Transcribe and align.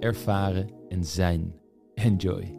ervaren 0.00 0.70
en 0.88 1.04
zijn. 1.04 1.54
Enjoy. 1.94 2.54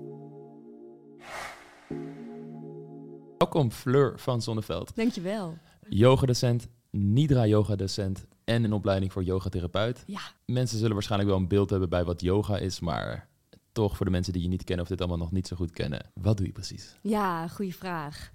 Welkom 3.38 3.72
Fleur 3.72 4.20
van 4.20 4.42
Zonneveld, 4.42 4.96
Dankjewel. 4.96 5.58
yogadocent, 5.90 6.68
Nidra 6.90 7.46
yogadocent 7.48 8.26
en 8.44 8.64
een 8.64 8.74
opleiding 8.74 9.12
voor 9.14 9.24
yogatherapeut. 9.24 10.04
Ja, 10.08 10.22
Mensen 10.46 10.78
zullen 10.78 10.94
waarschijnlijk 10.94 11.32
wel 11.32 11.40
een 11.40 11.48
beeld 11.48 11.70
hebben 11.70 11.90
bij 11.90 12.04
wat 12.04 12.22
yoga 12.22 12.58
is, 12.58 12.80
maar 12.80 13.30
toch 13.72 13.98
voor 13.98 14.06
de 14.06 14.12
mensen 14.12 14.34
die 14.34 14.42
je 14.42 14.48
niet 14.48 14.64
kennen 14.64 14.84
of 14.84 14.90
dit 14.92 15.00
allemaal 15.00 15.18
nog 15.18 15.32
niet 15.32 15.48
zo 15.48 15.56
goed 15.56 15.72
kennen. 15.72 16.12
Wat 16.14 16.38
doe 16.38 16.46
je 16.46 16.52
precies? 16.52 16.96
ja, 17.02 17.48
goede 17.48 17.72
vraag. 17.74 18.32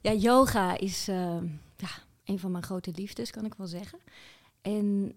Ja, 0.00 0.12
yoga 0.12 0.78
is 0.78 1.08
eh, 1.08 1.36
ja, 1.76 1.88
een 2.24 2.38
van 2.38 2.50
mijn 2.50 2.64
grote 2.64 2.92
liefdes, 2.94 3.30
kan 3.30 3.44
ik 3.44 3.54
wel 3.54 3.66
zeggen. 3.66 3.98
En 4.62 5.14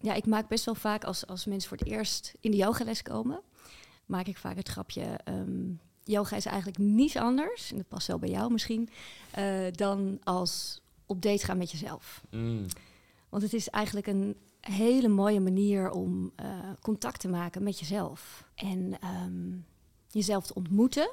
ja, 0.00 0.14
ik 0.14 0.26
maak 0.26 0.48
best 0.48 0.64
wel 0.64 0.74
vaak 0.74 1.04
als, 1.04 1.26
als 1.26 1.46
mensen 1.46 1.68
voor 1.68 1.78
het 1.78 1.88
eerst 1.88 2.34
in 2.40 2.50
de 2.50 2.56
yogales 2.56 3.02
komen, 3.02 3.40
maak 4.06 4.26
ik 4.26 4.36
vaak 4.36 4.56
het 4.56 4.68
grapje. 4.68 5.18
ehm, 5.24 5.72
yoga 6.04 6.36
is 6.36 6.46
eigenlijk 6.46 6.78
niets 6.78 7.16
anders, 7.16 7.70
en 7.70 7.76
dat 7.76 7.88
past 7.88 8.06
wel 8.06 8.18
bij 8.18 8.28
jou 8.30 8.52
misschien, 8.52 8.88
eh, 9.30 9.66
dan 9.72 10.18
als 10.24 10.80
op 11.06 11.22
date 11.22 11.44
gaan 11.44 11.58
met 11.58 11.70
jezelf. 11.70 12.22
Want 13.28 13.42
het 13.42 13.52
is 13.52 13.68
eigenlijk 13.68 14.06
een 14.06 14.36
hele 14.60 15.08
mooie 15.08 15.40
manier 15.40 15.90
om 15.90 16.32
eh, 16.36 16.48
contact 16.80 17.20
te 17.20 17.28
maken 17.28 17.62
met 17.62 17.78
jezelf. 17.78 18.44
En 18.54 19.00
ehm, 19.00 19.56
jezelf 20.10 20.46
te 20.46 20.54
ontmoeten. 20.54 21.10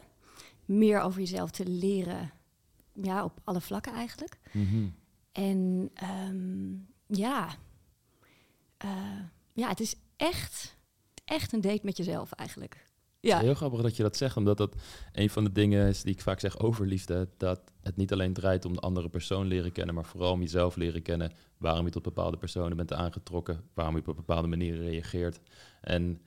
Meer 0.66 1.00
over 1.00 1.20
jezelf 1.20 1.52
te 1.52 1.66
leren. 1.66 2.32
Ja, 2.94 3.24
op 3.24 3.40
alle 3.44 3.62
vlakken 3.62 3.94
eigenlijk. 3.94 4.38
Mhm. 4.52 4.88
En 5.32 5.90
ehm, 5.94 6.74
ja, 7.08 7.56
eh, 8.86 9.20
ja, 9.54 9.68
het 9.68 9.80
is 9.80 9.96
echt, 10.16 10.76
echt 11.26 11.54
een 11.54 11.62
date 11.62 11.82
met 11.84 11.98
jezelf 11.98 12.32
eigenlijk. 12.32 12.74
Het 12.74 13.34
is 13.34 13.40
Ja, 13.40 13.40
heel 13.40 13.54
grappig 13.54 13.82
dat 13.82 13.96
je 13.96 14.04
dat 14.04 14.18
zegt, 14.18 14.38
omdat 14.38 14.58
dat 14.58 14.76
een 15.14 15.30
van 15.30 15.44
de 15.44 15.52
dingen 15.52 15.88
is 15.88 16.02
die 16.02 16.14
ik 16.14 16.22
vaak 16.22 16.40
zeg 16.40 16.60
over 16.60 16.86
liefde. 16.86 17.28
Dat 17.38 17.62
het 17.82 17.96
niet 17.96 18.12
alleen 18.12 18.34
draait 18.34 18.66
om 18.66 18.74
de 18.74 18.80
andere 18.80 19.10
persoon 19.10 19.48
leren 19.48 19.72
kennen, 19.72 19.96
maar 19.96 20.06
vooral 20.06 20.32
om 20.32 20.42
jezelf 20.42 20.76
leren 20.76 21.02
kennen. 21.02 21.32
Waarom 21.58 21.86
je 21.86 21.92
tot 21.92 22.04
bepaalde 22.04 22.38
personen 22.38 22.78
bent 22.78 22.94
aangetrokken, 22.94 23.64
waarom 23.74 23.96
je 23.96 24.02
op 24.02 24.08
een 24.08 24.16
bepaalde 24.16 24.48
manier 24.48 24.78
reageert. 24.78 25.40
En 25.82 26.22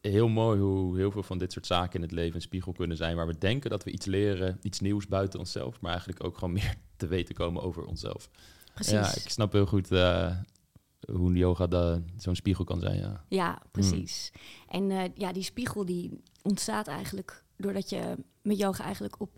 heel 0.00 0.28
mooi 0.28 0.60
hoe 0.60 0.96
heel 0.96 1.10
veel 1.10 1.22
van 1.22 1.38
dit 1.38 1.52
soort 1.52 1.66
zaken 1.66 1.94
in 1.94 2.02
het 2.02 2.12
leven 2.12 2.34
een 2.34 2.40
spiegel 2.40 2.72
kunnen 2.72 2.96
zijn. 2.96 3.16
Waar 3.16 3.26
we 3.26 3.38
denken 3.38 3.70
dat 3.70 3.84
we 3.84 3.90
iets 3.90 4.06
leren, 4.06 4.58
iets 4.62 4.80
nieuws 4.80 5.06
buiten 5.06 5.38
onszelf, 5.38 5.80
maar 5.80 5.90
eigenlijk 5.90 6.24
ook 6.24 6.38
gewoon 6.38 6.54
meer 6.60 6.74
te 6.96 7.06
weten 7.06 7.34
komen 7.34 7.62
over 7.62 7.84
onszelf. 7.84 8.30
precies. 8.74 8.92
Ja, 8.92 9.14
ik 9.14 9.30
snap 9.30 9.52
heel 9.52 9.66
goed 9.66 9.92
eh, 9.92 10.36
hoe 11.12 11.32
yoga 11.32 12.00
zo'n 12.16 12.36
spiegel 12.36 12.64
kan 12.64 12.80
zijn. 12.80 12.98
Ja. 12.98 13.24
Ja, 13.28 13.62
precies. 13.70 14.32
En 14.68 14.90
eh, 14.90 15.10
ja, 15.14 15.32
die 15.32 15.42
spiegel 15.42 15.84
die 15.84 16.22
ontstaat 16.42 16.86
eigenlijk 16.86 17.44
doordat 17.56 17.90
je 17.90 18.16
met 18.42 18.58
yoga 18.58 18.84
eigenlijk 18.84 19.14
op 19.18 19.30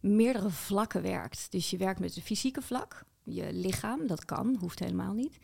meerdere 0.00 0.50
vlakken 0.50 1.02
werkt. 1.02 1.46
Dus 1.50 1.70
je 1.70 1.76
werkt 1.76 2.00
met 2.00 2.14
het 2.14 2.24
fysieke 2.24 2.62
vlak, 2.62 3.04
je 3.22 3.52
lichaam, 3.52 4.06
dat 4.06 4.24
kan, 4.24 4.56
hoeft 4.60 4.78
helemaal 4.78 5.12
niet. 5.12 5.38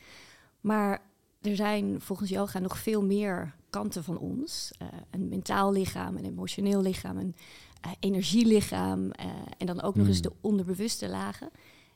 Maar 0.60 1.02
er 1.40 1.56
zijn 1.56 2.00
volgens 2.00 2.30
yoga 2.30 2.58
nog 2.58 2.78
veel 2.78 3.02
meer 3.04 3.54
kanten 3.70 4.04
van 4.04 4.18
ons. 4.18 4.72
Eh, 4.78 4.88
een 5.10 5.28
mentaal 5.28 5.72
lichaam, 5.72 6.16
een 6.16 6.24
emotioneel 6.24 6.82
lichaam, 6.82 7.16
een 7.16 7.34
eh, 7.80 7.90
energielichaam 8.00 9.10
en 9.58 9.66
dan 9.66 9.82
ook 9.82 9.94
nog 9.94 10.06
eens 10.06 10.20
Hmm. 10.20 10.30
de 10.30 10.36
onderbewuste 10.40 11.08
lagen. 11.08 11.50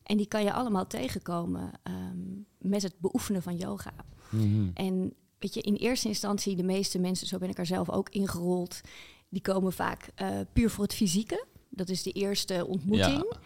En 0.06 0.16
die 0.16 0.26
kan 0.26 0.44
je 0.44 0.52
allemaal 0.52 0.86
tegenkomen 0.86 1.70
ehm, 1.82 2.18
met 2.58 2.82
het 2.82 2.94
beoefenen 2.98 3.42
van 3.42 3.56
yoga. 3.56 3.92
Mhm. 4.28 4.68
En 4.74 5.12
weet 5.38 5.54
je, 5.54 5.60
in 5.60 5.74
eerste 5.74 6.08
instantie, 6.08 6.56
de 6.56 6.62
meeste 6.62 6.98
mensen, 6.98 7.26
zo 7.26 7.38
ben 7.38 7.48
ik 7.48 7.58
er 7.58 7.66
zelf 7.66 7.90
ook 7.90 8.08
ingerold, 8.08 8.80
die 9.28 9.42
komen 9.42 9.72
vaak 9.72 10.08
eh, 10.14 10.28
puur 10.52 10.70
voor 10.70 10.84
het 10.84 10.94
fysieke. 10.94 11.44
Dat 11.70 11.88
is 11.88 12.02
de 12.02 12.12
eerste 12.12 12.66
ontmoeting. 12.66 13.16
Ja, 13.30 13.38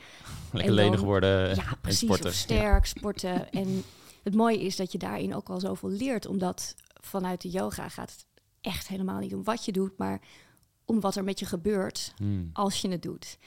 lekker 0.52 0.70
En 0.70 0.72
lenig 0.72 1.00
worden 1.00 1.54
Ja, 1.54 1.68
en 1.70 1.78
precies. 1.80 2.00
sporten. 2.00 2.26
Of 2.30 2.34
sterk, 2.34 2.86
sporten. 2.86 3.50
En 3.50 3.82
het 4.22 4.34
mooie 4.34 4.60
is 4.60 4.76
dat 4.76 4.92
je 4.92 4.98
daarin 4.98 5.34
ook 5.34 5.48
al 5.48 5.60
zoveel 5.60 5.90
leert, 5.90 6.26
omdat 6.26 6.74
vanuit 7.00 7.40
de 7.40 7.48
yoga 7.50 7.88
gaat 7.88 8.10
het 8.10 8.26
echt 8.60 8.88
helemaal 8.88 9.18
niet 9.18 9.34
om 9.34 9.44
wat 9.44 9.64
je 9.64 9.72
doet, 9.72 9.98
maar 9.98 10.20
om 10.84 11.00
wat 11.00 11.16
er 11.16 11.24
met 11.24 11.38
je 11.38 11.46
gebeurt. 11.46 12.12
Hmm. 12.16 12.50
als 12.52 12.80
je 12.80 12.88
het 12.88 13.02
doet. 13.02 13.38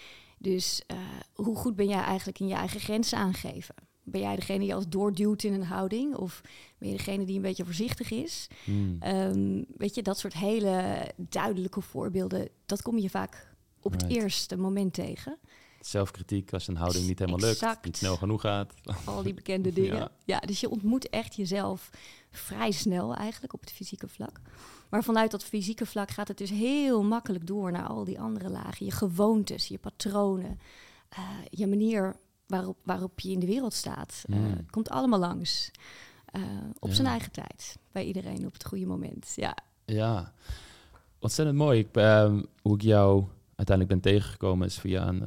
Dus 0.44 0.82
eh, 0.88 0.98
hoe 1.34 1.56
goed 1.56 1.76
ben 1.76 1.88
jij 1.88 2.02
eigenlijk 2.02 2.40
in 2.40 2.48
je 2.48 2.54
eigen 2.54 2.80
grenzen 2.80 3.18
aangeven? 3.18 3.76
Ben 4.04 4.22
jij 4.22 4.36
degene 4.36 4.60
die 4.60 4.76
als 4.76 4.88
doorduwt 4.90 5.44
in 5.44 5.54
een 5.54 5.64
houding? 5.64 6.16
Of 6.16 6.42
ben 6.78 6.90
je 6.90 6.98
degene 6.98 7.26
die 7.26 7.36
een 7.36 7.42
beetje 7.42 7.66
voorzichtig 7.66 8.12
is? 8.12 8.48
Hmm. 8.64 8.98
Ehm, 9.00 9.64
weet 9.78 9.96
je, 9.96 10.02
dat 10.02 10.20
soort 10.20 10.34
hele 10.34 11.08
duidelijke 11.18 11.82
voorbeelden, 11.82 12.50
dat 12.66 12.82
kom 12.82 12.98
je 12.98 13.10
vaak 13.10 13.56
op 13.80 13.92
het 13.92 14.06
eerste 14.08 14.58
moment 14.58 14.94
tegen. 14.94 15.38
Zelfkritiek 15.80 16.54
als 16.54 16.68
een 16.68 16.78
houding 16.78 17.08
niet 17.08 17.20
helemaal 17.20 17.40
lukt, 17.40 17.86
niet 17.86 17.98
snel 17.98 18.18
genoeg 18.18 18.42
gaat. 18.42 18.74
Al 19.06 19.24
die 19.24 19.34
bekende 19.34 19.74
dingen. 19.74 19.98
Ja. 19.98 20.12
Ja. 20.26 20.40
dus 20.40 20.60
je 20.60 20.70
ontmoet 20.70 21.10
echt 21.10 21.36
jezelf 21.36 21.90
vrij 22.32 22.72
snel 22.72 23.16
eigenlijk 23.16 23.54
op 23.54 23.62
het 23.62 23.72
fysieke 23.72 24.08
vlak. 24.08 24.42
Maar 24.94 25.04
vanuit 25.04 25.32
dat 25.32 25.44
fysieke 25.44 25.86
vlak 25.86 26.12
gaat 26.12 26.28
het 26.28 26.38
dus 26.38 26.50
heel 26.50 27.04
makkelijk 27.04 27.48
door 27.48 27.72
naar 27.72 27.88
al 27.88 28.04
die 28.04 28.20
andere 28.20 28.50
lagen. 28.50 28.86
Je 28.86 28.92
gewoontes, 28.92 29.68
je 29.68 29.78
patronen, 29.78 30.60
eh, 31.10 31.20
je 31.50 31.68
manier 31.68 32.16
waarop, 32.48 32.78
waarop 32.84 33.20
je 33.20 33.32
in 33.32 33.40
de 33.40 33.46
wereld 33.46 33.74
staat. 33.74 34.24
Eh, 34.30 34.36
Mm. 34.38 34.66
komt 34.70 34.90
allemaal 34.90 35.20
langs. 35.20 35.72
Eh, 36.26 36.42
op 36.80 36.90
Ja. 36.90 36.96
zijn 36.96 37.08
eigen 37.08 37.32
tijd. 37.32 37.78
Bij 37.92 38.06
iedereen 38.06 38.46
op 38.46 38.54
het 38.54 38.66
goede 38.66 38.86
moment. 38.86 39.34
Ja. 39.36 39.58
Ja, 39.86 40.34
ontzettend 41.20 41.58
mooi. 41.58 41.80
Ik, 41.80 41.88
ehm, 41.96 42.42
hoe 42.62 42.76
ik 42.76 42.82
jou 42.82 43.24
uiteindelijk 43.56 44.02
ben 44.02 44.12
tegengekomen 44.14 44.68
is 44.68 44.78
via 44.78 45.08
een, 45.08 45.24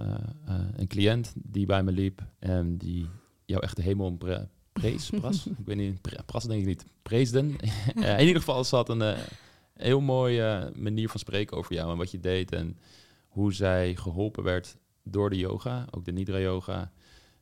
een 0.76 0.86
cliënt 0.86 1.32
die 1.36 1.66
bij 1.66 1.82
me 1.82 1.92
liep 1.92 2.22
en 2.38 2.76
die 2.76 3.08
jou 3.44 3.62
echt 3.62 3.76
de 3.76 3.82
hemel 3.82 4.10
pre- 4.12 4.48
prees, 4.72 5.10
pras. 5.10 5.46
ik 5.58 5.64
weet 5.66 5.76
niet, 5.76 6.00
pras 6.26 6.44
denk 6.44 6.60
ik 6.60 6.66
niet, 6.66 6.84
preesden. 7.02 7.56
In 7.94 8.18
ieder 8.26 8.36
geval, 8.36 8.64
ze 8.64 8.76
had 8.76 8.88
een 8.88 9.16
heel 9.76 10.00
mooie 10.00 10.72
manier 10.76 11.08
van 11.08 11.20
spreken 11.20 11.56
over 11.56 11.74
jou 11.74 11.90
en 11.90 11.96
wat 11.96 12.10
je 12.10 12.20
deed 12.20 12.52
en 12.52 12.78
hoe 13.28 13.52
zij 13.52 13.96
geholpen 13.96 14.42
werd 14.42 14.76
door 15.02 15.30
de 15.30 15.36
yoga, 15.36 15.86
ook 15.90 16.04
de 16.04 16.12
Nidra 16.12 16.38
yoga. 16.38 16.92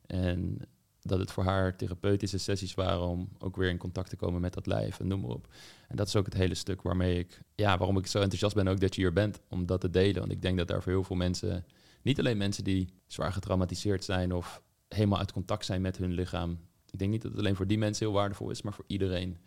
En 0.05 0.59
dat 1.01 1.19
het 1.19 1.31
voor 1.31 1.43
haar 1.43 1.75
therapeutische 1.75 2.37
sessies 2.37 2.73
waren 2.73 3.07
om 3.07 3.29
ook 3.39 3.55
weer 3.55 3.69
in 3.69 3.77
contact 3.77 4.09
te 4.09 4.15
komen 4.15 4.41
met 4.41 4.53
dat 4.53 4.65
lijf 4.65 4.99
en 4.99 5.07
noem 5.07 5.21
maar 5.21 5.29
op. 5.29 5.47
En 5.87 5.95
dat 5.95 6.07
is 6.07 6.15
ook 6.15 6.25
het 6.25 6.33
hele 6.33 6.55
stuk 6.55 6.81
waarmee 6.81 7.19
ik, 7.19 7.41
ja, 7.55 7.77
waarom 7.77 7.97
ik 7.97 8.07
zo 8.07 8.19
enthousiast 8.19 8.55
ben 8.55 8.67
ook 8.67 8.79
dat 8.79 8.95
je 8.95 9.01
hier 9.01 9.13
bent, 9.13 9.41
om 9.49 9.65
dat 9.65 9.81
te 9.81 9.89
delen. 9.89 10.19
Want 10.19 10.31
ik 10.31 10.41
denk 10.41 10.57
dat 10.57 10.67
daar 10.67 10.81
voor 10.81 10.91
heel 10.91 11.03
veel 11.03 11.15
mensen, 11.15 11.65
niet 12.01 12.19
alleen 12.19 12.37
mensen 12.37 12.63
die 12.63 12.89
zwaar 13.07 13.33
getraumatiseerd 13.33 14.03
zijn 14.03 14.33
of 14.33 14.61
helemaal 14.87 15.19
uit 15.19 15.31
contact 15.31 15.65
zijn 15.65 15.81
met 15.81 15.97
hun 15.97 16.13
lichaam. 16.13 16.59
Ik 16.91 16.99
denk 16.99 17.11
niet 17.11 17.21
dat 17.21 17.31
het 17.31 17.39
alleen 17.39 17.55
voor 17.55 17.67
die 17.67 17.77
mensen 17.77 18.05
heel 18.05 18.15
waardevol 18.15 18.49
is, 18.49 18.61
maar 18.61 18.73
voor 18.73 18.85
iedereen. 18.87 19.37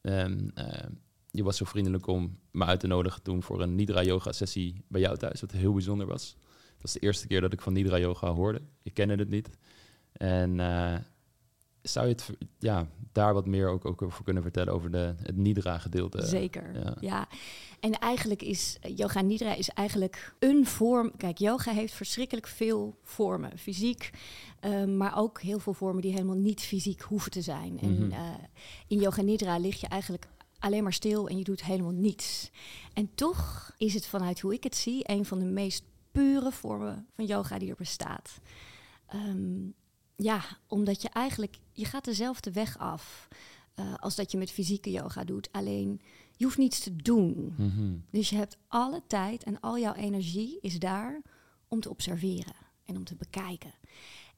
En, 0.00 0.50
eh, 0.54 0.88
je 1.32 1.42
was 1.42 1.56
zo 1.56 1.64
vriendelijk 1.64 2.06
om 2.06 2.38
me 2.50 2.64
uit 2.64 2.80
te 2.80 2.86
nodigen 2.86 3.22
toen 3.22 3.42
voor 3.42 3.60
een 3.60 3.74
Nidra 3.74 4.02
yoga 4.02 4.32
sessie 4.32 4.84
bij 4.88 5.00
jou 5.00 5.16
thuis, 5.16 5.40
wat 5.40 5.50
heel 5.50 5.72
bijzonder 5.72 6.06
was. 6.06 6.36
Dat 6.72 6.82
was 6.82 6.92
de 6.92 7.00
eerste 7.00 7.26
keer 7.26 7.40
dat 7.40 7.52
ik 7.52 7.60
van 7.60 7.72
Nidra 7.72 7.98
yoga 7.98 8.30
hoorde. 8.30 8.60
Ik 8.82 8.94
kende 8.94 9.14
het 9.14 9.28
niet. 9.28 9.50
En 10.12 10.60
eh, 10.60 10.94
zou 11.82 12.06
je 12.06 12.12
het 12.12 12.30
ja, 12.58 12.86
daar 13.12 13.34
wat 13.34 13.46
meer 13.46 13.68
ook, 13.68 13.84
ook 13.84 14.02
over 14.02 14.24
kunnen 14.24 14.42
vertellen 14.42 14.72
over 14.72 14.90
de, 14.90 15.14
het 15.22 15.36
Nidra 15.36 15.78
gedeelte? 15.78 16.26
Zeker. 16.26 16.74
ja. 16.74 16.96
Ja. 17.00 17.28
En 17.82 17.92
eigenlijk 17.98 18.42
is 18.42 18.76
eh, 18.80 18.96
yoga 18.96 19.20
nidra 19.20 19.54
is 19.54 19.68
eigenlijk 19.68 20.34
een 20.38 20.66
vorm. 20.66 21.16
Kijk, 21.16 21.38
yoga 21.38 21.72
heeft 21.72 21.94
verschrikkelijk 21.94 22.46
veel 22.46 22.98
vormen, 23.02 23.58
fysiek, 23.58 24.10
eh, 24.60 24.84
maar 24.84 25.18
ook 25.18 25.40
heel 25.40 25.58
veel 25.58 25.72
vormen 25.72 26.02
die 26.02 26.12
helemaal 26.12 26.36
niet 26.36 26.60
fysiek 26.60 27.00
hoeven 27.00 27.30
te 27.30 27.40
zijn. 27.40 27.72
Mhm. 27.72 27.84
En 27.84 28.12
eh, 28.12 28.18
in 28.86 28.98
yoga 28.98 29.22
nidra 29.22 29.58
lig 29.58 29.80
je 29.80 29.86
eigenlijk 29.86 30.26
alleen 30.62 30.82
maar 30.82 30.92
stil 30.92 31.28
en 31.28 31.38
je 31.38 31.44
doet 31.44 31.64
helemaal 31.64 31.92
niets. 31.92 32.50
En 32.92 33.14
toch 33.14 33.74
is 33.78 33.94
het 33.94 34.06
vanuit 34.06 34.40
hoe 34.40 34.54
ik 34.54 34.64
het 34.64 34.76
zie 34.76 35.10
een 35.10 35.24
van 35.24 35.38
de 35.38 35.44
meest 35.44 35.84
pure 36.10 36.52
vormen 36.52 37.06
van 37.14 37.26
yoga 37.26 37.58
die 37.58 37.70
er 37.70 37.76
bestaat. 37.76 38.40
Ehm, 39.06 39.70
ja, 40.16 40.44
omdat 40.66 41.02
je 41.02 41.08
eigenlijk, 41.08 41.58
je 41.72 41.84
gaat 41.84 42.04
dezelfde 42.04 42.52
weg 42.52 42.78
af 42.78 43.28
eh, 43.74 43.94
als 43.96 44.14
dat 44.14 44.32
je 44.32 44.38
met 44.38 44.50
fysieke 44.50 44.90
yoga 44.90 45.24
doet. 45.24 45.48
Alleen 45.52 46.00
Je 46.36 46.44
hoeft 46.44 46.58
niets 46.58 46.80
te 46.80 46.96
doen. 46.96 47.54
Mhm. 47.56 47.96
Dus 48.10 48.30
je 48.30 48.36
hebt 48.36 48.58
alle 48.68 49.02
tijd 49.06 49.42
en 49.42 49.60
al 49.60 49.78
jouw 49.78 49.94
energie 49.94 50.58
is 50.60 50.78
daar 50.78 51.22
om 51.68 51.80
te 51.80 51.90
observeren 51.90 52.54
en 52.84 52.96
om 52.96 53.04
te 53.04 53.14
bekijken. 53.14 53.74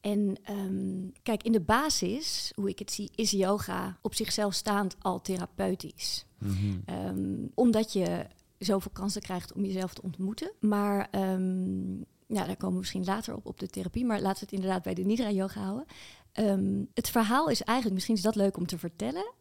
En 0.05 0.37
ehm, 0.43 1.09
kijk, 1.23 1.43
in 1.43 1.53
de 1.53 1.61
basis, 1.61 2.53
hoe 2.55 2.69
ik 2.69 2.79
het 2.79 2.93
zie, 2.93 3.11
is 3.15 3.31
yoga 3.31 3.99
op 4.03 4.15
zichzelf 4.15 4.55
staand 4.55 4.97
al 4.99 5.21
therapeutisch. 5.21 6.27
Mhm. 6.39 6.79
Ehm, 6.85 7.47
omdat 7.55 7.93
je 7.93 8.27
zoveel 8.59 8.91
kansen 8.91 9.23
krijgt 9.23 9.53
om 9.53 9.65
jezelf 9.65 9.95
te 9.95 10.03
ontmoeten. 10.03 10.53
Maar 10.61 11.09
ehm, 11.11 11.97
ja, 12.27 12.45
daar 12.47 12.57
komen 12.57 12.75
we 12.75 12.81
misschien 12.81 13.05
later 13.05 13.35
op, 13.35 13.47
op 13.47 13.59
de 13.59 13.69
therapie. 13.69 14.05
Maar 14.05 14.21
laten 14.21 14.39
we 14.39 14.45
het 14.45 14.55
inderdaad 14.55 14.83
bij 14.83 14.95
de 14.95 15.05
Nidra 15.05 15.31
Yoga 15.31 15.61
houden. 15.61 15.87
Het 16.95 17.09
verhaal 17.09 17.49
is 17.49 17.63
eigenlijk, 17.63 17.95
misschien 17.95 18.17
is 18.17 18.23
dat 18.23 18.35
leuk 18.35 18.57
om 18.57 18.67
te 18.67 18.79
vertellen, 18.79 19.33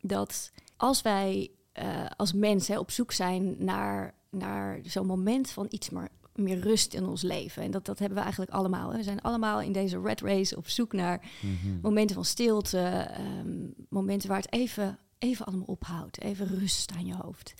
dat 0.00 0.52
als 0.76 1.02
wij 1.02 1.50
eh, 1.72 2.06
als 2.16 2.32
mensen 2.32 2.78
op 2.78 2.90
zoek 2.90 3.12
zijn 3.12 3.56
naar, 3.58 4.14
naar 4.30 4.80
zo'n 4.82 5.06
moment 5.06 5.50
van 5.50 5.66
iets 5.70 5.90
meer, 5.90 6.08
meer 6.34 6.58
rust 6.58 6.94
in 6.94 7.06
ons 7.06 7.22
leven. 7.22 7.62
En 7.62 7.70
dat, 7.70 7.84
dat 7.84 7.98
hebben 7.98 8.16
we 8.16 8.22
eigenlijk 8.22 8.52
allemaal. 8.52 8.90
Hè. 8.90 8.96
We 8.96 9.02
zijn 9.02 9.20
allemaal 9.20 9.60
in 9.60 9.72
deze 9.72 10.00
red 10.00 10.20
race 10.20 10.56
op 10.56 10.68
zoek 10.68 10.92
naar 10.92 11.30
Mhm. 11.42 11.80
momenten 11.82 12.14
van 12.14 12.24
stilte, 12.24 12.78
ehm, 12.78 13.58
momenten 13.88 14.28
waar 14.28 14.38
het 14.38 14.52
even, 14.52 14.98
even 15.18 15.46
allemaal 15.46 15.66
ophoudt, 15.66 16.20
even 16.20 16.46
rust 16.46 16.92
aan 16.92 17.06
je 17.06 17.14
hoofd. 17.16 17.54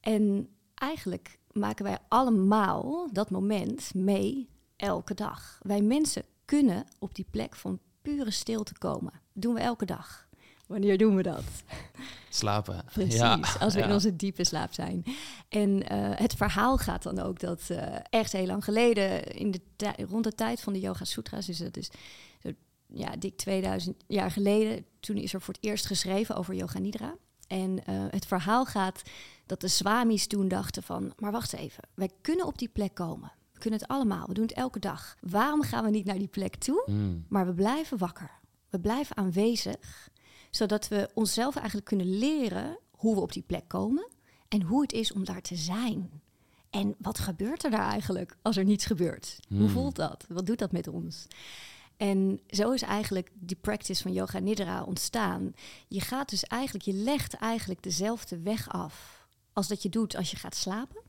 En 0.00 0.48
eigenlijk 0.74 1.38
maken 1.52 1.84
wij 1.84 1.98
allemaal 2.08 3.08
dat 3.12 3.30
moment 3.30 3.94
mee 3.94 4.48
elke 4.76 5.14
dag. 5.14 5.58
Wij 5.62 5.80
mensen 5.80 6.22
kunnen 6.44 6.84
op 6.98 7.14
die 7.14 7.26
plek 7.30 7.56
van 7.56 7.78
pure 8.02 8.30
stilte 8.30 8.78
komen. 8.78 9.12
doen 9.38 9.54
we 9.54 9.60
elke 9.60 9.84
dag. 9.84 10.25
Wanneer 10.66 10.98
doen 10.98 11.16
we 11.16 11.22
dat? 11.22 11.42
Slapen. 12.28 12.84
Precies, 12.92 13.14
Ja. 13.14 13.38
als 13.60 13.74
we 13.74 13.80
in 13.80 13.92
onze 13.92 14.16
diepe 14.16 14.44
slaap 14.44 14.72
zijn. 14.72 15.04
En 15.48 15.88
eh, 15.88 16.10
het 16.18 16.34
verhaal 16.34 16.76
gaat 16.78 17.02
dan 17.02 17.18
ook 17.18 17.40
dat 17.40 17.62
eh, 17.68 17.96
echt 18.10 18.32
heel 18.32 18.46
lang 18.46 18.64
geleden, 18.64 19.24
in 19.24 19.50
de 19.50 19.60
rond 20.08 20.24
de 20.24 20.32
tijd 20.34 20.60
van 20.60 20.72
de 20.72 20.80
Yoga 20.80 21.04
Sutras, 21.04 21.46
dus 21.46 21.58
dat 21.58 21.76
is 21.76 21.90
zo, 22.42 22.50
ja, 22.86 23.16
dik 23.18 23.36
2000 23.36 23.96
jaar 24.06 24.30
geleden, 24.30 24.84
toen 25.00 25.16
is 25.16 25.34
er 25.34 25.40
voor 25.40 25.54
het 25.54 25.64
eerst 25.64 25.86
geschreven 25.86 26.36
over 26.36 26.54
Yoga 26.54 26.78
Nidra. 26.78 27.14
En 27.46 27.84
eh, 27.84 27.94
het 28.10 28.26
verhaal 28.26 28.64
gaat 28.64 29.02
dat 29.46 29.60
de 29.60 29.68
swamis 29.68 30.26
toen 30.26 30.48
dachten 30.48 30.82
van, 30.82 31.12
maar 31.18 31.32
wacht 31.32 31.52
even, 31.52 31.82
wij 31.94 32.10
kunnen 32.20 32.46
op 32.46 32.58
die 32.58 32.68
plek 32.68 32.94
komen. 32.94 33.32
We 33.52 33.58
kunnen 33.62 33.80
het 33.80 33.88
allemaal, 33.88 34.26
we 34.26 34.34
doen 34.34 34.44
het 34.46 34.56
elke 34.56 34.78
dag. 34.78 35.16
Waarom 35.20 35.62
gaan 35.62 35.84
we 35.84 35.90
niet 35.90 36.04
naar 36.04 36.18
die 36.18 36.28
plek 36.28 36.56
toe? 36.56 36.82
Mm. 36.86 37.24
Maar 37.28 37.46
we 37.46 37.54
blijven 37.54 37.98
wakker. 37.98 38.30
We 38.70 38.80
blijven 38.80 39.16
aanwezig, 39.16 40.08
zodat 40.56 40.88
we 40.88 41.10
onszelf 41.14 41.56
eigenlijk 41.56 41.86
kunnen 41.86 42.18
leren 42.18 42.78
hoe 42.90 43.14
we 43.14 43.20
op 43.20 43.32
die 43.32 43.42
plek 43.42 43.68
komen 43.68 44.08
en 44.48 44.62
hoe 44.62 44.82
het 44.82 44.92
is 44.92 45.12
om 45.12 45.24
daar 45.24 45.42
te 45.42 45.56
zijn. 45.56 46.10
En 46.70 46.94
wat 46.98 47.18
gebeurt 47.18 47.64
er 47.64 47.70
daar 47.70 47.90
eigenlijk 47.90 48.36
als 48.42 48.56
er 48.56 48.64
niets 48.64 48.86
gebeurt? 48.86 49.38
Hoe 49.48 49.58
Hmm. 49.58 49.68
voelt 49.68 49.96
dat? 49.96 50.24
Wat 50.28 50.46
doet 50.46 50.58
dat 50.58 50.72
met 50.72 50.88
ons? 50.88 51.26
En 51.96 52.40
zo 52.48 52.70
is 52.70 52.82
eigenlijk 52.82 53.30
die 53.34 53.56
practice 53.56 54.02
van 54.02 54.12
yoga 54.12 54.38
nidra 54.38 54.82
ontstaan. 54.82 55.54
Je 55.88 56.00
gaat 56.00 56.30
dus 56.30 56.44
eigenlijk, 56.44 56.84
je 56.84 56.92
legt 56.92 57.34
eigenlijk 57.34 57.82
dezelfde 57.82 58.40
weg 58.40 58.68
af 58.68 59.26
als 59.52 59.68
dat 59.68 59.82
je 59.82 59.88
doet 59.88 60.16
als 60.16 60.30
je 60.30 60.36
gaat 60.36 60.54
slapen. 60.54 61.02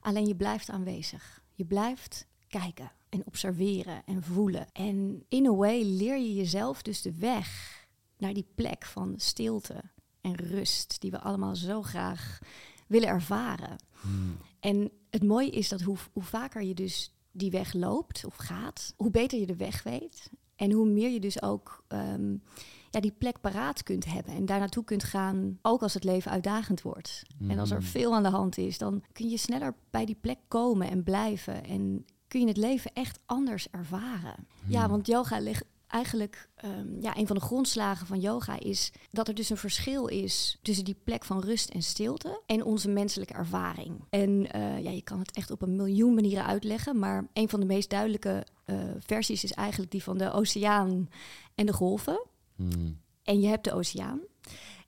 Alleen 0.00 0.26
je 0.26 0.36
blijft 0.36 0.70
aanwezig. 0.70 1.42
Je 1.54 1.64
blijft 1.64 2.26
kijken 2.48 2.92
en 3.08 3.22
observeren 3.26 4.02
en 4.06 4.22
voelen. 4.22 4.66
En 4.72 5.24
in 5.28 5.46
a 5.46 5.54
way 5.54 5.82
leer 5.82 6.18
je 6.18 6.34
jezelf 6.34 6.82
dus 6.82 7.02
de 7.02 7.14
weg 7.14 7.82
naar 8.18 8.34
die 8.34 8.46
plek 8.54 8.84
van 8.84 9.14
stilte 9.16 9.82
en 10.20 10.34
rust 10.34 11.00
die 11.00 11.10
we 11.10 11.20
allemaal 11.20 11.56
zo 11.56 11.82
graag 11.82 12.38
willen 12.86 13.08
ervaren. 13.08 13.76
Mm. 14.00 14.36
En 14.60 14.90
het 15.10 15.22
mooie 15.22 15.50
is 15.50 15.68
dat 15.68 15.80
hoe, 15.80 15.96
hoe 16.12 16.22
vaker 16.22 16.62
je 16.62 16.74
dus 16.74 17.14
die 17.32 17.50
weg 17.50 17.72
loopt 17.72 18.24
of 18.24 18.36
gaat, 18.36 18.94
hoe 18.96 19.10
beter 19.10 19.38
je 19.38 19.46
de 19.46 19.56
weg 19.56 19.82
weet. 19.82 20.30
En 20.56 20.72
hoe 20.72 20.86
meer 20.88 21.10
je 21.10 21.20
dus 21.20 21.42
ook 21.42 21.84
ehm, 21.88 22.36
ja, 22.90 23.00
die 23.00 23.12
plek 23.18 23.40
paraat 23.40 23.82
kunt 23.82 24.04
hebben 24.04 24.34
en 24.34 24.46
daar 24.46 24.58
naartoe 24.58 24.84
kunt 24.84 25.04
gaan, 25.04 25.58
ook 25.62 25.82
als 25.82 25.94
het 25.94 26.04
leven 26.04 26.30
uitdagend 26.30 26.82
wordt. 26.82 27.22
En 27.48 27.58
als 27.58 27.70
er 27.70 27.78
Mhm. 27.78 27.86
veel 27.86 28.14
aan 28.14 28.22
de 28.22 28.28
hand 28.28 28.58
is, 28.58 28.78
dan 28.78 29.02
kun 29.12 29.28
je 29.28 29.36
sneller 29.36 29.74
bij 29.90 30.04
die 30.04 30.14
plek 30.20 30.38
komen 30.48 30.90
en 30.90 31.02
blijven. 31.02 31.64
En 31.64 32.04
kun 32.28 32.40
je 32.40 32.46
het 32.46 32.56
leven 32.56 32.90
echt 32.92 33.18
anders 33.26 33.70
ervaren. 33.70 34.46
Ja, 34.66 34.80
Hmm. 34.80 34.90
want 34.90 35.06
yoga 35.06 35.40
legt 35.40 35.64
eigenlijk, 35.94 36.48
ehm, 36.54 37.00
ja, 37.00 37.16
een 37.16 37.26
van 37.26 37.36
de 37.36 37.42
grondslagen 37.42 38.06
van 38.06 38.20
yoga 38.20 38.60
is 38.60 38.92
dat 39.10 39.28
er 39.28 39.34
dus 39.34 39.50
een 39.50 39.56
verschil 39.56 40.06
is 40.06 40.58
tussen 40.62 40.84
die 40.84 40.96
plek 41.04 41.24
van 41.24 41.40
rust 41.40 41.70
en 41.70 41.82
stilte 41.82 42.40
en 42.46 42.64
onze 42.64 42.88
menselijke 42.88 43.34
ervaring. 43.34 44.04
En 44.10 44.50
eh, 44.50 44.82
ja, 44.82 44.90
je 44.90 45.02
kan 45.02 45.18
het 45.18 45.30
echt 45.30 45.50
op 45.50 45.62
een 45.62 45.76
miljoen 45.76 46.14
manieren 46.14 46.46
uitleggen, 46.46 46.98
maar 46.98 47.26
een 47.32 47.48
van 47.48 47.60
de 47.60 47.66
meest 47.66 47.90
duidelijke 47.90 48.46
eh, 48.64 48.76
versies 48.98 49.44
is 49.44 49.52
eigenlijk 49.52 49.90
die 49.90 50.02
van 50.02 50.18
de 50.18 50.32
oceaan 50.32 51.08
en 51.54 51.66
de 51.66 51.72
golven. 51.72 52.22
Mm. 52.56 53.00
En 53.22 53.40
je 53.40 53.46
hebt 53.46 53.64
de 53.64 53.72
oceaan. 53.72 54.20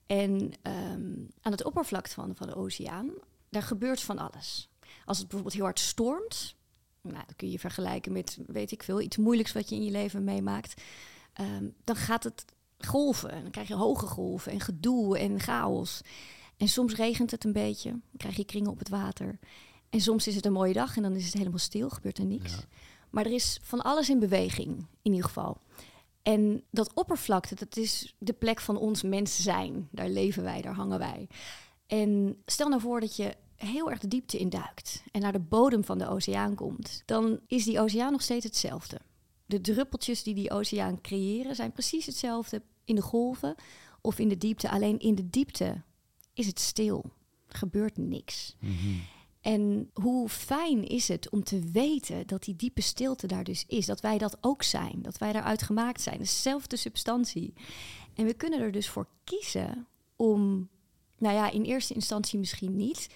En 0.06 0.52
ehm, 0.62 1.12
aan 1.40 1.52
het 1.52 1.64
oppervlak 1.64 2.08
van, 2.08 2.36
van 2.36 2.46
de 2.46 2.54
oceaan, 2.54 3.10
daar 3.50 3.62
gebeurt 3.62 4.00
van 4.00 4.18
alles. 4.18 4.68
Als 5.04 5.18
het 5.18 5.26
bijvoorbeeld 5.26 5.54
heel 5.54 5.64
hard 5.64 5.80
stormt, 5.80 6.54
nou, 7.12 7.24
dat 7.26 7.36
kun 7.36 7.50
je 7.50 7.58
vergelijken 7.58 8.12
met, 8.12 8.38
weet 8.46 8.72
ik 8.72 8.82
veel, 8.82 9.00
iets 9.00 9.16
moeilijks 9.16 9.52
wat 9.52 9.68
je 9.68 9.74
in 9.74 9.84
je 9.84 9.90
leven 9.90 10.24
meemaakt. 10.24 10.82
ehm, 11.32 11.68
dan 11.84 11.96
gaat 11.96 12.24
het 12.24 12.44
golven. 12.78 13.30
En 13.30 13.42
dan 13.42 13.50
krijg 13.50 13.68
je 13.68 13.74
hoge 13.74 14.06
golven 14.06 14.52
en 14.52 14.60
gedoe 14.60 15.18
en 15.18 15.40
chaos. 15.40 16.00
En 16.56 16.68
soms 16.68 16.94
regent 16.94 17.30
het 17.30 17.44
een 17.44 17.52
beetje, 17.52 17.90
dan 17.90 18.00
krijg 18.16 18.36
je 18.36 18.44
kringen 18.44 18.70
op 18.70 18.78
het 18.78 18.88
water. 18.88 19.38
En 19.90 20.00
soms 20.00 20.26
is 20.26 20.34
het 20.34 20.46
een 20.46 20.52
mooie 20.52 20.72
dag 20.72 20.96
en 20.96 21.02
dan 21.02 21.14
is 21.14 21.24
het 21.24 21.34
helemaal 21.34 21.58
stil, 21.58 21.88
gebeurt 21.88 22.18
er 22.18 22.26
niks. 22.26 22.52
Ja. 22.52 22.64
Maar 23.10 23.26
er 23.26 23.32
is 23.32 23.58
van 23.62 23.82
alles 23.82 24.10
in 24.10 24.18
beweging, 24.18 24.76
in 24.78 25.12
ieder 25.12 25.24
geval. 25.24 25.60
En 26.22 26.62
dat 26.70 26.94
oppervlakte, 26.94 27.54
dat 27.54 27.76
is 27.76 28.14
de 28.18 28.32
plek 28.32 28.60
van 28.60 28.76
ons 28.76 29.02
mens 29.02 29.42
zijn. 29.42 29.88
Daar 29.90 30.08
leven 30.08 30.42
wij, 30.42 30.62
daar 30.62 30.74
hangen 30.74 30.98
wij. 30.98 31.28
En 31.86 32.42
stel 32.46 32.68
nou 32.68 32.80
voor 32.80 33.00
dat 33.00 33.16
je 33.16 33.34
heel 33.56 33.90
erg 33.90 33.98
de 33.98 34.08
diepte 34.08 34.38
induikt 34.38 35.02
en 35.12 35.20
naar 35.20 35.32
de 35.32 35.38
bodem 35.38 35.84
van 35.84 35.98
de 35.98 36.08
oceaan 36.08 36.54
komt. 36.54 37.02
Dan 37.04 37.40
is 37.46 37.64
die 37.64 37.80
oceaan 37.80 38.12
nog 38.12 38.22
steeds 38.22 38.44
hetzelfde. 38.44 39.00
De 39.46 39.60
druppeltjes 39.60 40.22
die 40.22 40.34
die 40.34 40.50
oceaan 40.50 41.00
creëren 41.00 41.54
zijn 41.54 41.72
precies 41.72 42.06
hetzelfde 42.06 42.62
in 42.84 42.94
de 42.94 43.02
golven 43.02 43.54
of 44.00 44.18
in 44.18 44.28
de 44.28 44.38
diepte. 44.38 44.70
Alleen 44.70 44.98
in 44.98 45.14
de 45.14 45.30
diepte 45.30 45.82
is 46.34 46.46
het 46.46 46.60
stil. 46.60 47.04
Er 47.48 47.58
gebeurt 47.58 47.96
niks. 47.96 48.56
Mhm. 48.60 48.72
En 49.40 49.90
hoe 49.92 50.28
fijn 50.28 50.86
is 50.86 51.08
het 51.08 51.30
om 51.30 51.44
te 51.44 51.60
weten 51.72 52.26
dat 52.26 52.44
die 52.44 52.56
diepe 52.56 52.80
stilte 52.80 53.26
daar 53.26 53.44
dus 53.44 53.64
is. 53.66 53.86
Dat 53.86 54.00
wij 54.00 54.18
dat 54.18 54.36
ook 54.40 54.62
zijn. 54.62 54.98
Dat 55.02 55.18
wij 55.18 55.32
daaruit 55.32 55.62
gemaakt 55.62 56.00
zijn. 56.00 56.18
Dezelfde 56.18 56.76
substantie. 56.76 57.52
En 58.14 58.26
we 58.26 58.34
kunnen 58.34 58.60
er 58.60 58.72
dus 58.72 58.88
voor 58.88 59.06
kiezen 59.24 59.86
om, 60.16 60.68
nou 61.18 61.34
ja, 61.34 61.50
in 61.50 61.62
eerste 61.62 61.94
instantie 61.94 62.38
misschien 62.38 62.76
niet. 62.76 63.08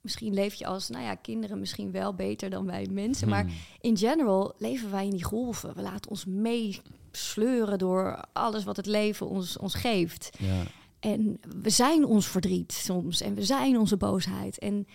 Misschien 0.00 0.34
leef 0.34 0.54
je 0.54 0.66
als, 0.66 0.88
nou 0.88 1.04
ja, 1.04 1.14
kinderen 1.14 1.58
misschien 1.58 1.90
wel 1.90 2.14
beter 2.14 2.50
dan 2.50 2.66
wij 2.66 2.86
mensen. 2.90 3.28
Maar 3.28 3.44
Mm. 3.44 3.52
in 3.80 3.96
general 3.96 4.54
leven 4.58 4.90
wij 4.90 5.04
in 5.04 5.10
die 5.10 5.24
golven. 5.24 5.74
We 5.74 5.82
laten 5.82 6.10
ons 6.10 6.24
meesleuren 6.24 7.78
door 7.78 8.24
alles 8.32 8.64
wat 8.64 8.76
het 8.76 8.86
leven 8.86 9.28
ons, 9.28 9.58
ons 9.58 9.74
geeft. 9.74 10.30
Ja. 10.38 10.62
En 11.00 11.40
we 11.62 11.70
zijn 11.70 12.04
ons 12.04 12.26
verdriet 12.28 12.72
soms 12.72 13.20
en 13.20 13.34
we 13.34 13.44
zijn 13.44 13.78
onze 13.78 13.96
boosheid. 13.96 14.58
En 14.58 14.86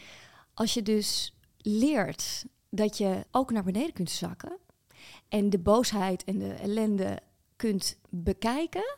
als 0.53 0.74
je 0.74 0.81
dus 0.81 1.33
leert 1.57 2.45
dat 2.69 2.97
je 2.97 3.25
ook 3.31 3.51
naar 3.51 3.63
beneden 3.63 3.93
kunt 3.93 4.09
zakken 4.12 4.57
en 5.29 5.50
de 5.50 5.59
boosheid 5.59 6.24
en 6.24 6.38
de 6.39 6.53
ellende 6.53 7.19
kunt 7.55 7.97
bekijken 8.09 8.95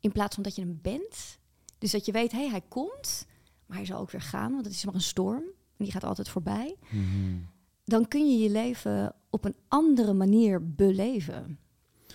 in 0.00 0.12
plaats 0.12 0.34
van 0.34 0.42
dat 0.44 0.54
je 0.54 0.62
hem 0.62 0.78
bent. 0.82 1.38
Dus 1.78 1.90
dat 1.90 2.06
je 2.06 2.12
weet, 2.12 2.32
hé, 2.32 2.38
hey, 2.38 2.48
hij 2.50 2.62
komt, 2.68 3.26
maar 3.66 3.76
hij 3.76 3.86
zal 3.86 4.00
ook 4.00 4.10
weer 4.10 4.20
gaan, 4.20 4.52
want 4.52 4.64
het 4.64 4.74
is 4.74 4.84
maar 4.84 4.94
een 4.94 5.00
storm 5.00 5.42
en 5.76 5.84
die 5.84 5.92
gaat 5.92 6.04
altijd 6.04 6.28
voorbij. 6.28 6.76
Mhm. 6.90 7.38
Dan 7.84 8.08
kun 8.08 8.30
je 8.30 8.38
je 8.42 8.50
leven 8.50 9.14
op 9.30 9.44
een 9.44 9.56
andere 9.68 10.12
manier 10.12 10.74
beleven. 10.74 11.58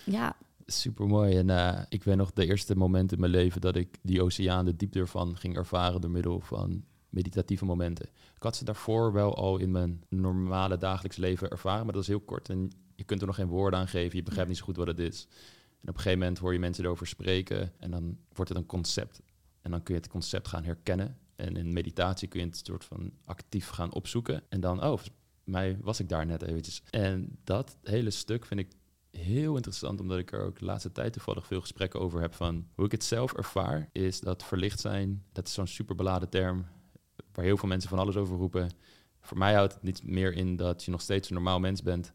Ja, 0.04 0.36
Super 0.66 1.06
mooi. 1.06 1.36
En 1.36 1.50
eh, 1.50 1.82
ik 1.88 2.04
weet 2.04 2.16
nog 2.16 2.32
de 2.32 2.46
eerste 2.46 2.76
momenten 2.76 3.16
in 3.16 3.20
mijn 3.20 3.32
leven 3.32 3.60
dat 3.60 3.76
ik 3.76 3.98
die 4.02 4.22
oceaan, 4.22 4.64
de 4.64 4.76
diepte 4.76 4.98
ervan, 4.98 5.36
ging 5.36 5.56
ervaren 5.56 6.00
door 6.00 6.10
middel 6.10 6.40
van 6.40 6.84
meditatieve 7.08 7.64
momenten. 7.64 8.06
Ik 8.36 8.42
had 8.42 8.56
ze 8.56 8.64
daarvoor 8.64 9.12
wel 9.12 9.36
al 9.36 9.58
in 9.58 9.70
mijn 9.70 10.04
normale 10.08 10.76
dagelijks 10.76 11.16
leven 11.16 11.50
ervaren, 11.50 11.84
maar 11.84 11.92
dat 11.92 12.02
is 12.02 12.08
heel 12.08 12.20
kort 12.20 12.48
en 12.48 12.70
je 12.94 13.04
kunt 13.04 13.20
er 13.20 13.26
nog 13.26 13.36
geen 13.36 13.46
woorden 13.46 13.78
aan 13.78 13.88
geven. 13.88 14.16
Je 14.16 14.22
begrijpt 14.22 14.48
niet 14.48 14.58
zo 14.58 14.64
goed 14.64 14.76
wat 14.76 14.86
het 14.86 14.98
is. 14.98 15.26
En 15.80 15.88
op 15.88 15.94
een 15.94 16.00
gegeven 16.00 16.18
moment 16.18 16.38
hoor 16.38 16.52
je 16.52 16.58
mensen 16.58 16.84
erover 16.84 17.06
spreken 17.06 17.72
en 17.78 17.90
dan 17.90 18.18
wordt 18.32 18.50
het 18.50 18.58
een 18.58 18.66
concept. 18.66 19.20
En 19.60 19.70
dan 19.70 19.82
kun 19.82 19.94
je 19.94 20.00
het 20.00 20.10
concept 20.10 20.48
gaan 20.48 20.64
herkennen. 20.64 21.16
En 21.42 21.56
in 21.56 21.72
meditatie 21.72 22.28
kun 22.28 22.40
je 22.40 22.46
het 22.46 22.62
soort 22.66 22.84
van 22.84 23.12
actief 23.24 23.68
gaan 23.68 23.92
opzoeken. 23.92 24.42
En 24.48 24.60
dan, 24.60 24.84
oh, 24.84 25.00
mij 25.44 25.78
was 25.80 26.00
ik 26.00 26.08
daar 26.08 26.26
net 26.26 26.42
eventjes. 26.42 26.82
En 26.90 27.38
dat 27.44 27.76
hele 27.82 28.10
stuk 28.10 28.46
vind 28.46 28.60
ik 28.60 28.70
heel 29.10 29.56
interessant, 29.56 30.00
omdat 30.00 30.18
ik 30.18 30.32
er 30.32 30.44
ook 30.44 30.58
de 30.58 30.64
laatste 30.64 30.92
tijd 30.92 31.12
toevallig 31.12 31.46
veel 31.46 31.60
gesprekken 31.60 32.00
over 32.00 32.20
heb 32.20 32.34
van 32.34 32.66
hoe 32.74 32.84
ik 32.84 32.92
het 32.92 33.04
zelf 33.04 33.32
ervaar, 33.32 33.88
is 33.92 34.20
dat 34.20 34.44
verlicht 34.44 34.80
zijn, 34.80 35.24
dat 35.32 35.46
is 35.46 35.54
zo'n 35.54 35.66
super 35.66 35.94
beladen 35.94 36.28
term, 36.28 36.66
waar 37.32 37.44
heel 37.44 37.56
veel 37.56 37.68
mensen 37.68 37.90
van 37.90 37.98
alles 37.98 38.16
over 38.16 38.36
roepen. 38.36 38.70
Voor 39.20 39.38
mij 39.38 39.54
houdt 39.54 39.74
het 39.74 39.82
niet 39.82 40.04
meer 40.04 40.32
in 40.32 40.56
dat 40.56 40.84
je 40.84 40.90
nog 40.90 41.00
steeds 41.00 41.28
een 41.28 41.34
normaal 41.34 41.60
mens 41.60 41.82
bent, 41.82 42.12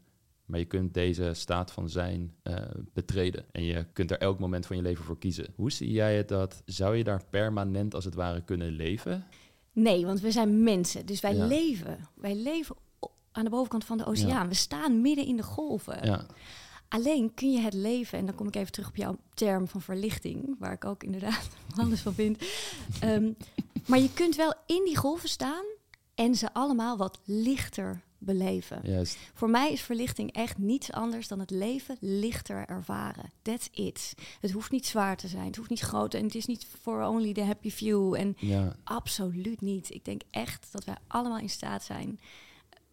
maar 0.48 0.58
je 0.58 0.64
kunt 0.64 0.94
deze 0.94 1.30
staat 1.34 1.72
van 1.72 1.88
zijn 1.88 2.34
uh, 2.42 2.54
betreden. 2.92 3.44
En 3.52 3.64
je 3.64 3.86
kunt 3.92 4.10
er 4.10 4.18
elk 4.18 4.38
moment 4.38 4.66
van 4.66 4.76
je 4.76 4.82
leven 4.82 5.04
voor 5.04 5.18
kiezen. 5.18 5.52
Hoe 5.54 5.72
zie 5.72 5.90
jij 5.90 6.16
het 6.16 6.28
dat, 6.28 6.62
zou 6.64 6.96
je 6.96 7.04
daar 7.04 7.24
permanent 7.30 7.94
als 7.94 8.04
het 8.04 8.14
ware 8.14 8.44
kunnen 8.44 8.70
leven? 8.70 9.26
Nee, 9.72 10.06
want 10.06 10.20
we 10.20 10.30
zijn 10.30 10.62
mensen, 10.62 11.06
dus 11.06 11.20
wij 11.20 11.34
leven. 11.34 11.98
Wij 12.14 12.34
leven 12.34 12.76
aan 13.32 13.44
de 13.44 13.50
bovenkant 13.50 13.84
van 13.84 13.98
de 13.98 14.06
oceaan. 14.06 14.48
We 14.48 14.54
staan 14.54 15.00
midden 15.00 15.26
in 15.26 15.36
de 15.36 15.42
golven. 15.42 16.06
Ja. 16.06 16.26
Alleen 16.88 17.34
kun 17.34 17.52
je 17.52 17.60
het 17.60 17.74
leven, 17.74 18.18
en 18.18 18.26
dan 18.26 18.34
kom 18.34 18.46
ik 18.46 18.56
even 18.56 18.72
terug 18.72 18.88
op 18.88 18.96
jouw 18.96 19.16
term 19.34 19.68
van 19.68 19.80
verlichting, 19.80 20.56
waar 20.58 20.72
ik 20.72 20.84
ook 20.84 21.02
inderdaad 21.02 21.48
alles 21.80 22.00
van 22.00 22.14
vind. 22.14 22.38
Ehm, 23.00 23.32
maar 23.86 23.98
je 23.98 24.12
kunt 24.12 24.36
wel 24.36 24.54
in 24.66 24.84
die 24.84 24.96
golven 24.96 25.28
staan 25.28 25.64
en 26.14 26.34
ze 26.34 26.52
allemaal 26.52 26.96
wat 26.96 27.20
lichter 27.24 28.02
beleven. 28.18 28.80
Juist. 28.82 29.18
Voor 29.34 29.50
mij 29.50 29.72
is 29.72 29.80
verlichting 29.80 30.32
echt 30.32 30.58
niets 30.58 30.92
anders 30.92 31.28
dan 31.28 31.38
het 31.38 31.50
leven 31.50 31.96
lichter 32.00 32.66
ervaren. 32.66 33.30
That's 33.42 33.68
it. 33.72 34.14
Het 34.40 34.50
hoeft 34.50 34.70
niet 34.70 34.86
zwaar 34.86 35.16
te 35.16 35.28
zijn, 35.28 35.46
het 35.46 35.56
hoeft 35.56 35.70
niet 35.70 35.80
groot 35.80 36.14
en 36.14 36.24
het 36.24 36.34
is 36.34 36.46
niet 36.46 36.66
for 36.80 37.06
only 37.06 37.32
the 37.32 37.42
happy 37.42 37.70
few. 37.70 38.14
En 38.14 38.36
ja. 38.38 38.76
absoluut 38.84 39.60
niet. 39.60 39.94
Ik 39.94 40.04
denk 40.04 40.22
echt 40.30 40.68
dat 40.72 40.84
wij 40.84 40.96
allemaal 41.06 41.38
in 41.38 41.50
staat 41.50 41.84
zijn. 41.84 42.20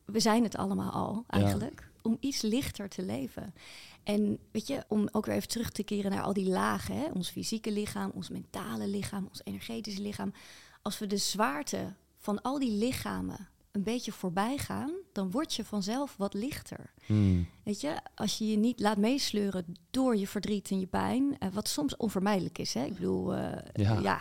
We 0.06 0.20
zijn 0.20 0.44
het 0.44 0.56
allemaal 0.56 0.92
al 0.92 1.24
eigenlijk 1.28 1.90
om 2.02 2.18
iets 2.20 2.42
lichter 2.42 2.90
te 2.90 3.04
leven. 3.04 3.54
En 4.04 4.40
weet 4.52 4.68
je, 4.68 4.84
om 4.88 5.10
ook 5.12 5.26
weer 5.26 5.36
even 5.36 5.48
terug 5.48 5.72
te 5.72 5.84
keren 5.84 6.12
naar 6.12 6.24
al 6.24 6.34
die 6.34 6.50
lagen, 6.50 6.96
hè? 6.96 7.06
ons 7.14 7.30
fysieke 7.30 7.72
lichaam, 7.72 8.12
ons 8.14 8.30
mentale 8.30 8.88
lichaam, 8.88 9.26
ons 9.28 9.42
energetische 9.44 10.02
lichaam. 10.02 10.34
Als 10.82 11.00
we 11.00 11.08
de 11.08 11.18
zwaarte 11.18 11.94
van 12.18 12.42
al 12.42 12.60
die 12.60 12.72
lichamen 12.72 13.50
een 13.72 13.84
beetje 13.84 14.12
voorbij 14.12 14.58
gaan, 14.58 14.92
dan 15.16 15.32
word 15.32 15.54
je 15.54 15.66
vanzelf 15.66 16.18
wat 16.18 16.34
lichter. 16.34 16.94
Hmm. 17.06 17.48
Weet 17.64 17.82
je, 17.82 18.00
als 18.16 18.38
je 18.38 18.48
je 18.48 18.58
niet 18.58 18.80
laat 18.80 18.98
meesleuren 18.98 19.76
door 19.90 20.16
je 20.16 20.28
verdriet 20.28 20.72
en 20.72 20.80
je 20.80 20.86
pijn, 20.86 21.24
uh, 21.24 21.50
wat 21.54 21.68
soms 21.68 21.98
onvermijdelijk 21.98 22.58
is. 22.58 22.74
Hè? 22.74 22.84
Ik 22.84 22.94
bedoel, 22.94 23.36
uh, 23.36 23.52
ja, 23.74 24.00
ja 24.00 24.20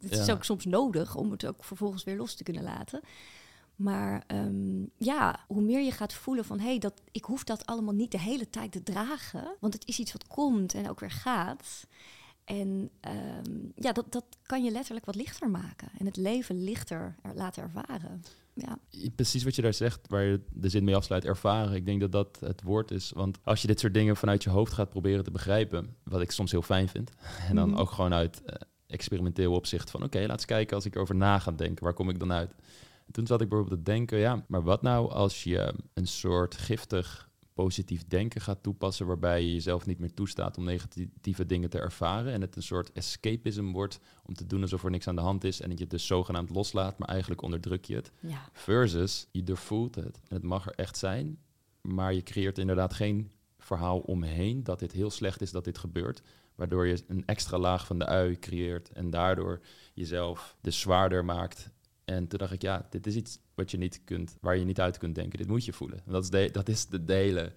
het 0.00 0.10
is 0.10 0.30
ook 0.30 0.44
soms 0.44 0.64
nodig 0.64 1.14
om 1.14 1.30
het 1.30 1.46
ook 1.46 1.64
vervolgens 1.64 2.04
weer 2.04 2.16
los 2.16 2.34
te 2.34 2.42
kunnen 2.42 2.62
laten. 2.62 3.00
Maar 3.76 4.24
um, 4.26 4.90
ja, 4.96 5.44
hoe 5.46 5.62
meer 5.62 5.80
je 5.80 5.90
gaat 5.90 6.12
voelen 6.12 6.44
van 6.44 6.58
hé, 6.58 6.66
hey, 6.66 6.78
dat 6.78 7.02
ik 7.10 7.24
hoef 7.24 7.44
dat 7.44 7.66
allemaal 7.66 7.94
niet 7.94 8.10
de 8.10 8.20
hele 8.20 8.50
tijd 8.50 8.72
te 8.72 8.82
dragen, 8.82 9.56
want 9.60 9.74
het 9.74 9.86
is 9.86 9.98
iets 9.98 10.12
wat 10.12 10.26
komt 10.26 10.74
en 10.74 10.90
ook 10.90 11.00
weer 11.00 11.10
gaat. 11.10 11.86
En 12.44 12.90
um, 13.00 13.72
ja, 13.76 13.92
dat, 13.92 14.12
dat 14.12 14.24
kan 14.42 14.64
je 14.64 14.70
letterlijk 14.70 15.06
wat 15.06 15.14
lichter 15.14 15.50
maken 15.50 15.88
en 15.98 16.06
het 16.06 16.16
leven 16.16 16.64
lichter 16.64 17.16
er 17.22 17.34
laten 17.34 17.62
ervaren. 17.62 18.22
Ja. 18.54 18.78
Precies 19.14 19.44
wat 19.44 19.54
je 19.54 19.62
daar 19.62 19.74
zegt, 19.74 20.08
waar 20.08 20.22
je 20.22 20.40
de 20.52 20.68
zin 20.68 20.84
mee 20.84 20.96
afsluit, 20.96 21.24
ervaren. 21.24 21.74
Ik 21.74 21.86
denk 21.86 22.00
dat 22.00 22.12
dat 22.12 22.38
het 22.40 22.62
woord 22.62 22.90
is. 22.90 23.12
Want 23.14 23.38
als 23.42 23.60
je 23.60 23.66
dit 23.66 23.80
soort 23.80 23.94
dingen 23.94 24.16
vanuit 24.16 24.42
je 24.42 24.50
hoofd 24.50 24.72
gaat 24.72 24.90
proberen 24.90 25.24
te 25.24 25.30
begrijpen, 25.30 25.96
wat 26.02 26.20
ik 26.20 26.30
soms 26.30 26.50
heel 26.50 26.62
fijn 26.62 26.88
vind, 26.88 27.10
en 27.48 27.56
dan 27.56 27.68
mhm. 27.68 27.78
ook 27.78 27.90
gewoon 27.90 28.14
uit 28.14 28.42
uh, 28.46 28.54
experimenteel 28.86 29.52
opzicht 29.52 29.90
van 29.90 30.02
oké, 30.02 30.18
laat 30.20 30.30
eens 30.30 30.44
kijken 30.44 30.76
als 30.76 30.84
ik 30.84 30.94
erover 30.94 31.14
na 31.14 31.38
ga 31.38 31.50
denken, 31.50 31.84
waar 31.84 31.94
kom 31.94 32.08
ik 32.08 32.18
dan 32.18 32.32
uit? 32.32 32.54
toen 33.10 33.26
zat 33.26 33.40
ik 33.40 33.48
bijvoorbeeld 33.48 33.84
te 33.84 33.90
denken, 33.90 34.18
ja, 34.18 34.44
maar 34.48 34.62
wat 34.62 34.82
nou 34.82 35.10
als 35.10 35.44
je 35.44 35.74
een 35.94 36.06
soort 36.06 36.56
giftig 36.56 37.28
positief 37.54 38.06
denken 38.06 38.40
gaat 38.40 38.62
toepassen, 38.62 39.06
waarbij 39.06 39.42
je 39.42 39.52
jezelf 39.52 39.86
niet 39.86 39.98
meer 39.98 40.14
toestaat 40.14 40.56
om 40.56 40.64
negatieve 40.64 41.46
dingen 41.46 41.70
te 41.70 41.78
ervaren 41.78 42.32
en 42.32 42.40
het 42.40 42.56
een 42.56 42.62
soort 42.62 42.92
escapism 42.92 43.70
wordt 43.70 44.00
om 44.22 44.34
te 44.34 44.46
doen 44.46 44.62
alsof 44.62 44.84
er 44.84 44.90
niks 44.90 45.08
aan 45.08 45.14
de 45.14 45.20
hand 45.20 45.44
is 45.44 45.60
en 45.60 45.68
dat 45.68 45.78
je 45.78 45.84
het 45.84 45.92
dus 45.92 46.06
zogenaamd 46.06 46.50
loslaat, 46.50 46.98
maar 46.98 47.08
eigenlijk 47.08 47.42
onderdruk 47.42 47.84
je 47.84 47.94
het. 47.94 48.12
Ja. 48.20 48.48
Versus, 48.52 49.28
je 49.32 49.56
voelt 49.56 49.94
het 49.94 50.20
en 50.28 50.36
het 50.36 50.42
mag 50.42 50.66
er 50.66 50.74
echt 50.74 50.96
zijn, 50.96 51.38
maar 51.80 52.14
je 52.14 52.22
creëert 52.22 52.58
inderdaad 52.58 52.94
geen 52.94 53.30
verhaal 53.58 53.98
omheen 53.98 54.64
dat 54.64 54.78
dit 54.78 54.92
heel 54.92 55.10
slecht 55.10 55.40
is 55.40 55.50
dat 55.50 55.64
dit 55.64 55.78
gebeurt, 55.78 56.22
waardoor 56.54 56.86
je 56.86 57.04
een 57.08 57.26
extra 57.26 57.58
laag 57.58 57.86
van 57.86 57.98
de 57.98 58.06
ui 58.06 58.38
creëert 58.38 58.92
en 58.92 59.10
daardoor 59.10 59.60
jezelf 59.92 60.56
dus 60.60 60.80
zwaarder 60.80 61.24
maakt 61.24 61.70
en 62.04 62.26
toen 62.28 62.38
dacht 62.38 62.52
ik, 62.52 62.62
ja, 62.62 62.86
dit 62.90 63.06
is 63.06 63.14
iets 63.14 63.38
wat 63.54 63.70
je 63.70 63.78
niet 63.78 64.00
kunt, 64.04 64.36
waar 64.40 64.56
je 64.56 64.64
niet 64.64 64.80
uit 64.80 64.98
kunt 64.98 65.14
denken. 65.14 65.38
Dit 65.38 65.48
moet 65.48 65.64
je 65.64 65.72
voelen. 65.72 65.98
En 66.06 66.12
dat 66.12 66.22
is 66.22 66.30
de, 66.30 66.48
dat 66.52 66.68
is 66.68 66.86
de, 66.86 67.12
hele 67.12 67.52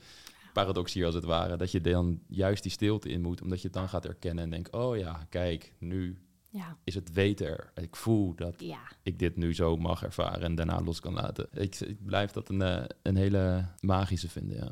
paradox 0.53 0.93
hier 0.93 1.05
als 1.05 1.15
het 1.15 1.23
ware. 1.23 1.57
Dat 1.57 1.71
je 1.71 1.81
dan 1.81 2.21
juist 2.27 2.63
die 2.63 2.71
stilte 2.71 3.09
in 3.09 3.21
moet, 3.21 3.41
omdat 3.41 3.57
je 3.61 3.67
het 3.67 3.75
dan 3.75 3.89
gaat 3.89 4.05
erkennen 4.05 4.43
en 4.43 4.49
denkt, 4.49 4.71
oh 4.71 4.97
ja, 4.97 5.25
kijk, 5.29 5.73
nu 5.79 6.17
ja. 6.49 6.77
is 6.83 6.95
het 6.95 7.13
weten 7.13 7.47
er. 7.47 7.71
Ik 7.75 7.95
voel 7.95 8.35
dat 8.35 8.63
ik 9.03 9.19
dit 9.19 9.35
nu 9.35 9.53
zo 9.53 9.77
mag 9.77 10.03
ervaren 10.03 10.41
en 10.41 10.55
daarna 10.55 10.81
los 10.81 10.99
kan 10.99 11.13
laten. 11.13 11.47
Ik, 11.53 11.79
ik 11.79 12.05
blijf 12.05 12.31
dat 12.31 12.49
een, 12.49 12.61
eh, 12.61 12.83
een 13.01 13.15
hele 13.15 13.67
magische 13.79 14.29
vinden, 14.29 14.57
ja. 14.57 14.71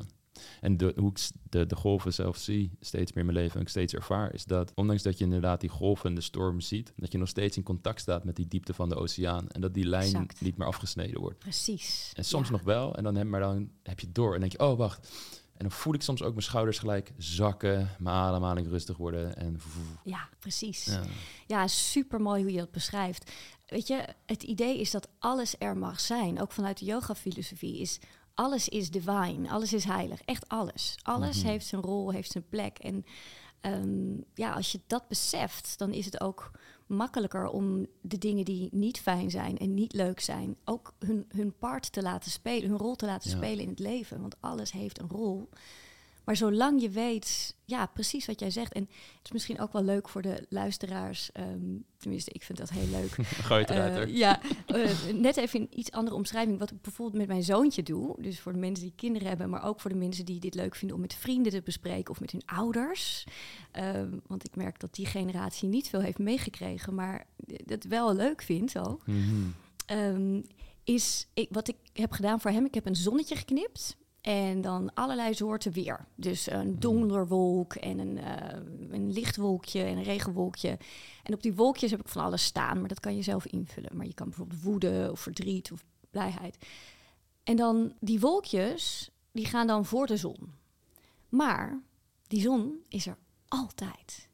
En 0.60 0.76
de, 0.76 0.92
hoe 0.96 1.10
ik 1.10 1.18
de, 1.50 1.66
de 1.66 1.76
golven 1.76 2.12
zelf 2.12 2.36
zie, 2.36 2.70
steeds 2.80 3.12
meer 3.12 3.24
in 3.24 3.32
mijn 3.32 3.42
leven 3.42 3.56
en 3.56 3.62
ik 3.62 3.68
steeds 3.68 3.94
ervaar, 3.94 4.34
is 4.34 4.44
dat 4.44 4.72
ondanks 4.74 5.02
dat 5.02 5.18
je 5.18 5.24
inderdaad 5.24 5.60
die 5.60 5.70
golven 5.70 6.08
en 6.08 6.14
de 6.14 6.20
storm 6.20 6.60
ziet, 6.60 6.92
dat 6.96 7.12
je 7.12 7.18
nog 7.18 7.28
steeds 7.28 7.56
in 7.56 7.62
contact 7.62 8.00
staat 8.00 8.24
met 8.24 8.36
die 8.36 8.48
diepte 8.48 8.74
van 8.74 8.88
de 8.88 8.94
oceaan. 8.94 9.48
En 9.48 9.60
dat 9.60 9.74
die 9.74 9.86
lijn 9.86 10.26
niet 10.40 10.56
meer 10.56 10.66
afgesneden 10.66 11.20
wordt. 11.20 11.38
Precies. 11.38 12.12
En 12.14 12.24
soms 12.24 12.50
nog 12.50 12.62
wel, 12.62 12.96
en 12.96 13.04
dan 13.04 13.14
heb, 13.14 13.26
maar 13.26 13.40
dan 13.40 13.70
heb 13.82 14.00
je 14.00 14.06
het 14.06 14.14
door 14.14 14.34
en 14.34 14.40
denk 14.40 14.52
je, 14.52 14.58
oh 14.60 14.78
wacht. 14.78 15.08
En 15.56 15.62
dan 15.68 15.70
voel 15.70 15.94
ik 15.94 16.02
soms 16.02 16.22
ook 16.22 16.32
mijn 16.32 16.42
schouders 16.42 16.78
gelijk 16.78 17.12
zakken, 17.16 17.90
mijn 17.98 18.16
ademhaling 18.16 18.68
rustig 18.68 18.96
worden. 18.96 19.36
En 19.36 19.60
ja, 20.04 20.28
precies. 20.38 20.84
Ja. 20.84 21.02
ja, 21.46 21.66
super 21.66 22.20
mooi 22.20 22.42
hoe 22.42 22.52
je 22.52 22.58
dat 22.58 22.70
beschrijft. 22.70 23.30
Weet 23.66 23.86
je, 23.86 24.04
het 24.26 24.42
idee 24.42 24.80
is 24.80 24.90
dat 24.90 25.08
alles 25.18 25.54
er 25.58 25.76
mag 25.76 26.00
zijn. 26.00 26.40
Ook 26.40 26.52
vanuit 26.52 26.78
de 26.78 26.84
yoga-filosofie 26.84 27.78
is 27.78 27.98
alles 28.36 28.68
is 28.68 28.90
divine, 28.90 29.50
alles 29.50 29.72
is 29.72 29.84
heilig, 29.84 30.20
echt 30.24 30.48
alles. 30.48 30.96
Alles 31.02 31.38
mhm. 31.38 31.46
heeft 31.46 31.66
zijn 31.66 31.82
rol, 31.82 32.10
heeft 32.10 32.30
zijn 32.30 32.48
plek. 32.48 32.78
En 32.78 33.04
ehm, 33.60 34.16
ja, 34.34 34.52
als 34.52 34.72
je 34.72 34.80
dat 34.86 35.08
beseft, 35.08 35.78
dan 35.78 35.92
is 35.92 36.04
het 36.04 36.20
ook 36.20 36.50
makkelijker 36.86 37.48
om 37.48 37.86
de 38.00 38.18
dingen 38.18 38.44
die 38.44 38.68
niet 38.72 39.00
fijn 39.00 39.30
zijn 39.30 39.58
en 39.58 39.74
niet 39.74 39.92
leuk 39.92 40.20
zijn, 40.20 40.56
ook 40.64 40.94
hun, 40.98 41.24
hun 41.28 41.58
part 41.58 41.92
te 41.92 42.02
laten 42.02 42.30
spelen, 42.30 42.68
hun 42.68 42.78
rol 42.78 42.96
te 42.96 43.06
laten 43.06 43.30
spelen 43.30 43.62
in 43.62 43.68
het 43.68 43.78
leven. 43.78 44.20
Want 44.20 44.36
alles 44.40 44.72
heeft 44.72 45.00
een 45.00 45.08
rol. 45.08 45.48
Maar 46.26 46.36
zolang 46.36 46.80
je 46.80 46.90
weet, 46.90 47.54
ja, 47.64 47.86
precies 47.86 48.26
wat 48.26 48.40
jij 48.40 48.50
zegt. 48.50 48.72
En 48.72 48.82
het 48.82 49.24
is 49.24 49.32
misschien 49.32 49.60
ook 49.60 49.72
wel 49.72 49.84
leuk 49.84 50.08
voor 50.08 50.22
de 50.22 50.46
luisteraars. 50.48 51.32
Ehm, 51.32 51.76
tenminste, 51.96 52.30
ik 52.32 52.42
vind 52.42 52.58
dat 52.58 52.70
heel 52.70 52.86
leuk. 52.86 53.16
Je 53.48 53.54
het 53.54 53.70
eruit, 53.70 54.08
uh, 54.08 54.16
Ja, 54.16 54.40
uh, 54.66 54.90
net 55.26 55.36
even 55.36 55.60
een 55.60 55.68
iets 55.78 55.90
andere 55.90 56.16
omschrijving. 56.16 56.58
Wat 56.58 56.70
ik 56.70 56.80
bijvoorbeeld 56.80 57.18
met 57.18 57.28
mijn 57.28 57.42
zoontje 57.42 57.82
doe. 57.82 58.22
Dus 58.22 58.40
voor 58.40 58.52
de 58.52 58.58
mensen 58.58 58.84
die 58.84 58.92
kinderen 58.96 59.28
hebben, 59.28 59.50
maar 59.50 59.64
ook 59.64 59.80
voor 59.80 59.90
de 59.90 59.96
mensen 59.96 60.24
die 60.24 60.40
dit 60.40 60.54
leuk 60.54 60.74
vinden 60.74 60.96
om 60.96 61.02
met 61.02 61.14
vrienden 61.14 61.52
te 61.52 61.62
bespreken 61.62 62.10
of 62.10 62.20
met 62.20 62.30
hun 62.30 62.46
ouders. 62.46 63.26
Ehm, 63.72 64.18
want 64.26 64.46
ik 64.46 64.56
merk 64.56 64.80
dat 64.80 64.94
die 64.94 65.06
generatie 65.06 65.68
niet 65.68 65.88
veel 65.88 66.00
heeft 66.00 66.18
meegekregen, 66.18 66.94
maar 66.94 67.26
dat 67.64 67.84
wel 67.84 68.14
leuk 68.14 68.42
vindt 68.42 68.78
ook. 68.78 69.06
Mhm. 69.06 69.48
Ehm, 69.86 70.40
is 70.84 71.26
ik, 71.34 71.48
wat 71.50 71.68
ik 71.68 71.76
heb 71.92 72.12
gedaan 72.12 72.40
voor 72.40 72.50
hem, 72.50 72.64
ik 72.64 72.74
heb 72.74 72.86
een 72.86 72.96
zonnetje 72.96 73.36
geknipt. 73.36 73.96
En 74.26 74.60
dan 74.60 74.94
allerlei 74.94 75.34
soorten 75.34 75.72
weer. 75.72 76.06
Dus 76.14 76.50
een 76.50 76.60
hmm. 76.60 76.80
donderwolk 76.80 77.74
en 77.74 77.98
een, 77.98 78.16
uh, 78.16 78.90
een 78.90 79.12
lichtwolkje 79.12 79.82
en 79.82 79.96
een 79.96 80.02
regenwolkje. 80.02 80.78
En 81.22 81.34
op 81.34 81.42
die 81.42 81.54
wolkjes 81.54 81.90
heb 81.90 82.00
ik 82.00 82.08
van 82.08 82.22
alles 82.22 82.44
staan, 82.44 82.78
maar 82.78 82.88
dat 82.88 83.00
kan 83.00 83.16
je 83.16 83.22
zelf 83.22 83.46
invullen. 83.46 83.96
Maar 83.96 84.06
je 84.06 84.14
kan 84.14 84.28
bijvoorbeeld 84.28 84.62
woede 84.62 85.08
of 85.10 85.20
verdriet 85.20 85.72
of 85.72 85.84
blijheid. 86.10 86.66
En 87.42 87.56
dan 87.56 87.92
die 88.00 88.20
wolkjes, 88.20 89.10
die 89.32 89.46
gaan 89.46 89.66
dan 89.66 89.84
voor 89.84 90.06
de 90.06 90.16
zon. 90.16 90.52
Maar 91.28 91.82
die 92.26 92.40
zon 92.40 92.84
is 92.88 93.06
er 93.06 93.16
altijd. 93.48 94.28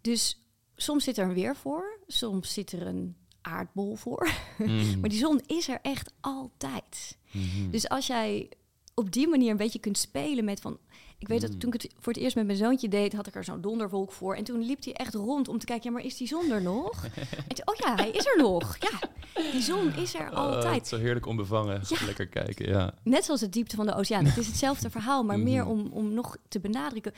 Dus 0.00 0.40
soms 0.76 1.04
zit 1.04 1.18
er 1.18 1.24
een 1.24 1.34
weer 1.34 1.56
voor, 1.56 1.98
soms 2.06 2.52
zit 2.52 2.72
er 2.72 2.86
een 2.86 3.16
aardbol 3.40 3.94
voor. 3.94 4.28
Hmm. 4.56 5.00
maar 5.00 5.08
die 5.08 5.18
zon 5.18 5.40
is 5.46 5.68
er 5.68 5.78
echt 5.82 6.12
altijd. 6.20 7.18
Hmm. 7.30 7.70
Dus 7.70 7.88
als 7.88 8.06
jij 8.06 8.48
op 8.94 9.12
die 9.12 9.28
manier 9.28 9.50
een 9.50 9.56
beetje 9.56 9.78
kunt 9.78 9.98
spelen 9.98 10.44
met 10.44 10.60
van... 10.60 10.78
Ik 11.18 11.28
weet 11.28 11.40
dat 11.40 11.52
mm. 11.52 11.58
toen 11.58 11.72
ik 11.72 11.82
het 11.82 11.94
voor 11.98 12.12
het 12.12 12.22
eerst 12.22 12.36
met 12.36 12.46
mijn 12.46 12.58
zoontje 12.58 12.88
deed, 12.88 13.12
had 13.12 13.26
ik 13.26 13.34
er 13.34 13.44
zo'n 13.44 13.60
donderwolk 13.60 14.12
voor. 14.12 14.34
En 14.34 14.44
toen 14.44 14.64
liep 14.64 14.84
hij 14.84 14.92
echt 14.92 15.14
rond 15.14 15.48
om 15.48 15.58
te 15.58 15.66
kijken, 15.66 15.90
ja, 15.90 15.96
maar 15.96 16.04
is 16.04 16.16
die 16.16 16.26
zon 16.26 16.50
er 16.50 16.62
nog? 16.62 17.04
en 17.48 17.54
toen, 17.54 17.68
oh 17.68 17.74
ja, 17.74 17.94
hij 17.94 18.10
is 18.10 18.26
er 18.26 18.36
nog. 18.36 18.76
Ja, 18.78 19.08
die 19.52 19.62
zon 19.62 19.94
is 19.94 20.14
er 20.14 20.30
oh, 20.30 20.36
altijd. 20.36 20.88
zo 20.88 20.98
heerlijk 20.98 21.26
onbevangen. 21.26 21.82
Lekker 22.06 22.26
kijken, 22.26 22.68
ja. 22.68 22.94
Net 23.02 23.24
zoals 23.24 23.40
het 23.40 23.52
diepte 23.52 23.76
van 23.76 23.86
de 23.86 23.94
oceaan. 23.94 24.24
Het 24.24 24.36
is 24.36 24.46
hetzelfde 24.46 24.90
verhaal, 24.90 25.22
maar 25.24 25.38
meer 25.50 25.64
mm-hmm. 25.64 25.80
om, 25.80 25.92
om 25.92 26.14
nog 26.14 26.36
te 26.48 26.60
benadrukken. 26.60 27.12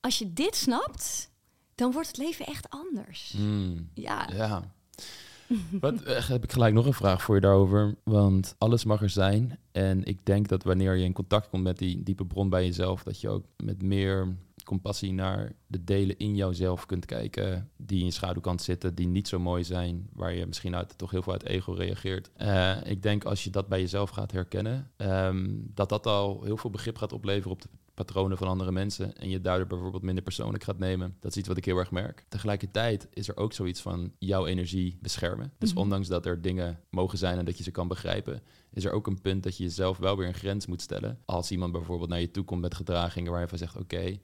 Als 0.00 0.18
je 0.18 0.32
dit 0.32 0.56
snapt, 0.56 1.30
dan 1.74 1.92
wordt 1.92 2.08
het 2.08 2.16
leven 2.16 2.46
echt 2.46 2.70
anders. 2.70 3.34
Mm. 3.38 3.90
Ja. 3.94 4.28
ja. 4.32 4.74
Wat, 5.80 6.02
eh, 6.02 6.28
heb 6.28 6.44
ik 6.44 6.52
gelijk 6.52 6.74
nog 6.74 6.86
een 6.86 6.94
vraag 6.94 7.22
voor 7.22 7.34
je 7.34 7.40
daarover. 7.40 7.94
Want 8.04 8.54
alles 8.58 8.84
mag 8.84 9.02
er 9.02 9.10
zijn. 9.10 9.58
En 9.72 10.04
ik 10.04 10.18
denk 10.22 10.48
dat 10.48 10.62
wanneer 10.62 10.94
je 10.94 11.04
in 11.04 11.12
contact 11.12 11.48
komt 11.48 11.62
met 11.62 11.78
die 11.78 12.02
diepe 12.02 12.26
bron 12.26 12.48
bij 12.48 12.64
jezelf, 12.64 13.02
dat 13.02 13.20
je 13.20 13.28
ook 13.28 13.44
met 13.56 13.82
meer 13.82 14.36
compassie 14.64 15.12
naar 15.12 15.52
de 15.66 15.84
delen 15.84 16.18
in 16.18 16.36
jouzelf 16.36 16.86
kunt 16.86 17.06
kijken 17.06 17.70
die 17.76 17.98
in 17.98 18.04
je 18.04 18.10
schaduwkant 18.10 18.62
zitten, 18.62 18.94
die 18.94 19.06
niet 19.06 19.28
zo 19.28 19.38
mooi 19.38 19.64
zijn, 19.64 20.08
waar 20.12 20.34
je 20.34 20.46
misschien 20.46 20.76
uit, 20.76 20.98
toch 20.98 21.10
heel 21.10 21.22
veel 21.22 21.32
uit 21.32 21.44
ego 21.44 21.72
reageert. 21.72 22.30
Uh, 22.38 22.76
ik 22.84 23.02
denk 23.02 23.24
als 23.24 23.44
je 23.44 23.50
dat 23.50 23.68
bij 23.68 23.80
jezelf 23.80 24.10
gaat 24.10 24.32
herkennen, 24.32 24.90
um, 24.96 25.70
dat 25.74 25.88
dat 25.88 26.06
al 26.06 26.42
heel 26.44 26.56
veel 26.56 26.70
begrip 26.70 26.96
gaat 26.96 27.12
opleveren 27.12 27.50
op 27.50 27.62
de 27.62 27.68
patronen 28.04 28.38
van 28.38 28.48
andere 28.48 28.72
mensen 28.72 29.16
en 29.16 29.28
je 29.28 29.40
daardoor 29.40 29.66
bijvoorbeeld 29.66 30.02
minder 30.02 30.24
persoonlijk 30.24 30.64
gaat 30.64 30.78
nemen. 30.78 31.16
Dat 31.20 31.30
is 31.30 31.36
iets 31.36 31.48
wat 31.48 31.56
ik 31.56 31.64
heel 31.64 31.76
erg 31.76 31.90
merk. 31.90 32.24
Tegelijkertijd 32.28 33.08
is 33.12 33.28
er 33.28 33.36
ook 33.36 33.52
zoiets 33.52 33.80
van 33.80 34.12
jouw 34.18 34.46
energie 34.46 34.98
beschermen. 35.00 35.52
Dus 35.58 35.70
mhm. 35.70 35.80
ondanks 35.80 36.08
dat 36.08 36.26
er 36.26 36.42
dingen 36.42 36.80
mogen 36.90 37.18
zijn 37.18 37.38
en 37.38 37.44
dat 37.44 37.58
je 37.58 37.62
ze 37.62 37.70
kan 37.70 37.88
begrijpen, 37.88 38.42
is 38.70 38.84
er 38.84 38.92
ook 38.92 39.06
een 39.06 39.20
punt 39.20 39.42
dat 39.42 39.56
je 39.56 39.62
jezelf 39.62 39.98
wel 39.98 40.16
weer 40.16 40.26
een 40.26 40.34
grens 40.34 40.66
moet 40.66 40.82
stellen. 40.82 41.18
Als 41.24 41.50
iemand 41.50 41.72
bijvoorbeeld 41.72 42.10
naar 42.10 42.20
je 42.20 42.30
toe 42.30 42.44
komt 42.44 42.60
met 42.60 42.74
gedragingen 42.74 43.32
waar 43.32 43.40
je 43.40 43.48
van 43.48 43.58
zegt: 43.58 43.76
Oké, 43.76 44.18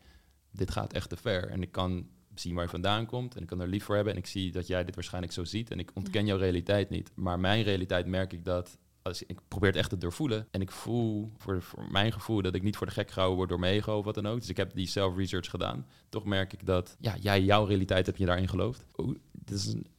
dit 0.50 0.70
gaat 0.70 0.92
echt 0.92 1.08
te 1.08 1.16
ver. 1.16 1.48
En 1.48 1.62
ik 1.62 1.72
kan 1.72 2.06
zien 2.34 2.54
waar 2.54 2.64
je 2.64 2.70
vandaan 2.70 3.06
komt 3.06 3.34
en 3.36 3.42
ik 3.42 3.48
kan 3.48 3.60
er 3.60 3.68
lief 3.68 3.84
voor 3.84 3.94
hebben. 3.94 4.12
En 4.12 4.18
ik 4.18 4.26
zie 4.26 4.52
dat 4.52 4.66
jij 4.66 4.84
dit 4.84 4.94
waarschijnlijk 4.94 5.32
zo 5.32 5.44
ziet. 5.44 5.70
En 5.70 5.78
ik 5.78 5.90
ontken 5.94 6.26
jouw 6.26 6.38
realiteit 6.38 6.90
niet. 6.90 7.10
Maar 7.14 7.40
mijn 7.40 7.62
realiteit 7.62 8.06
merk 8.06 8.32
ik 8.32 8.44
dat 8.44 8.78
als 9.06 9.22
ik 9.22 9.38
probeer 9.48 9.68
het 9.68 9.78
echt 9.78 9.90
te 9.90 9.98
doorvoelen. 9.98 10.48
En 10.50 10.60
ik 10.60 10.70
voel 10.70 11.30
voor, 11.38 11.62
voor, 11.62 11.90
mijn 11.90 12.12
gevoel 12.12 12.42
dat 12.42 12.54
ik 12.54 12.62
niet 12.62 12.76
voor 12.76 12.86
de 12.86 12.92
gek 12.92 13.10
gehouden 13.10 13.36
word 13.36 13.48
door 13.48 13.58
mijn 13.58 13.86
of 13.86 14.04
wat 14.04 14.14
dan 14.14 14.26
ook. 14.26 14.40
Dus 14.40 14.48
ik 14.48 14.56
heb 14.56 14.74
die 14.74 14.86
self-research 14.86 15.50
gedaan. 15.50 15.86
Toch 16.08 16.24
merk 16.24 16.52
ik 16.52 16.66
dat 16.66 16.96
ja, 17.00 17.16
jij 17.20 17.42
jouw 17.42 17.64
realiteit 17.64 18.06
heb 18.06 18.16
je 18.16 18.26
daarin 18.26 18.48
geloofd. 18.48 18.86
Hoe, 18.92 19.16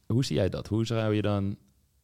hoe 0.06 0.24
zie 0.24 0.36
jij 0.36 0.48
dat? 0.48 0.66
Hoe 0.66 0.86
zou 0.86 1.14
je 1.14 1.22
dan... 1.22 1.56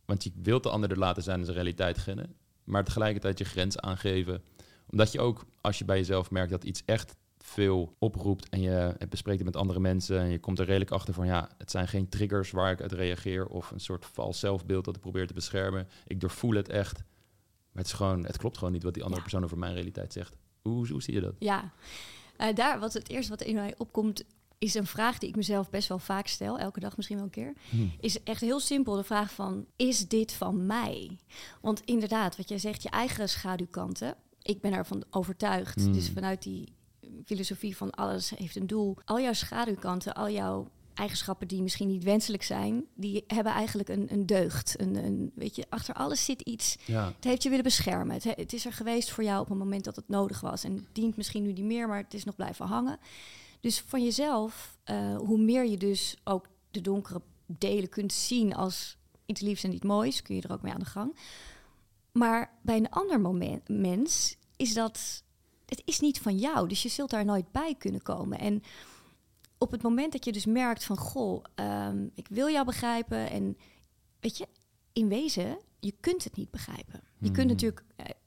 Want 0.05 0.25
je 0.25 0.31
wilt 0.43 0.63
de 0.63 0.71
ander 0.71 0.91
er 0.91 0.99
laten 0.99 1.23
zijn 1.23 1.39
en 1.39 1.45
zijn 1.45 1.57
realiteit 1.57 1.95
beginnen. 1.95 2.35
Maar 2.65 2.85
tegelijkertijd 2.85 3.39
je 3.39 3.45
grens 3.45 3.79
aangeven. 3.79 4.43
Omdat 4.91 5.13
je 5.13 5.21
ook, 5.21 5.45
als 5.61 5.79
je 5.79 5.85
bij 5.85 5.97
jezelf 5.97 6.31
merkt 6.31 6.51
dat 6.51 6.65
iets 6.65 6.83
echt 6.85 7.17
veel 7.47 7.95
oproept 7.99 8.49
en 8.49 8.61
je 8.61 8.97
bespreekt 9.09 9.39
het 9.39 9.47
met 9.47 9.57
andere 9.57 9.81
mensen 9.81 10.19
en 10.19 10.29
je 10.29 10.39
komt 10.39 10.59
er 10.59 10.65
redelijk 10.65 10.91
achter 10.91 11.15
van 11.15 11.27
ja, 11.27 11.49
het 11.59 11.71
zijn 11.71 11.89
geen 11.89 12.09
triggers 12.09 12.51
waar 12.51 12.71
ik 12.71 12.81
uit 12.81 12.93
reageer 12.93 13.47
of 13.47 13.71
een 13.71 13.81
soort 13.81 14.07
vals 14.07 14.39
zelfbeeld 14.39 14.85
dat 14.85 14.97
ik 14.97 15.01
probeer 15.01 15.27
te 15.27 15.35
beschermen. 15.35 15.89
Ik 16.07 16.21
doorvoel 16.21 16.55
het 16.55 16.69
echt. 16.69 16.97
Maar 17.73 17.83
het, 17.83 17.87
is 17.87 17.93
gewoon, 17.93 18.27
het 18.27 18.37
klopt 18.37 18.59
gewoon 18.59 18.73
niet 18.73 18.83
wat 18.83 18.95
die 18.95 19.03
andere 19.03 19.23
persoon 19.23 19.45
over 19.45 19.59
mijn 19.59 19.75
realiteit 19.75 20.13
zegt. 20.13 20.37
Hoe, 20.63 20.89
hoe 20.89 21.03
zie 21.03 21.15
je 21.15 21.21
dat? 21.21 21.35
Ja, 21.39 21.73
uh, 22.39 22.55
daar 22.55 22.79
wat 22.79 22.93
het 22.93 23.09
eerste 23.09 23.31
wat 23.31 23.43
in 23.43 23.55
mij 23.55 23.75
opkomt 23.79 24.25
is 24.59 24.75
een 24.75 24.87
vraag 24.87 25.19
die 25.19 25.29
ik 25.29 25.37
mezelf 25.37 25.71
best 25.71 25.89
wel 25.89 25.99
vaak 25.99 26.27
stel, 26.27 26.59
elke 26.59 26.81
dag 26.81 26.97
misschien 26.97 27.17
wel 27.17 27.27
een 27.27 27.33
keer. 27.33 27.55
Hmm. 27.71 27.93
Is 28.01 28.23
echt 28.23 28.41
heel 28.41 28.61
simpel 28.61 28.97
de 28.97 29.05
vraag 29.05 29.33
van, 29.33 29.67
is 29.77 30.09
dit 30.09 30.33
van 30.33 30.67
mij? 30.67 31.19
Want 31.61 31.81
inderdaad, 31.85 32.37
wat 32.37 32.49
jij 32.49 32.59
zegt, 32.59 32.83
je 32.83 32.91
eigen 32.91 33.29
schaduwkanten. 33.29 34.17
Ik 34.43 34.61
ben 34.61 34.73
ervan 34.73 35.05
overtuigd. 35.11 35.81
Hmm. 35.81 35.93
Dus 35.93 36.11
vanuit 36.11 36.43
die 36.43 36.73
filosofie 37.25 37.77
van 37.77 37.91
alles 37.91 38.31
heeft 38.31 38.57
een 38.57 38.67
doel. 38.67 38.97
Al 39.05 39.21
jouw 39.21 39.33
schaduwkanten, 39.33 40.15
al 40.15 40.31
jouw 40.31 40.69
eigenschappen 40.95 41.49
die 41.49 41.63
misschien 41.63 41.89
niet 41.89 42.05
wenselijk 42.05 42.43
zijn, 42.43 42.85
die 42.95 43.25
hebben 43.27 43.53
eigenlijk 43.53 43.89
een, 43.89 44.13
een 44.13 44.27
deugd. 44.27 44.81
Een, 44.81 44.95
een, 44.95 45.33
weet 45.35 45.57
je, 45.57 45.65
achter 45.69 45.95
alles 45.95 46.25
zit 46.25 46.41
iets. 46.41 46.77
Ja. 46.87 47.07
Het 47.07 47.25
heeft 47.25 47.43
je 47.43 47.49
willen 47.49 47.65
beschermen. 47.65 48.15
Het, 48.15 48.25
het, 48.25 48.53
is 48.53 48.67
er 48.67 48.73
geweest 48.73 49.11
voor 49.11 49.25
jou 49.25 49.41
op 49.41 49.51
een 49.51 49.59
moment 49.59 49.85
dat 49.85 49.97
het 49.97 50.09
nodig 50.09 50.41
was. 50.41 50.65
En 50.65 50.87
dient 50.93 51.17
misschien 51.17 51.43
nu 51.43 51.53
niet 51.53 51.65
meer, 51.65 51.89
maar 51.89 52.03
het 52.03 52.15
is 52.15 52.25
nog 52.25 52.37
blijven 52.37 52.67
hangen. 52.67 52.99
Dus 53.61 53.81
van 53.81 54.05
jezelf, 54.05 54.79
uh, 54.91 55.17
hoe 55.17 55.39
meer 55.39 55.65
je 55.65 55.77
dus 55.77 56.17
ook 56.25 56.47
de 56.71 56.81
donkere 56.81 57.23
delen 57.47 57.89
kunt 57.89 58.13
zien 58.13 58.55
als 58.55 58.97
iets 59.27 59.41
liefs 59.41 59.65
en 59.65 59.73
iets 59.73 59.85
moois, 59.85 60.23
kun 60.23 60.35
je 60.35 60.43
er 60.43 60.53
ook 60.53 60.63
mee 60.63 60.73
aan 60.73 60.79
de 60.79 60.85
gang. 60.85 61.17
Maar 62.13 62.59
bij 62.63 62.77
een 62.77 62.91
ander 62.91 63.21
moment, 63.21 63.69
mens 63.69 64.37
is 64.57 64.75
dat 64.75 65.24
het 65.67 65.83
is 65.85 66.01
niet 66.01 66.21
van 66.21 66.37
jou. 66.37 66.69
Dus 66.69 66.83
je 66.83 66.89
zult 66.89 67.11
daar 67.11 67.25
nooit 67.25 67.53
bij 67.53 67.75
kunnen 67.79 68.03
komen. 68.03 68.39
En 68.39 68.63
op 69.59 69.71
het 69.71 69.83
moment 69.83 70.13
dat 70.13 70.25
je 70.25 70.33
dus 70.33 70.47
merkt 70.47 70.85
van, 70.85 70.97
goh, 70.97 71.45
um, 71.55 72.11
ik 72.15 72.29
wil 72.29 72.51
jou 72.51 72.65
begrijpen. 72.65 73.31
En 73.31 73.57
weet 74.21 74.39
je, 74.39 74.49
in 74.93 75.09
wezen, 75.09 75.59
je 75.81 75.95
kunt 76.01 76.25
het 76.25 76.37
niet 76.37 76.51
begrijpen. 76.51 77.03
Je 77.19 77.31
kunt 77.31 77.37
mhm. 77.37 77.47
natuurlijk, 77.47 77.85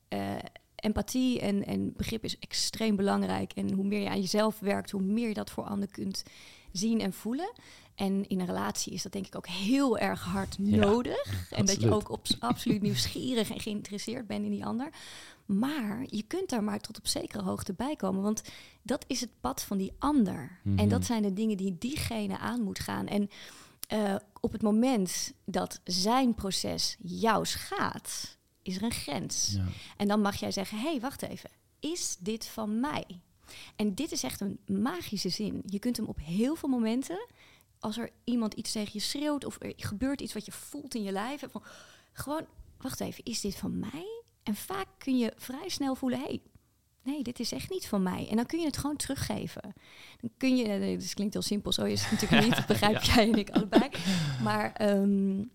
uh, 0.09 0.35
empathie 0.75 1.39
en, 1.39 1.65
en 1.65 1.93
begrip 1.93 2.23
is 2.23 2.39
extreem 2.39 2.95
belangrijk. 2.95 3.51
En 3.53 3.73
hoe 3.73 3.85
meer 3.85 4.01
je 4.01 4.09
aan 4.09 4.21
jezelf 4.21 4.59
werkt, 4.59 4.91
hoe 4.91 5.01
meer 5.01 5.27
je 5.27 5.33
dat 5.33 5.49
voor 5.49 5.63
anderen 5.63 5.93
kunt 5.93 6.23
zien 6.71 7.01
en 7.01 7.13
voelen. 7.13 7.51
En 7.95 8.27
in 8.27 8.39
een 8.39 8.45
relatie 8.45 8.93
is 8.93 9.03
dat 9.03 9.11
denk 9.11 9.27
ik 9.27 9.35
ook 9.35 9.47
heel 9.47 9.97
erg 9.97 10.23
hard 10.23 10.57
nodig. 10.57 11.51
En 11.51 11.65
dat 11.65 11.81
je 11.81 11.93
ook 11.93 12.09
op, 12.09 12.25
absoluut 12.39 12.81
nieuwsgierig 12.81 13.51
en 13.51 13.59
geïnteresseerd 13.59 14.27
bent 14.27 14.45
in 14.45 14.51
die 14.51 14.65
ander. 14.65 14.89
Maar 15.47 16.03
je 16.05 16.23
kunt 16.23 16.49
daar 16.49 16.63
maar 16.63 16.79
tot 16.79 16.97
op 16.97 17.07
zekere 17.07 17.43
hoogte 17.43 17.73
bij 17.73 17.95
komen. 17.95 18.21
Want 18.21 18.41
dat 18.81 19.05
is 19.07 19.21
het 19.21 19.29
pad 19.41 19.63
van 19.63 19.77
die 19.77 19.93
ander. 19.99 20.59
En 20.63 20.73
mhm. 20.73 20.89
dat 20.89 21.05
zijn 21.05 21.21
de 21.21 21.33
dingen 21.33 21.57
die 21.57 21.77
diegene 21.77 22.37
aan 22.37 22.61
moet 22.61 22.79
gaan. 22.79 23.07
En 23.07 23.29
uh, 23.93 24.15
op 24.39 24.51
het 24.51 24.61
moment 24.61 25.33
dat 25.45 25.81
zijn 25.83 26.35
proces 26.35 26.95
jou 26.99 27.45
schaadt, 27.45 28.37
is 28.61 28.75
er 28.75 28.83
een 28.83 28.91
grens. 28.91 29.53
Ja. 29.55 29.65
En 29.97 30.07
dan 30.07 30.21
mag 30.21 30.35
jij 30.35 30.51
zeggen: 30.51 30.77
hé, 30.77 30.89
hey, 30.89 30.99
wacht 30.99 31.21
even. 31.21 31.49
Is 31.79 32.17
dit 32.19 32.45
van 32.45 32.79
mij? 32.79 33.05
En 33.75 33.95
dit 33.95 34.11
is 34.11 34.23
echt 34.23 34.41
een 34.41 34.59
magische 34.65 35.29
zin. 35.29 35.61
Je 35.65 35.79
kunt 35.79 35.97
hem 35.97 36.05
op 36.05 36.19
heel 36.21 36.55
veel 36.55 36.69
momenten, 36.69 37.27
als 37.79 37.97
er 37.97 38.09
iemand 38.23 38.53
iets 38.53 38.71
tegen 38.71 38.89
je 38.93 38.99
schreeuwt 38.99 39.45
of 39.45 39.57
er 39.59 39.73
gebeurt 39.75 40.21
iets 40.21 40.33
wat 40.33 40.45
je 40.45 40.51
voelt 40.51 40.95
in 40.95 41.03
je 41.03 41.11
lijf, 41.11 41.43
van, 41.51 41.63
gewoon, 42.13 42.45
wacht 42.77 42.99
even, 42.99 43.23
is 43.23 43.41
dit 43.41 43.55
van 43.55 43.79
mij? 43.79 44.16
En 44.47 44.55
vaak 44.55 44.87
kun 44.97 45.17
je 45.17 45.33
vrij 45.37 45.69
snel 45.69 45.95
voelen, 45.95 46.19
hey, 46.19 46.41
nee, 47.03 47.23
dit 47.23 47.39
is 47.39 47.51
echt 47.51 47.69
niet 47.69 47.87
van 47.87 48.03
mij. 48.03 48.27
En 48.29 48.35
dan 48.35 48.45
kun 48.45 48.59
je 48.59 48.65
het 48.65 48.77
gewoon 48.77 48.95
teruggeven. 48.95 49.73
Dan 50.21 50.29
kun 50.37 50.57
je, 50.57 50.67
nee, 50.67 50.97
dit 50.97 51.13
klinkt 51.13 51.33
heel 51.33 51.41
simpel, 51.41 51.71
zo 51.71 51.83
is 51.83 52.01
het 52.01 52.11
natuurlijk 52.11 52.43
niet, 52.43 52.55
dat 52.57 52.65
begrijp 52.65 53.01
jij 53.01 53.29
en 53.29 53.37
ik 53.37 53.49
allebei. 53.49 53.89
Maar 54.43 54.91
um, 54.91 55.51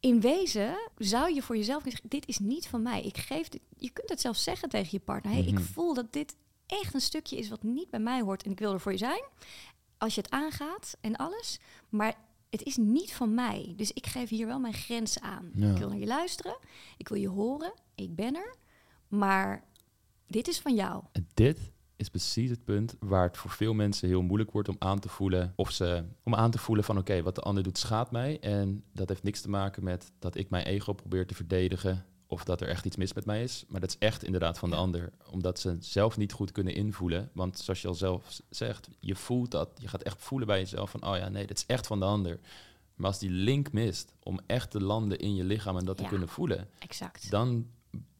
in 0.00 0.20
wezen 0.20 0.90
zou 0.98 1.34
je 1.34 1.42
voor 1.42 1.56
jezelf 1.56 1.82
zeggen, 1.82 2.08
dit 2.08 2.26
is 2.26 2.38
niet 2.38 2.66
van 2.66 2.82
mij. 2.82 3.02
Ik 3.02 3.18
geef 3.18 3.48
dit, 3.48 3.60
je 3.76 3.90
kunt 3.90 4.08
het 4.08 4.20
zelfs 4.20 4.42
zeggen 4.42 4.68
tegen 4.68 4.88
je 4.90 5.00
partner, 5.00 5.32
hey, 5.32 5.42
ik 5.42 5.54
mhm. 5.54 5.62
voel 5.62 5.94
dat 5.94 6.12
dit 6.12 6.36
echt 6.66 6.94
een 6.94 7.00
stukje 7.00 7.36
is 7.36 7.48
wat 7.48 7.62
niet 7.62 7.90
bij 7.90 8.00
mij 8.00 8.20
hoort 8.20 8.42
en 8.42 8.50
ik 8.50 8.58
wil 8.58 8.72
er 8.72 8.80
voor 8.80 8.92
je 8.92 8.98
zijn. 8.98 9.24
Als 9.98 10.14
je 10.14 10.20
het 10.20 10.30
aangaat 10.30 10.96
en 11.00 11.16
alles, 11.16 11.58
maar 11.88 12.14
het 12.56 12.66
is 12.66 12.76
niet 12.76 13.12
van 13.12 13.34
mij. 13.34 13.72
Dus 13.76 13.92
ik 13.92 14.06
geef 14.06 14.28
hier 14.28 14.46
wel 14.46 14.58
mijn 14.58 14.74
grens 14.74 15.20
aan. 15.20 15.50
Ik 15.54 15.78
wil 15.78 15.88
naar 15.88 15.98
je 15.98 16.06
luisteren, 16.06 16.56
ik 16.96 17.08
wil 17.08 17.18
je 17.18 17.28
horen, 17.28 17.72
ik 17.94 18.14
ben 18.14 18.34
er, 18.34 18.54
maar 19.08 19.64
dit 20.26 20.48
is 20.48 20.58
van 20.60 20.74
jou. 20.74 21.02
En 21.12 21.28
dit 21.34 21.72
is 21.96 22.08
precies 22.08 22.50
het 22.50 22.64
punt 22.64 22.96
waar 23.00 23.26
het 23.26 23.36
voor 23.36 23.50
veel 23.50 23.74
mensen 23.74 24.08
heel 24.08 24.22
moeilijk 24.22 24.50
wordt 24.50 24.68
om 24.68 24.76
aan 24.78 24.98
te 24.98 25.08
voelen 25.08 25.52
of 25.56 25.70
ze 25.70 26.04
om 26.22 26.34
aan 26.34 26.50
te 26.50 26.58
voelen 26.58 26.84
van 26.84 26.98
oké, 26.98 27.22
wat 27.22 27.34
de 27.34 27.40
ander 27.40 27.62
doet 27.62 27.78
schaadt 27.78 28.10
mij 28.10 28.40
en 28.40 28.84
dat 28.92 29.08
heeft 29.08 29.22
niks 29.22 29.40
te 29.40 29.48
maken 29.48 29.84
met 29.84 30.12
dat 30.18 30.36
ik 30.36 30.50
mijn 30.50 30.66
ego 30.66 30.92
probeer 30.92 31.26
te 31.26 31.34
verdedigen 31.34 32.04
of 32.26 32.44
dat 32.44 32.60
er 32.60 32.68
echt 32.68 32.84
iets 32.84 32.96
mis 32.96 33.12
met 33.12 33.24
mij 33.24 33.42
is. 33.42 33.64
Maar 33.68 33.80
dat 33.80 33.90
is 33.90 33.98
echt 33.98 34.24
inderdaad 34.24 34.58
van 34.58 34.70
de 34.70 34.76
ander. 34.76 35.12
Omdat 35.30 35.60
ze 35.60 35.76
zelf 35.80 36.16
niet 36.16 36.32
goed 36.32 36.52
kunnen 36.52 36.74
invoelen. 36.74 37.30
Want 37.32 37.58
zoals 37.58 37.82
je 37.82 37.88
al 37.88 37.94
zelf 37.94 38.40
zegt, 38.50 38.88
je 39.00 39.14
voelt 39.14 39.50
dat. 39.50 39.70
Je 39.78 39.88
gaat 39.88 40.02
echt 40.02 40.22
voelen 40.22 40.46
bij 40.46 40.58
jezelf 40.58 40.90
van, 40.90 41.06
oh 41.06 41.16
ja, 41.16 41.28
nee, 41.28 41.46
dat 41.46 41.56
is 41.56 41.66
echt 41.66 41.86
van 41.86 41.98
de 41.98 42.04
ander. 42.04 42.38
Maar 42.94 43.06
als 43.06 43.18
die 43.18 43.30
link 43.30 43.72
mist 43.72 44.12
om 44.22 44.40
echt 44.46 44.70
te 44.70 44.80
landen 44.80 45.18
in 45.18 45.34
je 45.34 45.44
lichaam 45.44 45.76
en 45.76 45.84
dat 45.84 45.96
te 45.96 46.04
kunnen 46.04 46.28
voelen, 46.28 46.68
exact. 46.78 47.30
dan 47.30 47.66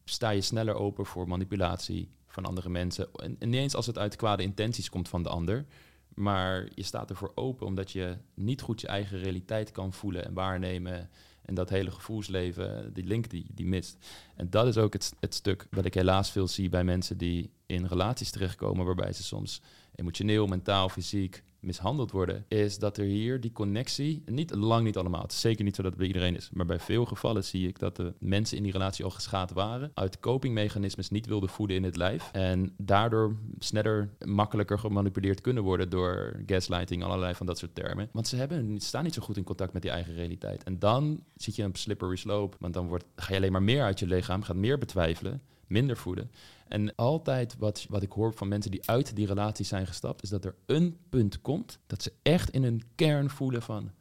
sta 0.05 0.29
je 0.29 0.41
sneller 0.41 0.75
open 0.75 1.05
voor 1.05 1.27
manipulatie 1.27 2.11
van 2.27 2.45
andere 2.45 2.69
mensen. 2.69 3.13
En, 3.13 3.35
en 3.39 3.49
niet 3.49 3.59
eens 3.59 3.75
als 3.75 3.85
het 3.85 3.97
uit 3.97 4.15
kwade 4.15 4.43
intenties 4.43 4.89
komt 4.89 5.09
van 5.09 5.23
de 5.23 5.29
ander. 5.29 5.65
Maar 6.13 6.67
je 6.75 6.83
staat 6.83 7.09
ervoor 7.09 7.31
open 7.35 7.65
omdat 7.65 7.91
je 7.91 8.17
niet 8.33 8.61
goed 8.61 8.81
je 8.81 8.87
eigen 8.87 9.19
realiteit 9.19 9.71
kan 9.71 9.93
voelen 9.93 10.25
en 10.25 10.33
waarnemen. 10.33 11.09
En 11.47 11.55
dat 11.55 11.69
hele 11.69 11.91
gevoelsleven, 11.91 12.93
die 12.93 13.03
link 13.03 13.29
die, 13.29 13.45
die 13.53 13.65
mist. 13.65 13.97
En 14.35 14.49
dat 14.49 14.67
is 14.67 14.77
ook 14.77 14.93
het, 14.93 15.13
het 15.19 15.33
stuk 15.33 15.67
wat 15.71 15.85
ik 15.85 15.93
helaas 15.93 16.31
veel 16.31 16.47
zie 16.47 16.69
bij 16.69 16.83
mensen 16.83 17.17
die 17.17 17.49
in 17.65 17.85
relaties 17.85 18.31
terechtkomen, 18.31 18.85
waarbij 18.85 19.13
ze 19.13 19.23
soms 19.23 19.61
emotioneel, 19.95 20.47
mentaal, 20.47 20.89
fysiek 20.89 21.43
mishandeld 21.59 22.11
worden, 22.11 22.45
is 22.47 22.79
dat 22.79 22.97
er 22.97 23.05
hier 23.05 23.41
die 23.41 23.51
connectie, 23.51 24.23
niet 24.25 24.55
lang 24.55 24.83
niet 24.83 24.97
allemaal, 24.97 25.21
het 25.21 25.31
is 25.31 25.39
zeker 25.39 25.63
niet 25.63 25.75
zo 25.75 25.81
dat 25.81 25.91
het 25.91 25.99
bij 25.99 26.07
iedereen 26.07 26.35
is, 26.35 26.49
maar 26.53 26.65
bij 26.65 26.79
veel 26.79 27.05
gevallen 27.05 27.43
zie 27.43 27.67
ik 27.67 27.79
dat 27.79 27.95
de 27.95 28.13
mensen 28.19 28.57
in 28.57 28.63
die 28.63 28.71
relatie 28.71 29.05
al 29.05 29.11
geschaad 29.11 29.51
waren, 29.51 29.91
uit 29.93 30.19
copingmechanismes 30.19 31.09
niet 31.09 31.25
wilden 31.25 31.49
voeden 31.49 31.75
in 31.75 31.83
het 31.83 31.95
lijf 31.95 32.29
en 32.31 32.73
daardoor 32.77 33.35
sneller, 33.59 34.09
makkelijker 34.25 34.79
gemanipuleerd 34.79 35.41
kunnen 35.41 35.63
worden 35.63 35.89
door 35.89 36.41
gaslighting, 36.45 37.03
allerlei 37.03 37.35
van 37.35 37.45
dat 37.45 37.57
soort 37.57 37.75
termen. 37.75 38.09
Want 38.11 38.27
ze 38.27 38.35
hebben, 38.35 38.79
staan 38.79 39.03
niet 39.03 39.13
zo 39.13 39.21
goed 39.21 39.37
in 39.37 39.43
contact 39.43 39.73
met 39.73 39.81
die 39.81 39.91
eigen 39.91 40.13
realiteit. 40.13 40.63
En 40.63 40.79
dan 40.79 41.23
zit 41.35 41.55
je 41.55 41.63
een 41.63 41.75
slippery 41.75 42.15
slope, 42.15 42.57
want 42.59 42.73
dan 42.73 42.87
wordt, 42.87 43.05
ga 43.15 43.29
je 43.29 43.37
alleen 43.37 43.51
maar 43.51 43.63
meer 43.63 43.83
uit 43.83 43.99
je 43.99 44.07
lichaam, 44.07 44.41
gaat 44.41 44.55
meer 44.55 44.77
betwijfelen, 44.77 45.41
minder 45.67 45.97
voeden. 45.97 46.31
En 46.69 46.95
altijd 46.95 47.55
wat, 47.57 47.85
wat 47.89 48.03
ik 48.03 48.11
hoor 48.11 48.33
van 48.33 48.47
mensen 48.47 48.71
die 48.71 48.89
uit 48.89 49.15
die 49.15 49.27
relatie 49.27 49.65
zijn 49.65 49.87
gestapt, 49.87 50.23
is 50.23 50.29
dat 50.29 50.45
er 50.45 50.55
een 50.65 50.97
punt 51.09 51.41
komt 51.41 51.79
dat 51.87 52.03
ze 52.03 52.13
echt 52.21 52.49
in 52.49 52.63
hun 52.63 52.81
kern 52.95 53.29
voelen 53.29 53.61
van, 53.61 53.91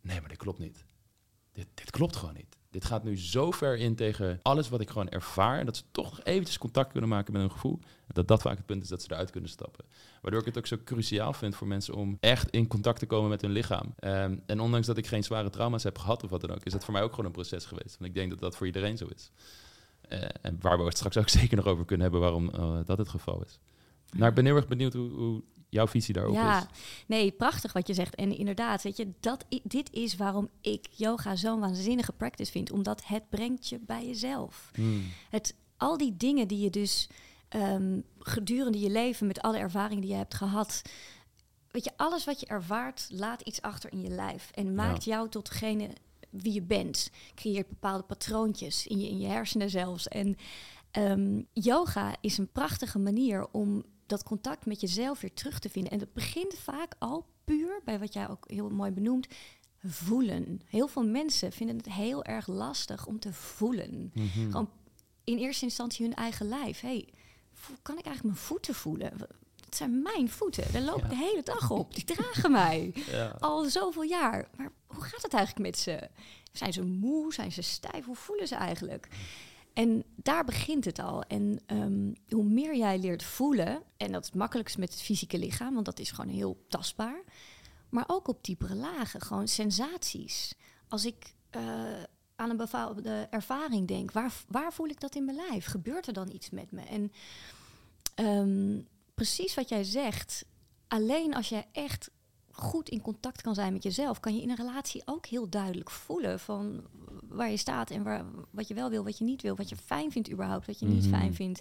nee, 0.00 0.20
maar 0.20 0.28
dit 0.28 0.38
klopt 0.38 0.58
niet. 0.58 0.84
dit, 1.52 1.66
dit 1.74 1.90
klopt 1.90 2.16
gewoon 2.16 2.34
niet. 2.34 2.58
Dit 2.70 2.84
gaat 2.84 3.04
nu 3.04 3.18
zo 3.18 3.50
ver 3.50 3.78
in 3.78 3.94
tegen 3.94 4.38
alles 4.42 4.68
wat 4.68 4.80
ik 4.80 4.90
gewoon 4.90 5.08
ervaar. 5.08 5.58
En 5.58 5.66
dat 5.66 5.76
ze 5.76 5.82
toch 5.90 6.10
nog 6.10 6.24
eventjes 6.24 6.58
contact 6.58 6.92
kunnen 6.92 7.10
maken 7.10 7.32
met 7.32 7.42
hun 7.42 7.50
gevoel. 7.50 7.78
Dat 8.06 8.28
dat 8.28 8.42
vaak 8.42 8.56
het 8.56 8.66
punt 8.66 8.82
is 8.82 8.88
dat 8.88 9.02
ze 9.02 9.12
eruit 9.12 9.30
kunnen 9.30 9.50
stappen. 9.50 9.84
Waardoor 10.20 10.40
ik 10.40 10.46
het 10.46 10.58
ook 10.58 10.66
zo 10.66 10.76
cruciaal 10.84 11.32
vind 11.32 11.56
voor 11.56 11.66
mensen 11.66 11.94
om 11.94 12.16
echt 12.20 12.50
in 12.50 12.66
contact 12.66 12.98
te 12.98 13.06
komen 13.06 13.28
met 13.28 13.40
hun 13.40 13.50
lichaam. 13.50 13.94
Ehm, 13.98 14.38
en 14.46 14.60
ondanks 14.60 14.86
dat 14.86 14.96
ik 14.96 15.06
geen 15.06 15.24
zware 15.24 15.50
trauma's 15.50 15.82
heb 15.82 15.98
gehad 15.98 16.24
of 16.24 16.30
wat 16.30 16.40
dan 16.40 16.50
ook, 16.50 16.64
is 16.64 16.72
dat 16.72 16.84
voor 16.84 16.92
mij 16.92 17.02
ook 17.02 17.10
gewoon 17.10 17.26
een 17.26 17.32
proces 17.32 17.64
geweest. 17.64 17.96
Want 17.98 18.10
ik 18.10 18.14
denk 18.14 18.30
dat 18.30 18.38
dat 18.38 18.56
voor 18.56 18.66
iedereen 18.66 18.96
zo 18.96 19.06
is. 19.14 19.30
Eh, 20.10 20.28
en 20.42 20.56
waar 20.60 20.78
we 20.78 20.84
het 20.84 20.96
straks 20.96 21.16
ook 21.16 21.28
zeker 21.40 21.56
nog 21.56 21.66
over 21.66 21.84
kunnen 21.84 22.02
hebben 22.10 22.20
waarom 22.20 22.50
uh, 22.54 22.78
dat 22.84 22.98
het 22.98 23.08
geval 23.08 23.42
is. 23.44 23.58
Nou, 24.10 24.28
ik 24.28 24.34
ben 24.34 24.44
heel 24.44 24.56
erg 24.56 24.68
benieuwd 24.68 24.92
hoe, 24.92 25.10
hoe 25.10 25.42
jouw 25.68 25.86
visie 25.86 26.14
daarop 26.14 26.34
ja, 26.34 26.68
nee, 27.06 27.30
prachtig 27.30 27.72
wat 27.72 27.86
je 27.86 27.94
zegt. 27.94 28.14
En 28.14 28.36
inderdaad, 28.36 28.82
weet 28.82 28.96
je, 28.96 29.10
dat, 29.20 29.46
dit 29.62 29.92
is 29.92 30.16
waarom 30.16 30.48
ik 30.60 30.86
yoga 30.90 31.36
zo'n 31.36 31.60
waanzinnige 31.60 32.12
practice 32.12 32.50
vind. 32.50 32.70
Omdat 32.72 33.04
het 33.04 33.28
brengt 33.28 33.68
je 33.68 33.78
bij 33.78 34.06
jezelf. 34.06 34.70
Hmm. 34.74 35.02
Het, 35.30 35.54
al 35.76 35.96
die 35.96 36.16
dingen 36.16 36.48
die 36.48 36.58
je 36.58 36.70
dus 36.70 37.08
um, 37.56 38.04
gedurende 38.18 38.80
je 38.80 38.90
leven, 38.90 39.26
met 39.26 39.40
alle 39.40 39.58
ervaringen 39.58 40.02
die 40.02 40.10
je 40.10 40.16
hebt 40.16 40.34
gehad... 40.34 40.82
Weet 41.70 41.84
je, 41.84 41.90
alles 41.96 42.24
wat 42.24 42.40
je 42.40 42.46
ervaart, 42.46 43.06
laat 43.10 43.40
iets 43.40 43.62
achter 43.62 43.92
in 43.92 44.00
je 44.00 44.08
lijf. 44.08 44.50
En 44.54 44.74
maakt 44.74 45.04
jou 45.04 45.28
tot 45.28 45.48
degene 45.48 45.88
wie 46.30 46.52
je 46.52 46.62
bent. 46.62 47.10
Creëert 47.34 47.68
bepaalde 47.68 48.02
patroontjes 48.02 48.86
in 48.86 49.00
je, 49.00 49.08
in 49.08 49.18
je 49.18 49.26
hersenen 49.26 49.70
zelfs. 49.70 50.08
En 50.08 50.36
um, 50.98 51.46
yoga 51.52 52.16
is 52.20 52.38
een 52.38 52.52
prachtige 52.52 52.98
manier 52.98 53.46
om 53.50 53.84
dat 54.06 54.22
contact 54.22 54.66
met 54.66 54.80
jezelf 54.80 55.20
weer 55.20 55.34
terug 55.34 55.58
te 55.58 55.70
vinden. 55.70 55.92
En 55.92 55.98
dat 55.98 56.12
begint 56.12 56.54
vaak 56.54 56.94
al 56.98 57.26
puur 57.44 57.80
bij 57.84 57.98
wat 57.98 58.12
jij 58.12 58.28
ook 58.28 58.50
heel 58.50 58.70
mooi 58.70 58.90
benoemt. 58.90 59.26
Voelen. 59.84 60.60
Heel 60.64 60.88
veel 60.88 61.06
mensen 61.06 61.52
vinden 61.52 61.76
het 61.76 61.92
heel 61.92 62.24
erg 62.24 62.46
lastig 62.46 63.06
om 63.06 63.18
te 63.18 63.32
voelen. 63.32 64.10
Mm 64.14 64.28
Gewoon 64.28 64.70
in 65.24 65.38
eerste 65.38 65.64
instantie 65.64 66.06
hun 66.06 66.14
eigen 66.14 66.48
lijf. 66.48 66.80
Hey, 66.80 67.08
kan 67.82 67.98
ik 67.98 68.04
eigenlijk 68.04 68.34
mijn 68.34 68.46
voeten 68.46 68.74
voelen? 68.74 69.12
Het 69.70 69.78
zijn 69.78 70.02
mijn 70.02 70.28
voeten. 70.28 70.72
Daar 70.72 70.82
loop 70.82 71.02
ik 71.02 71.08
de 71.08 71.16
hele 71.16 71.42
dag 71.42 71.70
op. 71.70 71.94
Die 71.94 72.04
dragen 72.04 72.50
mij. 72.50 72.92
Ja. 73.10 73.36
Al 73.40 73.64
zoveel 73.64 74.02
jaar. 74.02 74.48
Maar 74.56 74.72
hoe 74.86 75.02
gaat 75.02 75.22
het 75.22 75.34
eigenlijk 75.34 75.66
met 75.66 75.78
ze? 75.78 76.08
Zijn 76.52 76.72
ze 76.72 76.82
moe? 76.82 77.34
Zijn 77.34 77.52
ze 77.52 77.62
stijf? 77.62 78.04
Hoe 78.04 78.16
voelen 78.16 78.48
ze 78.48 78.54
eigenlijk? 78.54 79.08
En 79.72 80.04
daar 80.16 80.44
begint 80.44 80.84
het 80.84 80.98
al. 80.98 81.22
En 81.22 81.60
um, 81.66 82.14
hoe 82.28 82.44
meer 82.44 82.76
jij 82.76 82.98
leert 82.98 83.22
voelen, 83.22 83.82
en 83.96 84.12
dat 84.12 84.20
is 84.20 84.26
het 84.26 84.36
makkelijkst 84.36 84.78
met 84.78 84.90
het 84.92 85.02
fysieke 85.02 85.38
lichaam, 85.38 85.74
want 85.74 85.86
dat 85.86 85.98
is 85.98 86.10
gewoon 86.10 86.30
heel 86.30 86.64
tastbaar. 86.68 87.22
Maar 87.88 88.04
ook 88.06 88.28
op 88.28 88.44
diepere 88.44 88.74
lagen, 88.74 89.20
gewoon 89.20 89.48
sensaties. 89.48 90.54
Als 90.88 91.04
ik 91.04 91.34
uh, 91.56 91.62
aan 92.36 92.50
een 92.50 92.56
bepaalde 92.56 93.26
ervaring 93.30 93.88
denk, 93.88 94.12
waar, 94.12 94.32
waar 94.48 94.72
voel 94.72 94.88
ik 94.88 95.00
dat 95.00 95.14
in 95.14 95.24
mijn 95.24 95.40
lijf? 95.48 95.66
Gebeurt 95.66 96.06
er 96.06 96.12
dan 96.12 96.30
iets 96.32 96.50
met 96.50 96.70
me? 96.70 96.82
En 96.82 97.12
um, 98.26 98.88
precies 99.20 99.54
wat 99.54 99.68
jij 99.68 99.84
zegt, 99.84 100.44
alleen 100.88 101.34
als 101.34 101.48
jij 101.48 101.66
echt 101.72 102.10
goed 102.50 102.88
in 102.88 103.00
contact 103.00 103.42
kan 103.42 103.54
zijn 103.54 103.72
met 103.72 103.82
jezelf, 103.82 104.20
kan 104.20 104.34
je 104.34 104.42
in 104.42 104.50
een 104.50 104.56
relatie 104.56 105.02
ook 105.04 105.26
heel 105.26 105.48
duidelijk 105.48 105.90
voelen 105.90 106.40
van 106.40 106.84
waar 107.28 107.50
je 107.50 107.56
staat 107.56 107.90
en 107.90 108.02
waar, 108.02 108.24
wat 108.50 108.68
je 108.68 108.74
wel 108.74 108.90
wil, 108.90 109.04
wat 109.04 109.18
je 109.18 109.24
niet 109.24 109.42
wil, 109.42 109.56
wat 109.56 109.68
je 109.68 109.76
fijn 109.76 110.12
vindt 110.12 110.30
überhaupt, 110.30 110.66
wat 110.66 110.78
je 110.78 110.86
niet 110.86 111.06
mhm. 111.06 111.14
fijn 111.14 111.34
vindt. 111.34 111.60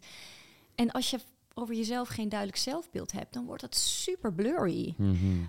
En 0.75 0.91
als 0.91 1.09
je 1.09 1.19
over 1.53 1.75
jezelf 1.75 2.07
geen 2.07 2.29
duidelijk 2.29 2.59
zelfbeeld 2.59 3.11
hebt, 3.11 3.33
dan 3.33 3.45
wordt 3.45 3.61
dat 3.61 3.75
super 3.75 4.33
blurry. 4.33 4.93
Mhm. 4.97 5.43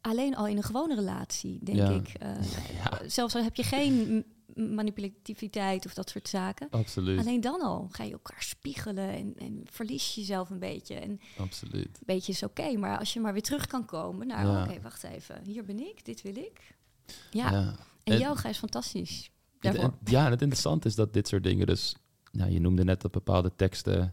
Alleen 0.00 0.36
al 0.36 0.46
in 0.46 0.56
een 0.56 0.62
gewone 0.62 0.94
relatie, 0.94 1.58
denk 1.62 2.08
ik. 2.08 2.22
Uh, 2.22 2.28
ja. 2.84 3.08
Zelfs 3.08 3.34
al 3.34 3.42
heb 3.42 3.54
je 3.54 3.62
geen 3.62 4.24
manipulativiteit 4.54 5.86
of 5.86 5.94
dat 5.94 6.10
soort 6.10 6.28
zaken. 6.28 6.68
Absoluut. 6.70 7.18
Alleen 7.18 7.40
dan 7.40 7.60
al 7.60 7.88
ga 7.90 8.04
je 8.04 8.12
elkaar 8.12 8.42
spiegelen 8.42 9.08
en, 9.08 9.34
en 9.38 9.62
verlies 9.70 10.14
jezelf 10.14 10.50
een 10.50 10.58
beetje. 10.58 10.94
En 10.94 11.20
Absoluut. 11.38 11.86
Een 11.86 12.06
beetje 12.06 12.32
is 12.32 12.42
oké, 12.42 12.76
maar 12.76 12.98
als 12.98 13.12
je 13.12 13.20
maar 13.20 13.32
weer 13.32 13.42
terug 13.42 13.66
kan 13.66 13.84
komen 13.84 14.26
naar, 14.26 14.46
ja. 14.46 14.62
oké, 14.62 14.80
wacht 14.80 15.04
even, 15.04 15.40
hier 15.44 15.64
ben 15.64 15.78
ik, 15.78 16.04
dit 16.04 16.22
wil 16.22 16.36
ik. 16.36 16.74
Ja, 17.30 17.50
ja. 17.50 17.74
en 18.04 18.18
yoga 18.18 18.48
is 18.48 18.58
fantastisch. 18.58 19.30
Het, 19.58 19.90
ja, 20.04 20.24
en 20.24 20.30
het 20.30 20.42
interessante 20.42 20.88
is 20.88 20.94
dat 20.94 21.12
dit 21.12 21.28
soort 21.28 21.42
dingen 21.42 21.66
dus, 21.66 21.96
nou, 22.32 22.50
je 22.50 22.60
noemde 22.60 22.84
net 22.84 23.00
dat 23.00 23.10
bepaalde 23.10 23.52
teksten 23.56 24.12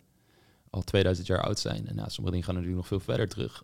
al 0.70 0.82
2000 0.82 1.28
jaar 1.28 1.42
oud 1.42 1.60
zijn. 1.60 1.88
En 1.88 1.96
nou, 1.96 2.10
sommige 2.10 2.36
dingen 2.36 2.46
gaan 2.46 2.56
natuurlijk 2.56 2.82
nog 2.82 2.88
veel 2.88 3.00
verder 3.00 3.28
terug. 3.28 3.64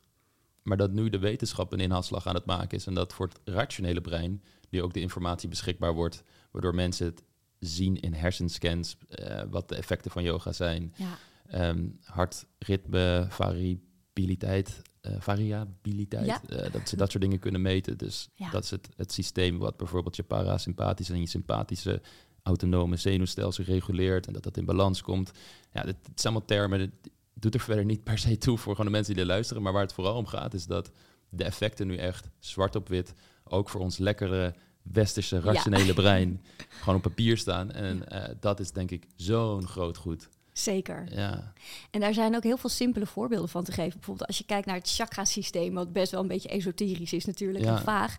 Maar 0.64 0.78
dat 0.78 0.92
nu 0.92 1.10
de 1.10 1.20
wetenschap 1.20 1.72
een 1.72 1.80
inhaalslag 1.80 2.28
aan 2.28 2.36
het 2.36 2.46
maken 2.46 2.78
is 2.78 2.88
en 2.88 2.94
dat 2.94 3.14
voor 3.14 3.28
het 3.28 3.40
rationele 3.44 4.02
brein, 4.02 4.44
die 4.70 4.84
ook 4.84 4.94
de 4.94 5.00
informatie 5.00 5.50
beschikbaar 5.50 5.94
wordt, 5.94 6.24
waardoor 6.58 6.76
mensen 6.76 7.06
het 7.06 7.24
zien 7.60 8.00
in 8.00 8.14
hersenscans, 8.14 8.98
uh, 9.10 9.42
wat 9.50 9.70
de 9.70 9.76
effecten 9.76 10.12
van 10.12 10.24
yoga 10.24 10.52
zijn. 10.52 10.94
Ja. 10.96 11.70
Um, 11.70 12.00
hartritme, 12.04 13.28
variabiliteit, 13.30 14.82
uh, 15.02 15.12
variabiliteit, 15.20 16.42
uh, 16.50 16.72
dat 16.72 16.90
ze 16.90 16.96
dat 16.96 17.12
soort 17.12 17.24
dingen 17.24 17.40
kunnen 17.40 17.62
meten. 17.62 17.98
Dus 17.98 18.30
dat 18.52 18.64
is 18.64 18.72
het, 18.72 18.90
het 18.96 19.12
systeem 19.12 19.58
wat 19.58 19.78
bijvoorbeeld 19.78 20.16
je 20.16 20.24
parasympathische 20.24 21.14
en 21.14 21.20
je 21.20 21.28
sympathische 21.28 22.02
autonome 22.44 22.96
zenuwstelsel 22.96 23.64
reguleert 23.64 24.28
en 24.28 24.34
dat 24.34 24.44
dat 24.44 24.58
in 24.58 24.66
balans 24.66 25.02
komt. 25.02 25.32
Ja, 25.74 25.82
het 25.82 25.98
zijn 26.04 26.34
allemaal 26.34 26.46
termen, 26.46 26.80
het 26.80 27.12
doet 27.34 27.54
er 27.54 27.60
verder 27.60 27.86
niet 27.86 28.04
per 28.04 28.18
se 28.18 28.38
toe 28.38 28.58
voor 28.58 28.72
gewoon 28.72 28.86
de 28.86 28.98
mensen 28.98 29.14
die 29.14 29.24
er 29.24 29.30
luisteren, 29.30 29.64
maar 29.64 29.74
waar 29.74 29.82
het 29.82 29.94
vooral 29.94 30.16
om 30.16 30.26
gaat 30.26 30.54
is 30.54 30.66
dat 30.66 30.92
de 31.30 31.44
effecten 31.44 31.88
nu 31.88 31.96
echt 31.96 32.30
zwart 32.40 32.76
op 32.76 32.88
wit 32.88 33.14
ook 33.44 33.70
voor 33.70 33.82
ons 33.82 33.98
lekkere 33.98 34.56
westerse 34.92 35.40
rationele 35.40 35.94
brein 36.04 36.42
gewoon 36.70 36.96
op 36.96 37.02
papier 37.02 37.38
staan. 37.38 37.72
En 37.72 38.04
uh, 38.12 38.24
dat 38.40 38.60
is 38.60 38.72
denk 38.72 38.92
ik 38.92 39.08
zo'n 39.16 39.68
groot 39.68 39.98
goed. 39.98 40.30
Zeker. 40.54 41.08
Ja. 41.16 41.54
En 41.92 42.00
daar 42.00 42.14
zijn 42.14 42.36
ook 42.36 42.44
heel 42.44 42.58
veel 42.58 42.70
simpele 42.70 43.06
voorbeelden 43.06 43.50
van 43.50 43.64
te 43.64 43.72
geven. 43.72 43.94
Bijvoorbeeld 43.94 44.28
als 44.28 44.38
je 44.38 44.44
kijkt 44.44 44.66
naar 44.66 44.76
het 44.76 44.94
chakra-systeem, 44.94 45.74
wat 45.74 45.94
best 45.94 46.12
wel 46.12 46.22
een 46.22 46.28
beetje 46.28 46.50
esoterisch 46.50 47.14
is 47.14 47.26
natuurlijk 47.26 47.64
ja. 47.64 47.76
en 47.76 47.84
vaag. 47.84 48.16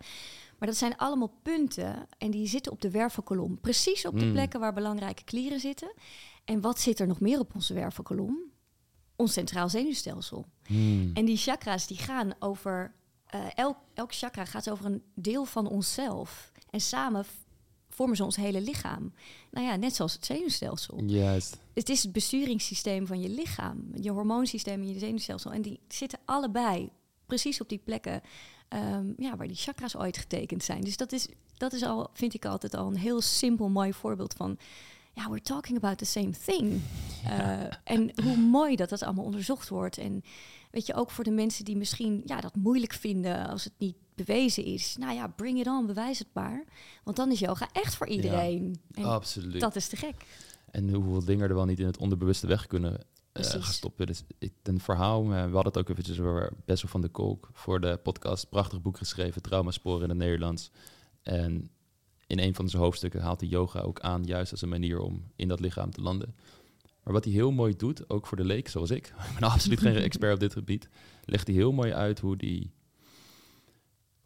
Maar 0.57 0.67
dat 0.67 0.77
zijn 0.77 0.97
allemaal 0.97 1.33
punten 1.43 2.07
en 2.17 2.31
die 2.31 2.47
zitten 2.47 2.71
op 2.71 2.81
de 2.81 2.91
wervelkolom. 2.91 3.59
Precies 3.59 4.05
op 4.05 4.19
de 4.19 4.25
mm. 4.25 4.31
plekken 4.31 4.59
waar 4.59 4.73
belangrijke 4.73 5.23
klieren 5.23 5.59
zitten. 5.59 5.93
En 6.45 6.61
wat 6.61 6.79
zit 6.79 6.99
er 6.99 7.07
nog 7.07 7.19
meer 7.19 7.39
op 7.39 7.55
onze 7.55 7.73
wervelkolom? 7.73 8.37
Ons 9.15 9.33
centraal 9.33 9.69
zenuwstelsel. 9.69 10.45
Mm. 10.67 11.11
En 11.13 11.25
die 11.25 11.37
chakra's 11.37 11.87
die 11.87 11.97
gaan 11.97 12.33
over... 12.39 12.97
Uh, 13.35 13.41
elk, 13.55 13.77
elk 13.93 14.13
chakra 14.13 14.45
gaat 14.45 14.69
over 14.69 14.85
een 14.85 15.03
deel 15.13 15.45
van 15.45 15.67
onszelf. 15.67 16.51
En 16.69 16.81
samen 16.81 17.25
vormen 17.89 18.17
ze 18.17 18.23
ons 18.23 18.35
hele 18.35 18.61
lichaam. 18.61 19.13
Nou 19.51 19.65
ja, 19.65 19.75
net 19.75 19.95
zoals 19.95 20.13
het 20.13 20.25
zenuwstelsel. 20.25 21.03
Juist. 21.05 21.57
Het 21.73 21.89
is 21.89 22.03
het 22.03 22.11
besturingssysteem 22.11 23.07
van 23.07 23.19
je 23.19 23.29
lichaam, 23.29 23.83
je 24.01 24.11
hormoonsysteem 24.11 24.81
en 24.81 24.87
je 24.87 24.99
zenuwstelsel. 24.99 25.51
En 25.51 25.61
die 25.61 25.79
zitten 25.87 26.19
allebei 26.25 26.89
precies 27.25 27.61
op 27.61 27.69
die 27.69 27.81
plekken 27.83 28.21
um, 28.69 29.13
ja, 29.17 29.37
waar 29.37 29.47
die 29.47 29.55
chakras 29.55 29.97
ooit 29.97 30.17
getekend 30.17 30.63
zijn. 30.63 30.81
Dus 30.81 30.97
dat 30.97 31.11
is, 31.11 31.27
dat 31.57 31.73
is 31.73 31.83
al, 31.83 32.09
vind 32.13 32.33
ik 32.33 32.45
altijd 32.45 32.75
al 32.75 32.87
een 32.87 32.97
heel 32.97 33.21
simpel, 33.21 33.69
mooi 33.69 33.93
voorbeeld 33.93 34.33
van. 34.33 34.57
Ja, 35.13 35.29
we're 35.29 35.41
talking 35.41 35.77
about 35.77 35.97
the 35.97 36.05
same 36.05 36.31
thing. 36.45 36.81
Uh, 37.25 37.63
en 37.83 38.11
hoe 38.23 38.37
mooi 38.37 38.75
dat 38.75 38.89
dat 38.89 39.03
allemaal 39.03 39.25
onderzocht 39.25 39.69
wordt. 39.69 39.97
En 39.97 40.23
weet 40.71 40.85
je, 40.85 40.93
ook 40.93 41.11
voor 41.11 41.23
de 41.23 41.31
mensen 41.31 41.65
die 41.65 41.77
misschien 41.77 42.21
ja, 42.25 42.41
dat 42.41 42.55
moeilijk 42.55 42.93
vinden 42.93 43.47
als 43.49 43.63
het 43.63 43.73
niet 43.77 43.95
bewezen 44.25 44.65
is. 44.65 44.95
Nou 44.99 45.13
ja, 45.13 45.27
bring 45.27 45.59
it 45.59 45.67
on, 45.67 45.85
bewijs 45.85 46.19
het 46.19 46.27
maar. 46.33 46.63
Want 47.03 47.17
dan 47.17 47.31
is 47.31 47.39
yoga 47.39 47.69
echt 47.71 47.95
voor 47.95 48.07
iedereen. 48.07 48.75
Ja, 48.91 49.03
absoluut. 49.03 49.61
Dat 49.61 49.75
is 49.75 49.87
te 49.87 49.95
gek. 49.95 50.25
En 50.71 50.89
hoeveel 50.89 51.25
dingen 51.25 51.49
er 51.49 51.55
wel 51.55 51.65
niet 51.65 51.79
in 51.79 51.85
het 51.85 51.97
onderbewuste 51.97 52.47
weg 52.47 52.67
kunnen 52.67 52.93
uh, 53.33 53.45
gestopt 53.45 53.97
worden. 53.97 54.15
Dus 54.15 54.51
een 54.63 54.79
verhaal, 54.79 55.23
uh, 55.23 55.29
we 55.29 55.35
hadden 55.35 55.63
het 55.63 55.77
ook 55.77 55.89
eventjes 55.89 56.19
over 56.19 56.51
Bessel 56.65 56.87
van 56.87 57.01
de 57.01 57.09
Kolk 57.09 57.49
voor 57.53 57.81
de 57.81 57.99
podcast. 58.03 58.49
Prachtig 58.49 58.81
boek 58.81 58.97
geschreven, 58.97 59.41
Traumasporen 59.41 60.03
in 60.03 60.09
het 60.09 60.17
Nederlands. 60.17 60.71
En 61.21 61.69
in 62.27 62.39
een 62.39 62.55
van 62.55 62.69
zijn 62.69 62.81
hoofdstukken 62.81 63.21
haalt 63.21 63.39
hij 63.39 63.49
yoga 63.49 63.79
ook 63.79 63.99
aan, 63.99 64.23
juist 64.23 64.51
als 64.51 64.61
een 64.61 64.69
manier 64.69 64.99
om 64.99 65.23
in 65.35 65.47
dat 65.47 65.59
lichaam 65.59 65.91
te 65.91 66.01
landen. 66.01 66.35
Maar 67.03 67.13
wat 67.13 67.23
hij 67.23 67.33
heel 67.33 67.51
mooi 67.51 67.75
doet, 67.75 68.09
ook 68.09 68.27
voor 68.27 68.37
de 68.37 68.45
leek 68.45 68.67
zoals 68.67 68.89
ik, 68.89 69.07
ik 69.29 69.39
ben 69.39 69.49
absoluut 69.49 69.79
geen 69.79 69.95
expert 69.95 70.33
op 70.33 70.39
dit 70.39 70.53
gebied, 70.53 70.89
legt 71.25 71.47
hij 71.47 71.55
heel 71.55 71.71
mooi 71.71 71.93
uit 71.93 72.19
hoe 72.19 72.37
die 72.37 72.71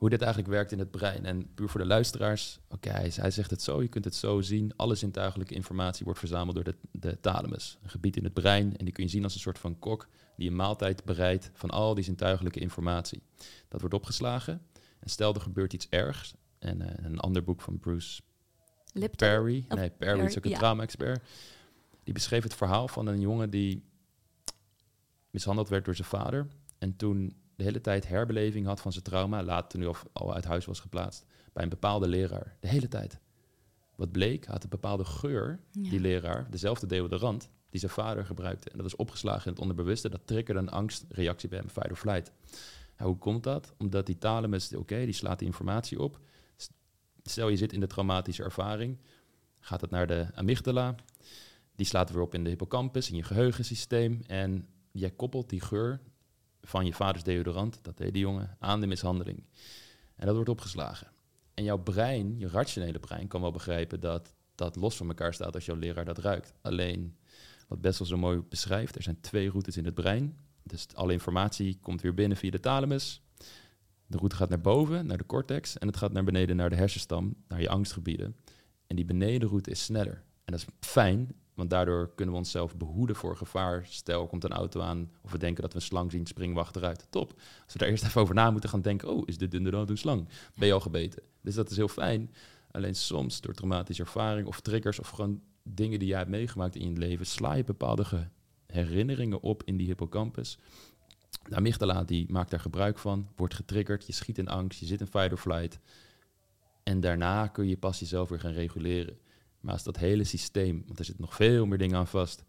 hoe 0.04 0.12
dit 0.12 0.22
eigenlijk 0.22 0.54
werkt 0.54 0.72
in 0.72 0.80
het 0.80 0.92
brein. 0.92 1.26
En 1.26 1.54
puur 1.54 1.70
voor 1.70 1.80
de 1.80 1.86
luisteraars, 1.86 2.60
oké, 2.70 2.90
hij, 2.90 3.32
zegt 3.32 3.50
het 3.50 3.62
zo, 3.62 3.82
je 3.82 3.88
kunt 3.88 4.06
het 4.06 4.16
zo 4.16 4.42
zien. 4.42 4.72
Alle 4.76 4.96
zintuigelijke 4.96 5.54
informatie 5.54 6.04
wordt 6.06 6.20
verzameld 6.20 6.56
door 6.56 6.64
de, 6.64 6.76
de 6.92 7.20
thalamus, 7.20 7.78
een 7.84 7.90
gebied 7.90 8.18
in 8.18 8.24
het 8.24 8.34
brein. 8.34 8.78
En 8.78 8.86
die 8.86 8.94
kun 8.94 9.04
je 9.04 9.10
zien 9.10 9.24
als 9.24 9.34
een 9.34 9.40
soort 9.40 9.60
van 9.60 9.80
kok 9.80 10.08
die 10.38 10.50
een 10.50 10.56
maaltijd 10.56 11.04
bereidt 11.04 11.50
van 11.54 11.70
al 11.70 11.94
die 11.94 12.04
zintuigelijke 12.04 12.60
informatie. 12.60 13.22
Dat 13.68 13.80
wordt 13.80 13.96
opgeslagen. 13.96 14.62
En 15.00 15.10
stel 15.10 15.34
er 15.34 15.42
gebeurt 15.42 15.74
iets 15.74 15.88
ergs. 15.90 16.36
En 16.60 16.82
uh, 16.82 16.88
een 16.96 17.20
ander 17.20 17.44
boek 17.44 17.62
van 17.62 17.80
Bruce 17.80 18.22
Lipton? 18.94 19.28
Perry, 19.28 19.66
nee, 19.68 19.90
Perry 19.90 20.26
is 20.26 20.38
ook 20.38 20.46
een 20.46 20.52
ja. 20.52 20.58
trauma-expert. 20.58 21.28
Die 22.04 22.14
beschreef 22.14 22.44
het 22.44 22.54
verhaal 22.54 22.88
van 22.88 23.08
een 23.08 23.20
jongen 23.20 23.50
die 23.50 23.84
mishandeld 25.30 25.70
werd 25.70 25.86
door 25.86 25.96
zijn 25.96 26.08
vader. 26.08 26.48
En 26.78 26.96
toen 26.96 27.36
de 27.64 27.70
hele 27.70 27.82
tijd 27.82 28.08
herbeleving 28.08 28.66
had 28.66 28.82
van 28.82 28.92
zijn 28.92 29.04
trauma, 29.04 29.44
later 29.44 29.80
nu 29.80 29.88
al, 29.88 29.96
al 30.14 30.34
uit 30.34 30.46
huis 30.46 30.66
was 30.66 30.80
geplaatst, 30.80 31.26
bij 31.54 31.64
een 31.64 31.70
bepaalde 31.70 32.08
leraar. 32.08 32.58
De 32.60 32.68
hele 32.68 32.88
tijd. 32.88 33.20
Wat 33.96 34.12
bleek, 34.12 34.46
had 34.46 34.64
een 34.64 34.70
bepaalde 34.70 35.06
geur, 35.06 35.60
Ja. 35.72 35.90
die 35.90 36.00
leraar, 36.00 36.48
dezelfde 36.50 36.88
deodorant, 36.88 37.50
die 37.70 37.80
zijn 37.80 37.92
vader 37.92 38.26
gebruikte. 38.26 38.70
En 38.70 38.78
dat 38.78 38.86
is 38.86 38.96
opgeslagen 38.96 39.46
in 39.46 39.52
het 39.52 39.60
onderbewuste. 39.62 40.10
Dat 40.10 40.28
triggerde 40.28 40.60
een 40.60 40.70
angstreactie 40.70 41.50
bij 41.50 41.58
hem, 41.60 41.70
fight 41.70 41.90
or 41.90 41.96
flight. 41.96 42.32
Ja, 42.98 43.06
hoe 43.06 43.18
komt 43.18 43.44
dat? 43.44 43.74
Omdat 43.78 44.06
die 44.06 44.18
thalamus, 44.18 44.76
oké, 44.76 45.06
die 45.06 45.14
slaat 45.14 45.40
die 45.40 45.48
informatie 45.48 46.00
op. 46.00 46.20
Stel 47.24 47.50
je 47.50 47.58
zit 47.58 47.74
in 47.74 47.80
de 47.80 47.88
traumatische 47.88 48.44
ervaring, 48.44 48.98
gaat 49.60 49.82
het 49.82 49.90
naar 49.90 50.08
de 50.08 50.28
amygdala. 50.36 50.96
Die 51.76 51.86
slaat 51.86 52.12
weer 52.12 52.22
op 52.22 52.34
in 52.34 52.44
de 52.44 52.50
hippocampus, 52.50 53.10
in 53.10 53.16
je 53.16 53.24
geheugensysteem. 53.24 54.22
En 54.28 54.68
jij 54.92 55.12
koppelt 55.12 55.50
die 55.50 55.62
geur 55.62 56.00
van 56.64 56.86
je 56.86 56.94
vaders 56.94 57.24
deodorant, 57.24 57.80
dat 57.82 57.98
deed 57.98 58.14
die 58.14 58.22
jongen, 58.22 58.58
aan 58.60 58.82
de 58.82 58.88
mishandeling. 58.88 59.44
En 60.16 60.26
dat 60.26 60.36
wordt 60.36 60.50
opgeslagen. 60.50 61.12
En 61.54 61.64
jouw 61.64 61.78
brein, 61.78 62.40
je 62.40 62.48
rationele 62.48 63.00
brein, 63.00 63.28
kan 63.28 63.42
wel 63.42 63.52
begrijpen 63.52 64.00
dat 64.00 64.34
dat 64.56 64.76
los 64.76 64.96
van 64.96 65.08
elkaar 65.08 65.34
staat 65.34 65.56
als 65.56 65.66
jouw 65.66 65.76
leraar 65.76 66.06
dat 66.06 66.18
ruikt. 66.18 66.54
Alleen, 66.62 67.18
wat 67.68 67.82
Bessel 67.82 68.06
zo 68.06 68.18
mooi 68.18 68.42
beschrijft, 68.50 68.96
er 68.96 69.04
zijn 69.04 69.22
twee 69.22 69.50
routes 69.50 69.78
in 69.78 69.86
het 69.86 69.94
brein. 69.94 70.38
Dus 70.64 70.88
alle 70.94 71.12
informatie 71.12 71.78
komt 71.82 72.02
weer 72.02 72.14
binnen 72.14 72.38
via 72.38 72.52
de 72.52 72.60
thalamus. 72.60 73.22
De 74.06 74.18
route 74.18 74.36
gaat 74.36 74.50
naar 74.50 74.62
boven, 74.62 75.06
naar 75.06 75.18
de 75.18 75.26
cortex. 75.26 75.78
En 75.78 75.88
het 75.88 75.98
gaat 75.98 76.14
naar 76.14 76.24
beneden, 76.24 76.56
naar 76.56 76.70
de 76.70 76.76
hersenstam, 76.76 77.36
naar 77.48 77.62
je 77.62 77.70
angstgebieden. 77.70 78.36
En 78.88 78.96
die 78.96 79.06
benedenroute 79.06 79.72
is 79.72 79.84
sneller. 79.84 80.24
En 80.46 80.54
dat 80.54 80.60
is 80.60 80.66
fijn, 80.80 81.36
want 81.54 81.70
daardoor 81.70 82.12
kunnen 82.16 82.34
we 82.34 82.40
onszelf 82.40 82.78
behoeden 82.78 83.16
voor 83.16 83.38
gevaar. 83.38 83.86
Stel, 83.90 84.28
komt 84.28 84.44
een 84.44 84.52
auto 84.52 84.82
aan 84.82 85.12
of 85.22 85.32
we 85.32 85.38
denken 85.38 85.62
dat 85.62 85.74
we 85.74 85.80
een 85.80 85.86
slang 85.86 86.12
zien, 86.12 86.26
springen 86.26 86.56
we 86.56 86.62
achteruit. 86.62 87.08
Top. 87.10 87.34
Als 87.64 87.74
we 87.74 87.80
daar 87.80 87.90
eerst 87.90 88.04
even 88.04 88.22
over 88.22 88.36
na 88.36 88.52
moeten 88.52 88.70
gaan 88.70 88.82
denken, 88.82 89.10
oh, 89.10 89.22
is 89.26 89.38
dit 89.38 89.54
inderdaad 89.54 89.90
een 89.90 89.98
slang? 89.98 90.28
Ben 90.56 90.68
je 90.68 90.74
al 90.74 90.80
gebeten? 90.80 91.24
Dus 91.42 91.56
dat 91.56 91.70
is 91.70 91.78
heel 91.78 91.88
fijn. 91.88 92.32
Alleen 92.72 92.96
soms 92.96 93.42
door 93.42 93.54
traumatische 93.54 94.04
ervaring 94.04 94.48
of 94.48 94.60
triggers 94.60 95.00
of 95.00 95.10
gewoon 95.10 95.42
dingen 95.64 96.00
die 96.00 96.08
jij 96.08 96.18
hebt 96.18 96.30
meegemaakt 96.30 96.76
in 96.76 96.90
je 96.90 96.98
leven, 96.98 97.26
sla 97.26 97.54
je 97.54 97.64
bepaalde 97.64 98.06
ge- 98.06 98.28
herinneringen 98.68 99.42
op 99.42 99.64
in 99.64 99.78
die 99.78 99.88
hippocampus. 99.88 100.58
De 101.50 101.56
amygdala 101.56 102.04
die 102.04 102.32
maakt 102.32 102.52
daar 102.52 102.60
gebruik 102.60 102.98
van, 102.98 103.28
wordt 103.36 103.54
getriggerd, 103.54 104.08
je 104.08 104.14
schiet 104.14 104.38
in 104.38 104.48
angst, 104.48 104.80
je 104.80 104.86
zit 104.86 105.00
in 105.00 105.08
fight 105.08 105.32
or 105.32 105.38
flight. 105.38 105.80
En 106.84 107.00
daarna 107.00 107.48
kun 107.48 107.68
je 107.68 107.78
pas 107.78 108.00
jezelf 108.00 108.30
weer 108.30 108.40
gaan 108.40 108.52
reguleren. 108.52 109.18
Maar 109.64 109.74
als 109.74 109.84
dat 109.84 109.98
hele 109.98 110.24
systeem, 110.24 110.84
want 110.86 111.00
er 111.00 111.06
zitten 111.06 111.24
nog 111.24 111.36
veel 111.36 111.66
meer 111.66 111.78
dingen 111.78 111.98
aan 111.98 112.08
vast, 112.08 112.44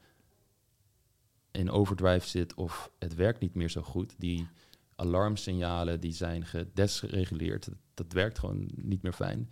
in 1.51 1.71
overdrive 1.71 2.29
zit 2.29 2.55
of 2.55 2.91
het 2.99 3.15
werkt 3.15 3.41
niet 3.41 3.55
meer 3.55 3.71
zo 3.71 3.83
goed, 3.83 4.15
die 4.19 4.49
alarmsignalen 4.97 6.01
die 6.01 6.13
zijn 6.13 6.47
gedesreguleerd, 6.47 7.69
dat, 7.95 8.13
werkt 8.13 8.39
gewoon 8.39 8.69
niet 8.75 9.03
meer 9.03 9.13
fijn. 9.13 9.51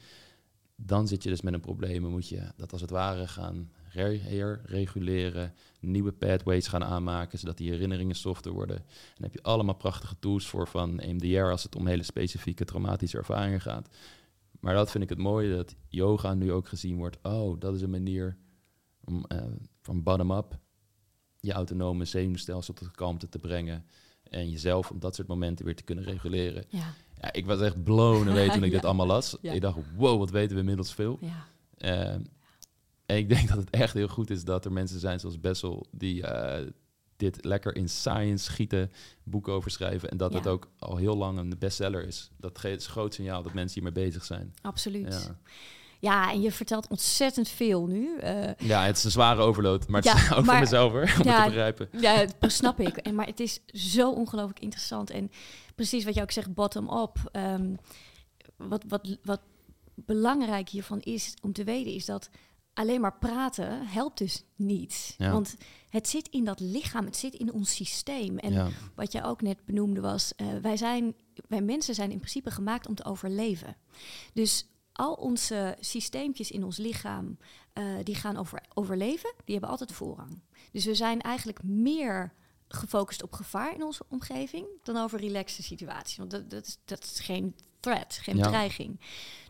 Dan 0.76 1.08
zit 1.08 1.22
je 1.22 1.28
dus 1.28 1.40
met 1.40 1.54
een 1.54 1.60
probleem 1.60 2.04
en 2.04 2.10
moet 2.10 2.28
je 2.28 2.52
dat 2.56 2.72
als 2.72 2.80
het 2.80 2.90
ware 2.90 3.28
gaan 3.28 3.72
re- 3.88 4.18
herreguleren, 4.18 5.54
nieuwe 5.80 6.12
pathways 6.12 6.66
gaan 6.66 6.84
aanmaken, 6.84 7.38
zodat 7.38 7.56
die 7.56 7.70
herinneringen 7.70 8.16
softer 8.16 8.52
worden. 8.52 8.76
En 9.16 9.22
heb 9.22 9.32
je 9.32 9.42
allemaal 9.42 9.74
prachtige 9.74 10.18
tools 10.18 10.48
voor 10.48 10.68
van 10.68 11.00
EMDR 11.00 11.50
als 11.50 11.62
het 11.62 11.76
om 11.76 11.86
hele 11.86 12.02
specifieke 12.02 12.64
traumatische 12.64 13.18
ervaringen 13.18 13.60
gaat. 13.60 13.88
Maar 14.62 14.74
dat 14.74 14.90
vind 14.90 15.04
ik 15.04 15.10
het 15.10 15.18
mooie, 15.18 15.56
dat 15.56 15.74
yoga 15.88 16.34
nu 16.34 16.52
ook 16.52 16.68
gezien 16.68 16.96
wordt. 16.96 17.18
Oh, 17.22 17.60
dat 17.60 17.74
is 17.74 17.82
een 17.82 17.90
manier 17.90 18.36
om 19.04 19.24
eh, 19.28 19.42
van 19.80 20.02
bottom-up 20.02 20.58
je 21.40 21.52
autonome 21.52 22.04
zenuwstelsel 22.04 22.74
tot 22.74 22.90
kalmte 22.90 23.28
te 23.28 23.38
brengen. 23.38 23.84
En 24.22 24.50
jezelf 24.50 24.90
op 24.90 25.00
dat 25.00 25.14
soort 25.14 25.28
momenten 25.28 25.64
weer 25.64 25.76
te 25.76 25.82
kunnen 25.82 26.04
reguleren. 26.04 26.64
Ja, 26.68 26.94
Ja, 27.20 27.32
ik 27.32 27.46
was 27.46 27.60
echt 27.60 27.82
blown 27.84 28.28
away 28.28 28.48
toen 28.48 28.62
ik 28.64 28.70
Ja. 28.70 28.76
dit 28.76 28.84
allemaal 28.84 29.06
las. 29.06 29.36
Ja. 29.40 29.52
Ik 29.52 29.60
dacht, 29.60 29.78
wow, 29.96 30.18
wat 30.18 30.30
weten 30.30 30.52
we 30.54 30.60
inmiddels 30.60 30.94
veel. 30.94 31.18
ja. 31.20 31.46
Eh, 31.76 32.14
en 33.06 33.16
ik 33.16 33.28
denk 33.28 33.48
dat 33.52 33.58
het 33.58 33.70
echt 33.70 33.94
heel 33.94 34.08
goed 34.08 34.30
is 34.30 34.44
dat 34.44 34.64
er 34.64 34.72
mensen 34.72 35.00
zijn 35.00 35.20
zoals 35.20 35.40
Bessel... 35.40 35.86
die 35.90 36.26
eh, 36.26 36.66
dit 37.30 37.44
lekker 37.44 37.76
in 37.76 37.88
science 37.88 38.44
schieten, 38.44 38.92
boeken 39.22 39.52
over 39.52 39.70
schrijven... 39.70 40.10
en 40.10 40.16
dat 40.16 40.32
Ja. 40.32 40.38
het 40.38 40.46
ook 40.46 40.68
al 40.78 40.96
heel 40.96 41.16
lang 41.16 41.38
een 41.38 41.54
bestseller 41.58 42.06
is. 42.06 42.30
Dat 42.36 42.58
ge- 42.58 42.70
is 42.70 42.84
een 42.84 42.90
groot 42.90 43.14
signaal 43.14 43.42
dat 43.42 43.52
mensen 43.54 43.82
hiermee 43.82 44.04
bezig 44.04 44.24
zijn. 44.24 44.54
absoluut. 44.62 45.12
Ja. 45.26 45.36
Ja. 46.00 46.32
en 46.32 46.40
je 46.40 46.52
vertelt 46.52 46.88
ontzettend 46.88 47.48
veel 47.48 47.86
nu. 47.86 48.18
Eh, 48.18 48.54
ja, 48.58 48.84
het 48.84 48.96
is 48.96 49.04
een 49.04 49.10
zware 49.10 49.40
overload, 49.42 49.88
maar 49.88 50.02
het 50.02 50.12
Ja, 50.12 50.16
is 50.18 50.32
ook 50.36 50.44
voor 50.44 50.58
mezelf 50.58 50.92
hoor, 50.92 51.02
om 51.18 51.24
Ja, 51.24 51.32
het 51.34 51.42
te 51.42 51.48
begrijpen. 51.48 51.88
Ja, 52.00 52.26
dat 52.38 52.52
snap 52.52 52.80
ik. 52.80 52.96
En, 52.96 53.14
maar 53.14 53.26
het 53.26 53.40
is 53.40 53.60
zo 53.66 54.12
ongelooflijk 54.12 54.60
interessant. 54.60 55.10
En 55.10 55.30
precies 55.74 56.04
wat 56.04 56.14
je 56.14 56.22
ook 56.22 56.30
zegt, 56.30 56.54
bottom-up. 56.54 57.16
Ehm, 57.32 57.74
wat, 58.56 58.84
wat, 58.88 59.16
wat 59.22 59.40
belangrijk 59.94 60.68
hiervan 60.68 61.00
is 61.00 61.34
om 61.42 61.52
te 61.52 61.64
weten, 61.64 61.92
is 61.92 62.04
dat 62.04 62.30
alleen 62.74 63.00
maar 63.00 63.18
praten 63.18 63.86
helpt 63.86 64.18
dus 64.18 64.44
niet. 64.56 65.14
Ja. 65.18 65.32
Want 65.32 65.56
het 65.92 66.08
zit 66.08 66.28
in 66.28 66.44
dat 66.44 66.60
lichaam, 66.60 67.04
het 67.04 67.16
zit 67.16 67.34
in 67.34 67.52
ons 67.52 67.74
systeem. 67.74 68.38
En 68.38 68.52
ja. 68.52 68.68
wat 68.94 69.12
je 69.12 69.22
ook 69.22 69.42
net 69.42 69.64
benoemde 69.64 70.00
was, 70.00 70.34
eh, 70.34 70.46
wij, 70.62 70.76
zijn, 70.76 71.14
wij 71.48 71.60
mensen 71.60 71.94
zijn 71.94 72.10
in 72.10 72.18
principe 72.18 72.50
gemaakt 72.50 72.86
om 72.86 72.94
te 72.94 73.04
overleven. 73.04 73.76
Dus 74.32 74.66
al 74.92 75.14
onze 75.14 75.76
systeempjes 75.80 76.50
in 76.50 76.64
ons 76.64 76.76
lichaam, 76.76 77.38
eh, 77.72 77.84
die 78.02 78.14
gaan 78.14 78.36
over 78.36 78.62
overleven, 78.74 79.34
die 79.44 79.52
hebben 79.54 79.70
altijd 79.70 79.92
voorrang. 79.92 80.42
Dus 80.70 80.84
we 80.84 80.94
zijn 80.94 81.20
eigenlijk 81.20 81.62
meer 81.62 82.32
gefocust 82.68 83.22
op 83.22 83.32
gevaar 83.32 83.74
in 83.74 83.82
onze 83.82 84.04
omgeving 84.08 84.66
dan 84.82 84.96
over 84.96 85.20
relaxte 85.20 85.62
situaties. 85.62 86.16
Want 86.16 86.30
dat, 86.30 86.50
dat, 86.50 86.66
is, 86.66 86.78
dat 86.84 87.04
is 87.04 87.20
geen 87.20 87.54
threat, 87.82 88.18
geen 88.22 88.36
Ja. 88.36 88.42
bedreiging. 88.42 89.00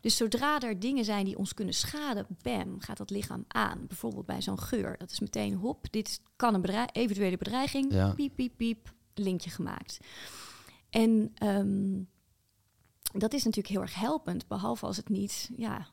Dus 0.00 0.16
zodra 0.16 0.60
er 0.60 0.80
dingen 0.80 1.04
zijn 1.04 1.24
die 1.24 1.38
ons 1.38 1.54
kunnen 1.54 1.74
schaden, 1.74 2.26
bam, 2.42 2.80
gaat 2.80 2.96
dat 2.96 3.10
lichaam 3.10 3.44
aan. 3.48 3.84
Bijvoorbeeld 3.88 4.26
bij 4.26 4.42
zo'n 4.42 4.58
geur. 4.60 4.98
Dat 4.98 5.10
is 5.10 5.20
meteen 5.20 5.54
hop, 5.54 5.86
dit 5.90 6.20
kan 6.36 6.54
een 6.54 6.60
bedreig, 6.60 6.88
eventuele 6.92 7.36
bedreiging. 7.36 7.92
Ja. 7.92 8.12
Piep, 8.14 8.36
piep, 8.36 8.52
piep, 8.56 8.92
linkje 9.14 9.50
gemaakt. 9.50 9.98
En 10.90 11.32
ehm, 11.34 12.00
dat 13.20 13.32
is 13.32 13.44
natuurlijk 13.44 13.74
heel 13.74 13.80
erg 13.82 13.94
helpend, 13.94 14.46
behalve 14.48 14.86
als 14.86 14.96
het 14.96 15.08
niet, 15.08 15.50
ja, 15.56 15.86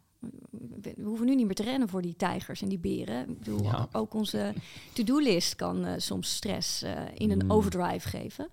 we 0.81 0.95
hoeven 1.03 1.25
nu 1.25 1.35
niet 1.35 1.45
meer 1.45 1.55
te 1.55 1.63
rennen 1.63 1.89
voor 1.89 2.01
die 2.01 2.15
tijgers 2.15 2.61
en 2.61 2.69
die 2.69 2.79
beren. 2.79 3.29
Ik 3.29 3.37
bedoel, 3.39 3.63
Ja. 3.63 3.89
ook 3.91 4.13
onze 4.13 4.53
to-do-list 4.93 5.55
kan 5.55 5.85
eh, 5.85 5.93
soms 5.97 6.35
stress 6.35 6.81
eh, 6.81 7.01
in 7.13 7.31
een 7.31 7.43
Mm. 7.45 7.51
overdrive 7.51 8.07
geven. 8.09 8.49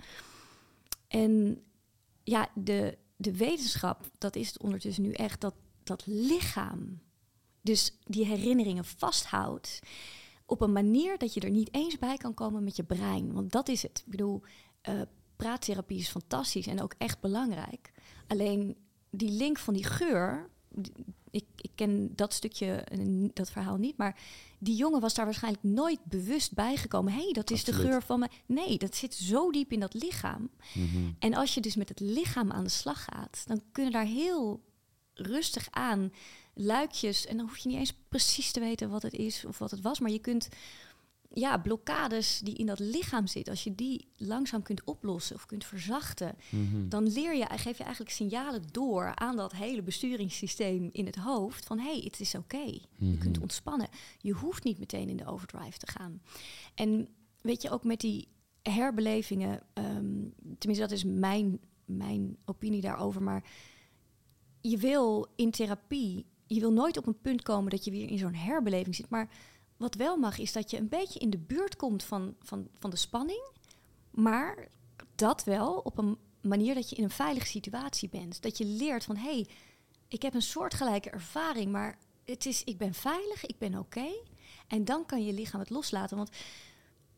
En 1.08 1.62
ja, 2.24 2.48
de, 2.54 2.98
de 3.16 3.36
wetenschap, 3.36 4.10
dat 4.18 4.36
is 4.36 4.46
het 4.48 4.62
ondertussen 4.62 5.02
nu 5.02 5.12
echt, 5.12 5.40
dat 5.40 5.54
dat 5.86 6.06
lichaam 6.06 7.00
dus 7.60 7.92
die 8.04 8.26
herinneringen 8.26 8.84
vasthoudt 8.84 9.78
op 10.46 10.60
een 10.60 10.72
manier 10.72 11.18
dat 11.18 11.34
je 11.34 11.40
er 11.40 11.50
niet 11.50 11.74
eens 11.74 11.98
bij 11.98 12.16
kan 12.16 12.34
komen 12.34 12.64
met 12.64 12.76
je 12.76 12.84
brein. 12.84 13.32
Want 13.32 13.52
dat 13.52 13.68
is 13.68 13.82
het. 13.82 14.02
Ik 14.04 14.10
bedoel, 14.10 14.42
eh, 14.80 15.00
praattherapie 15.36 15.98
is 15.98 16.08
fantastisch 16.08 16.66
en 16.66 16.82
ook 16.82 16.94
echt 16.98 17.20
belangrijk. 17.20 17.92
Alleen 18.26 18.76
die 19.10 19.30
link 19.30 19.58
van 19.58 19.74
die 19.74 19.84
geur, 19.84 20.50
ik, 21.30 21.44
ik 21.56 21.70
ken 21.74 22.12
dat 22.14 22.32
stukje, 22.32 22.72
eh, 22.72 23.28
dat 23.32 23.50
verhaal 23.50 23.76
niet, 23.76 23.96
maar 23.96 24.18
die 24.58 24.76
jongen 24.76 25.00
was 25.00 25.14
daar 25.14 25.24
waarschijnlijk 25.24 25.62
nooit 25.62 26.04
bewust 26.04 26.54
bijgekomen. 26.54 27.12
Hé, 27.12 27.22
hey, 27.22 27.32
dat 27.32 27.50
is 27.50 27.64
de 27.64 27.72
geur 27.72 28.02
van 28.02 28.18
me. 28.18 28.28
Nee, 28.46 28.78
dat 28.78 28.96
zit 28.96 29.14
zo 29.14 29.50
diep 29.50 29.72
in 29.72 29.80
dat 29.80 29.94
lichaam. 29.94 30.50
Mhm. 30.74 31.10
En 31.18 31.34
als 31.34 31.54
je 31.54 31.60
dus 31.60 31.76
met 31.76 31.88
het 31.88 32.00
lichaam 32.00 32.52
aan 32.52 32.64
de 32.64 32.70
slag 32.70 33.04
gaat, 33.04 33.42
dan 33.46 33.62
kunnen 33.72 33.92
daar 33.92 34.04
heel 34.04 34.64
rustig 35.14 35.68
aan 35.70 36.12
luikjes. 36.54 37.26
En 37.26 37.36
dan 37.36 37.46
hoef 37.46 37.58
je 37.58 37.68
niet 37.68 37.78
eens 37.78 37.94
precies 38.08 38.52
te 38.52 38.60
weten 38.60 38.90
wat 38.90 39.02
het 39.02 39.12
is 39.12 39.44
of 39.44 39.58
wat 39.58 39.70
het 39.70 39.80
was. 39.80 40.00
Maar 40.00 40.10
je 40.10 40.18
kunt, 40.18 40.48
ja, 41.32 41.58
blokkades 41.58 42.40
die 42.44 42.54
in 42.54 42.66
dat 42.66 42.78
lichaam 42.78 43.26
zitten, 43.26 43.52
als 43.52 43.64
je 43.64 43.74
die 43.74 44.08
langzaam 44.16 44.62
kunt 44.62 44.84
oplossen 44.84 45.36
of 45.36 45.46
kunt 45.46 45.64
verzachten, 45.64 46.36
Mhm. 46.50 46.88
dan 46.88 47.06
leer 47.12 47.34
je, 47.36 47.46
geef 47.50 47.76
je 47.78 47.82
eigenlijk 47.84 48.14
signalen 48.14 48.62
door 48.70 49.14
aan 49.14 49.36
dat 49.36 49.52
hele 49.52 49.82
besturingssysteem 49.82 50.88
in 50.92 51.06
het 51.06 51.16
hoofd 51.16 51.64
van 51.66 51.78
hé, 51.78 51.90
hey, 51.92 52.00
het 52.04 52.20
is 52.20 52.34
oké. 52.34 52.64
Je 52.98 53.18
kunt 53.18 53.32
Mhm. 53.34 53.42
ontspannen. 53.42 53.88
Je 54.18 54.32
hoeft 54.32 54.64
niet 54.64 54.78
meteen 54.78 55.08
in 55.08 55.16
de 55.16 55.26
overdrive 55.26 55.78
te 55.78 55.90
gaan. 55.92 56.20
En 56.74 57.08
weet 57.40 57.62
je, 57.62 57.70
ook 57.70 57.84
met 57.84 58.00
die 58.00 58.28
herbelevingen, 58.62 59.62
ehm, 59.72 60.14
tenminste 60.58 60.86
dat 60.88 60.90
is 60.90 61.04
mijn, 61.04 61.58
mijn 61.84 62.36
opinie 62.44 62.80
daarover, 62.80 63.22
maar 63.22 63.44
je 64.60 64.76
wil 64.76 65.26
in 65.36 65.50
therapie, 65.50 66.26
je 66.46 66.60
wil 66.60 66.72
nooit 66.72 66.96
op 66.96 67.06
een 67.06 67.20
punt 67.20 67.42
komen 67.42 67.70
dat 67.70 67.84
je 67.84 67.90
weer 67.90 68.10
in 68.10 68.18
zo'n 68.18 68.34
herbeleving 68.34 68.94
zit. 68.94 69.08
Maar 69.10 69.30
wat 69.76 69.94
wel 69.94 70.16
mag, 70.16 70.38
is 70.38 70.52
dat 70.52 70.70
je 70.70 70.78
een 70.78 70.88
beetje 70.88 71.18
in 71.18 71.30
de 71.30 71.38
buurt 71.38 71.76
komt 71.76 72.02
van, 72.02 72.34
van, 72.40 72.68
van 72.78 72.90
de 72.90 72.96
spanning, 72.96 73.48
maar 74.10 74.68
dat 75.14 75.44
wel 75.44 75.74
op 75.74 75.98
een 75.98 76.18
manier 76.40 76.74
dat 76.74 76.90
je 76.90 76.96
in 76.96 77.04
een 77.04 77.10
veilige 77.10 77.46
situatie 77.46 78.08
bent. 78.08 78.42
Dat 78.42 78.58
je 78.58 78.64
leert 78.64 79.04
van, 79.04 79.16
hé, 79.16 79.30
hey, 79.34 79.46
ik 80.08 80.22
heb 80.22 80.34
een 80.34 80.42
soortgelijke 80.42 81.10
ervaring, 81.10 81.72
maar 81.72 81.98
het 82.24 82.46
is, 82.46 82.64
ik 82.64 82.78
ben 82.78 82.94
veilig, 82.94 83.46
ik 83.46 83.58
ben 83.58 83.78
oké. 83.78 84.06
En 84.66 84.84
dan 84.84 85.06
kan 85.06 85.24
je 85.24 85.32
lichaam 85.32 85.60
het 85.60 85.70
loslaten. 85.70 86.16
Want 86.16 86.30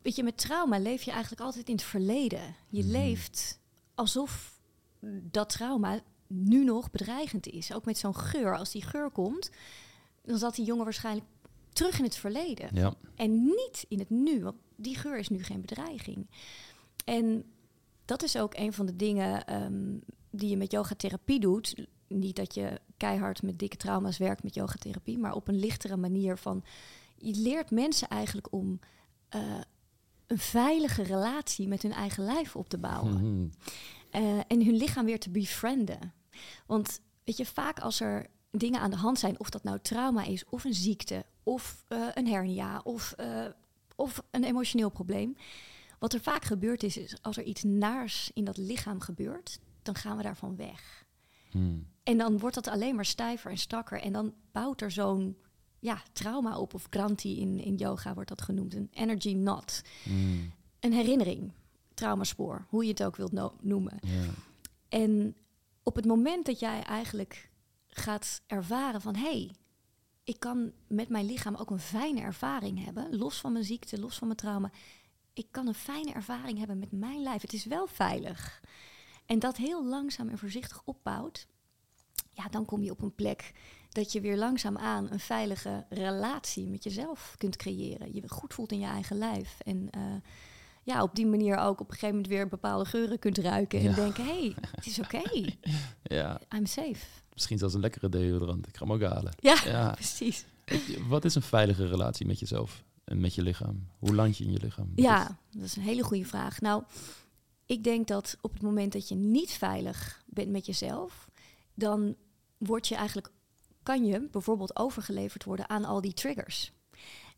weet 0.01 0.15
je, 0.15 0.23
met 0.23 0.37
trauma 0.37 0.79
leef 0.79 1.03
je 1.03 1.11
eigenlijk 1.11 1.41
altijd 1.41 1.67
in 1.67 1.75
het 1.75 1.83
verleden. 1.83 2.55
Je 2.69 2.83
Mhm. 2.83 2.91
leeft 2.91 3.59
alsof 3.95 4.59
dat 5.21 5.49
trauma 5.49 5.99
nu 6.27 6.63
nog 6.63 6.91
bedreigend 6.91 7.47
is. 7.47 7.73
Ook 7.73 7.85
met 7.85 7.97
zo'n 7.97 8.15
geur. 8.15 8.57
Als 8.57 8.71
die 8.71 8.83
geur 8.83 9.09
komt, 9.09 9.49
dan 10.23 10.37
zat 10.37 10.55
die 10.55 10.65
jongen 10.65 10.83
waarschijnlijk 10.83 11.25
terug 11.73 11.97
in 11.97 12.03
het 12.03 12.15
verleden. 12.15 12.69
Ja. 12.73 12.93
En 13.15 13.43
niet 13.43 13.85
in 13.87 13.99
het 13.99 14.09
nu, 14.09 14.43
want 14.43 14.55
die 14.75 14.97
geur 14.97 15.17
is 15.17 15.29
nu 15.29 15.43
geen 15.43 15.61
bedreiging. 15.61 16.27
En 17.05 17.43
dat 18.05 18.23
is 18.23 18.37
ook 18.37 18.55
een 18.55 18.73
van 18.73 18.85
de 18.85 18.95
dingen 18.95 19.45
ehm, 19.45 19.97
die 20.29 20.49
je 20.49 20.57
met 20.57 20.71
yogatherapie 20.71 21.39
doet. 21.39 21.85
Niet 22.07 22.35
dat 22.35 22.53
je 22.53 22.81
keihard 22.97 23.41
met 23.41 23.59
dikke 23.59 23.77
trauma's 23.77 24.17
werkt 24.17 24.43
met 24.43 24.55
yogatherapie, 24.55 25.17
maar 25.17 25.33
op 25.33 25.47
een 25.47 25.59
lichtere 25.59 25.97
manier 25.97 26.37
van 26.37 26.63
je 27.17 27.35
leert 27.35 27.71
mensen 27.71 28.07
eigenlijk 28.07 28.51
om 28.51 28.79
eh, 29.29 29.41
een 30.27 30.39
veilige 30.39 31.03
relatie 31.03 31.67
met 31.67 31.81
hun 31.81 31.91
eigen 31.91 32.23
lijf 32.23 32.55
op 32.55 32.69
te 32.69 32.77
bouwen. 32.77 33.13
Mhm. 33.13 33.47
Eh, 34.09 34.37
en 34.47 34.65
hun 34.65 34.75
lichaam 34.75 35.05
weer 35.05 35.19
te 35.19 35.29
befrienden. 35.29 36.13
Want 36.65 37.01
weet 37.23 37.37
je, 37.37 37.45
vaak 37.45 37.79
als 37.79 37.99
er 37.99 38.27
dingen 38.51 38.79
aan 38.79 38.89
de 38.89 38.95
hand 38.95 39.19
zijn, 39.19 39.39
of 39.39 39.49
dat 39.49 39.63
nou 39.63 39.79
trauma 39.81 40.23
is, 40.23 40.45
of 40.45 40.63
een 40.63 40.73
ziekte, 40.73 41.25
of 41.43 41.83
eh, 41.87 42.07
een 42.13 42.27
hernia, 42.27 42.81
of, 42.83 43.11
eh, 43.11 43.45
of 43.95 44.23
een 44.31 44.43
emotioneel 44.43 44.89
probleem. 44.89 45.35
Wat 45.99 46.13
er 46.13 46.21
vaak 46.21 46.43
gebeurt 46.43 46.83
is, 46.83 46.97
is, 46.97 47.21
als 47.21 47.37
er 47.37 47.43
iets 47.43 47.63
naars 47.63 48.31
in 48.33 48.45
dat 48.45 48.57
lichaam 48.57 48.99
gebeurt, 48.99 49.59
dan 49.81 49.95
gaan 49.95 50.17
we 50.17 50.23
daarvan 50.23 50.55
weg. 50.55 51.05
Mhm. 51.51 51.77
En 52.03 52.17
dan 52.17 52.39
wordt 52.39 52.55
dat 52.55 52.67
alleen 52.67 52.95
maar 52.95 53.05
stijver 53.05 53.51
en 53.51 53.57
strakker. 53.57 54.01
En 54.01 54.13
dan 54.13 54.33
bouwt 54.51 54.81
er 54.81 54.91
zo'n 54.91 55.37
ja, 55.79 56.01
trauma 56.11 56.57
op, 56.57 56.73
of 56.73 56.87
granti 56.89 57.39
in, 57.39 57.59
in 57.59 57.75
yoga 57.75 58.13
wordt 58.13 58.29
dat 58.29 58.41
genoemd, 58.41 58.73
een 58.73 58.89
energy 58.91 59.33
knot. 59.33 59.81
Mhm. 60.05 60.39
Een 60.79 60.93
herinnering, 60.93 61.51
traumaspoor, 61.93 62.65
hoe 62.69 62.83
je 62.83 62.89
het 62.89 63.03
ook 63.03 63.15
wilt 63.15 63.31
no- 63.31 63.55
noemen. 63.61 63.99
Ja. 64.01 64.25
En 64.89 65.35
op 65.83 65.95
het 65.95 66.05
moment 66.05 66.45
dat 66.45 66.59
jij 66.59 66.83
eigenlijk 66.83 67.48
gaat 67.89 68.41
ervaren 68.47 69.01
van 69.01 69.15
hé, 69.15 69.21
hey, 69.21 69.51
ik 70.23 70.39
kan 70.39 70.71
met 70.87 71.09
mijn 71.09 71.25
lichaam 71.25 71.55
ook 71.55 71.69
een 71.69 71.79
fijne 71.79 72.21
ervaring 72.21 72.83
hebben, 72.83 73.15
los 73.15 73.39
van 73.39 73.51
mijn 73.51 73.65
ziekte, 73.65 73.99
los 73.99 74.17
van 74.17 74.27
mijn 74.27 74.39
trauma. 74.39 74.71
Ik 75.33 75.47
kan 75.51 75.67
een 75.67 75.73
fijne 75.73 76.11
ervaring 76.11 76.57
hebben 76.57 76.79
met 76.79 76.91
mijn 76.91 77.21
lijf. 77.21 77.41
Het 77.41 77.53
is 77.53 77.65
wel 77.65 77.87
veilig. 77.87 78.61
En 79.25 79.39
dat 79.39 79.57
heel 79.57 79.85
langzaam 79.85 80.29
en 80.29 80.37
voorzichtig 80.37 80.81
opbouwt, 80.85 81.47
ja, 82.31 82.47
dan 82.49 82.65
kom 82.65 82.83
je 82.83 82.91
op 82.91 83.01
een 83.01 83.15
plek 83.15 83.53
dat 83.89 84.11
je 84.11 84.21
weer 84.21 84.37
langzaamaan 84.37 85.11
een 85.11 85.19
veilige 85.19 85.85
relatie 85.89 86.67
met 86.67 86.83
jezelf 86.83 87.35
kunt 87.37 87.55
creëren. 87.55 88.13
Je 88.13 88.29
goed 88.29 88.53
voelt 88.53 88.71
in 88.71 88.79
je 88.79 88.85
eigen 88.85 89.17
lijf. 89.17 89.59
En 89.59 89.89
eh, 89.89 90.01
ja, 90.83 91.01
op 91.03 91.15
die 91.15 91.25
manier 91.27 91.57
ook 91.57 91.79
op 91.79 91.87
een 91.87 91.93
gegeven 91.93 92.15
moment 92.15 92.27
weer 92.27 92.47
bepaalde 92.47 92.85
geuren 92.85 93.19
kunt 93.19 93.37
ruiken. 93.37 93.79
En 93.79 93.85
Ja. 93.85 93.93
denken, 93.95 94.25
hé, 94.25 94.39
hey, 94.39 94.55
het 94.75 94.85
is 94.85 94.99
oké. 94.99 95.21
ja, 96.03 96.41
I'm 96.55 96.65
safe. 96.65 97.05
misschien 97.33 97.57
zelfs 97.57 97.73
een 97.73 97.79
lekkere 97.79 98.09
deodorant. 98.09 98.67
Ik 98.67 98.77
ga 98.77 98.85
hem 98.85 98.93
ook 98.93 99.01
halen. 99.11 99.33
Ja, 99.39 99.57
Ja. 99.65 99.91
precies. 100.01 100.45
Wat 101.07 101.25
is 101.25 101.35
een 101.35 101.41
veilige 101.41 101.87
relatie 101.87 102.25
met 102.25 102.39
jezelf 102.39 102.83
en 103.03 103.19
met 103.19 103.35
je 103.35 103.41
lichaam? 103.41 103.87
Hoe 103.99 104.15
land 104.15 104.37
je 104.37 104.43
in 104.43 104.51
je 104.51 104.59
lichaam? 104.61 104.89
Wat 104.95 105.05
Ja, 105.05 105.37
dat 105.51 105.63
is 105.63 105.75
een 105.75 105.81
hele 105.83 106.03
goede 106.03 106.25
vraag. 106.25 106.61
Nou, 106.61 106.83
ik 107.65 107.83
denk 107.83 108.07
dat 108.07 108.37
op 108.41 108.53
het 108.53 108.61
moment 108.61 108.93
dat 108.93 109.07
je 109.07 109.15
niet 109.15 109.51
veilig 109.51 110.23
bent 110.25 110.49
met 110.49 110.65
jezelf, 110.65 111.29
dan 111.73 112.15
word 112.57 112.87
je 112.87 112.95
eigenlijk, 112.95 113.31
kan 113.83 114.05
je 114.05 114.27
bijvoorbeeld 114.31 114.75
overgeleverd 114.75 115.43
worden 115.43 115.69
aan 115.69 115.85
al 115.85 116.01
die 116.01 116.13
triggers. 116.13 116.71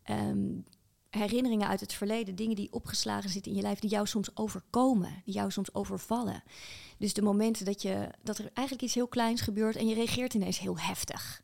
Ehm, 0.04 0.48
herinneringen 1.12 1.68
uit 1.68 1.80
het 1.80 1.94
verleden, 1.94 2.36
dingen 2.36 2.56
die 2.56 2.74
opgeslagen 2.74 3.30
zitten 3.30 3.52
in 3.52 3.58
je 3.58 3.64
lijf, 3.64 3.80
die 3.80 3.90
jou 3.90 4.08
soms 4.08 4.38
overkomen, 4.38 5.22
die 5.26 5.34
jou 5.34 5.52
soms 5.52 5.74
overvallen. 5.74 6.44
Dus 6.98 7.14
de 7.14 7.22
momenten 7.22 7.66
dat, 7.66 7.82
je, 7.82 8.10
dat 8.24 8.38
er 8.38 8.50
eigenlijk 8.54 8.86
iets 8.86 8.96
heel 8.96 9.08
kleins 9.08 9.42
gebeurt 9.42 9.76
en 9.76 9.88
je 9.88 9.96
reageert 9.96 10.34
ineens 10.34 10.60
heel 10.60 10.80
heftig. 10.80 11.42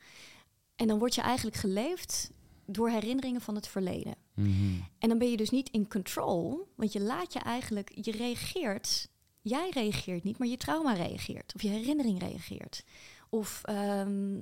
En 0.76 0.88
dan 0.88 1.00
word 1.00 1.16
je 1.16 1.22
eigenlijk 1.22 1.58
geleefd 1.58 2.32
door 2.66 2.90
herinneringen 2.90 3.42
van 3.42 3.56
het 3.56 3.68
verleden. 3.68 4.16
Mhm. 4.34 4.80
En 5.00 5.10
dan 5.10 5.18
ben 5.18 5.32
je 5.32 5.38
dus 5.38 5.50
niet 5.50 5.70
in 5.70 5.88
control, 5.88 6.68
want 6.76 6.94
je 6.94 7.02
laat 7.02 7.34
je 7.34 7.40
eigenlijk, 7.40 7.92
je 7.94 8.12
reageert, 8.12 9.10
jij 9.42 9.70
reageert 9.70 10.24
niet, 10.24 10.38
maar 10.38 10.48
je 10.48 10.58
trauma 10.58 10.94
reageert, 10.94 11.54
of 11.56 11.62
je 11.62 11.70
herinnering 11.70 12.20
reageert. 12.20 12.84
Of 13.30 13.62
ehm, 13.64 14.40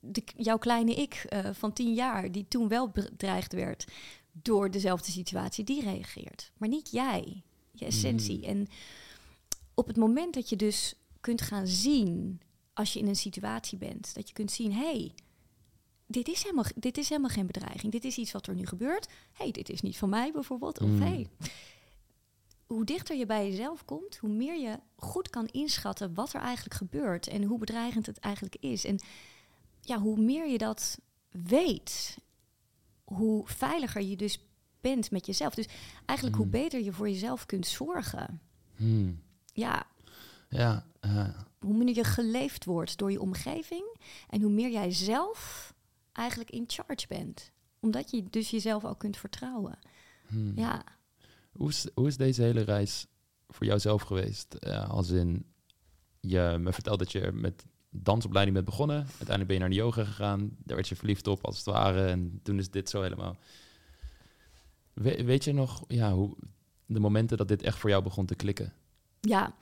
de, 0.00 0.22
jouw 0.36 0.58
kleine 0.58 0.94
ik 0.94 1.14
eh, 1.14 1.48
van 1.52 1.72
tien 1.72 1.94
jaar, 1.94 2.32
die 2.32 2.46
toen 2.48 2.68
wel 2.68 2.88
bedreigd 2.88 3.52
werd 3.52 3.86
door 4.42 4.70
dezelfde 4.70 5.10
situatie, 5.10 5.64
die 5.64 5.82
reageert. 5.82 6.50
Maar 6.56 6.68
niet 6.68 6.90
jij, 6.90 7.42
je 7.72 7.84
essentie. 7.84 8.38
Mm. 8.38 8.44
En 8.44 8.68
op 9.74 9.86
het 9.86 9.96
moment 9.96 10.34
dat 10.34 10.48
je 10.48 10.56
dus 10.56 10.94
kunt 11.20 11.40
gaan 11.40 11.66
zien, 11.66 12.40
als 12.72 12.92
je 12.92 12.98
in 12.98 13.08
een 13.08 13.16
situatie 13.16 13.78
bent, 13.78 14.14
dat 14.14 14.28
je 14.28 14.34
kunt 14.34 14.50
zien, 14.50 14.72
hé, 14.72 14.90
hey, 14.90 15.12
dit, 16.06 16.28
is 16.28 16.42
helemaal, 16.42 16.64
dit 16.74 16.98
is 16.98 17.08
helemaal 17.08 17.30
geen 17.30 17.46
bedreiging. 17.46 17.92
Dit 17.92 18.04
is 18.04 18.18
iets 18.18 18.32
wat 18.32 18.46
er 18.46 18.54
nu 18.54 18.66
gebeurt. 18.66 19.06
Hé, 19.06 19.42
hey, 19.42 19.50
dit 19.50 19.68
is 19.68 19.80
niet 19.80 19.96
van 19.96 20.08
mij 20.08 20.32
bijvoorbeeld. 20.32 20.80
Of 20.80 20.88
Mm. 20.88 21.00
hey, 21.00 21.28
hoe 22.66 22.84
dichter 22.84 23.16
je 23.16 23.26
bij 23.26 23.50
jezelf 23.50 23.84
komt, 23.84 24.16
hoe 24.16 24.30
meer 24.30 24.58
je 24.60 24.78
goed 24.96 25.30
kan 25.30 25.46
inschatten 25.46 26.14
wat 26.14 26.32
er 26.32 26.40
eigenlijk 26.40 26.74
gebeurt 26.74 27.26
en 27.26 27.42
hoe 27.42 27.58
bedreigend 27.58 28.06
het 28.06 28.18
eigenlijk 28.18 28.56
is. 28.60 28.84
En 28.84 28.98
ja, 29.80 29.98
hoe 29.98 30.20
meer 30.20 30.48
je 30.48 30.58
dat 30.58 30.98
weet, 31.30 32.18
hoe 33.14 33.42
veiliger 33.48 34.02
je 34.02 34.16
dus 34.16 34.38
bent 34.80 35.10
met 35.10 35.26
jezelf. 35.26 35.54
Dus 35.54 35.68
eigenlijk 36.04 36.36
hoe 36.38 36.46
Mm. 36.46 36.52
beter 36.52 36.80
je 36.84 36.92
voor 36.92 37.08
jezelf 37.08 37.46
kunt 37.46 37.66
zorgen. 37.66 38.40
Mhm. 38.76 39.12
Ja, 39.52 39.86
Ja, 40.48 40.86
hoe 41.58 41.74
meer 41.76 41.94
je 41.94 42.04
geleefd 42.04 42.64
wordt 42.64 42.96
door 42.98 43.12
je 43.12 43.20
omgeving 43.20 43.96
en 44.28 44.40
hoe 44.42 44.50
meer 44.50 44.70
jij 44.70 44.92
zelf 44.92 45.72
eigenlijk 46.12 46.50
in 46.50 46.64
charge 46.66 47.06
bent. 47.08 47.50
Omdat 47.80 48.10
je 48.10 48.24
dus 48.30 48.50
jezelf 48.50 48.84
ook 48.84 48.98
kunt 48.98 49.16
vertrouwen. 49.16 49.78
mhm. 50.28 50.58
Ja, 50.58 50.84
Hoe 51.52 51.68
is, 51.68 51.86
hoe 51.94 52.06
is 52.06 52.16
deze 52.16 52.42
hele 52.42 52.60
reis 52.60 53.06
voor 53.48 53.66
jouzelf 53.66 54.02
geweest? 54.02 54.54
Eh, 54.54 54.90
als 54.90 55.10
in, 55.10 55.46
je 56.20 56.56
me 56.60 56.72
vertelt 56.72 56.98
dat 56.98 57.12
je 57.12 57.30
met 57.32 57.64
dansopleiding 57.90 58.56
bent 58.56 58.68
begonnen. 58.68 58.96
Uiteindelijk 58.96 59.46
ben 59.46 59.54
je 59.54 59.60
naar 59.60 59.70
de 59.70 59.76
yoga 59.76 60.04
gegaan. 60.04 60.38
Daar 60.64 60.76
werd 60.76 60.88
je 60.88 60.96
verliefd 60.96 61.26
op, 61.26 61.44
als 61.46 61.56
het 61.56 61.66
ware. 61.66 62.06
En 62.06 62.40
toen 62.42 62.58
is 62.58 62.70
dit 62.70 62.90
zo 62.90 63.02
helemaal... 63.02 63.36
We- 64.92 65.24
weet 65.24 65.44
je 65.44 65.52
nog 65.52 65.84
ja, 65.88 66.12
hoe, 66.12 66.36
de 66.86 67.00
momenten 67.00 67.36
dat 67.36 67.48
dit 67.48 67.62
echt 67.62 67.78
voor 67.78 67.90
jou 67.90 68.02
begon 68.02 68.26
te 68.26 68.34
klikken? 68.34 68.72
ja. 69.20 69.54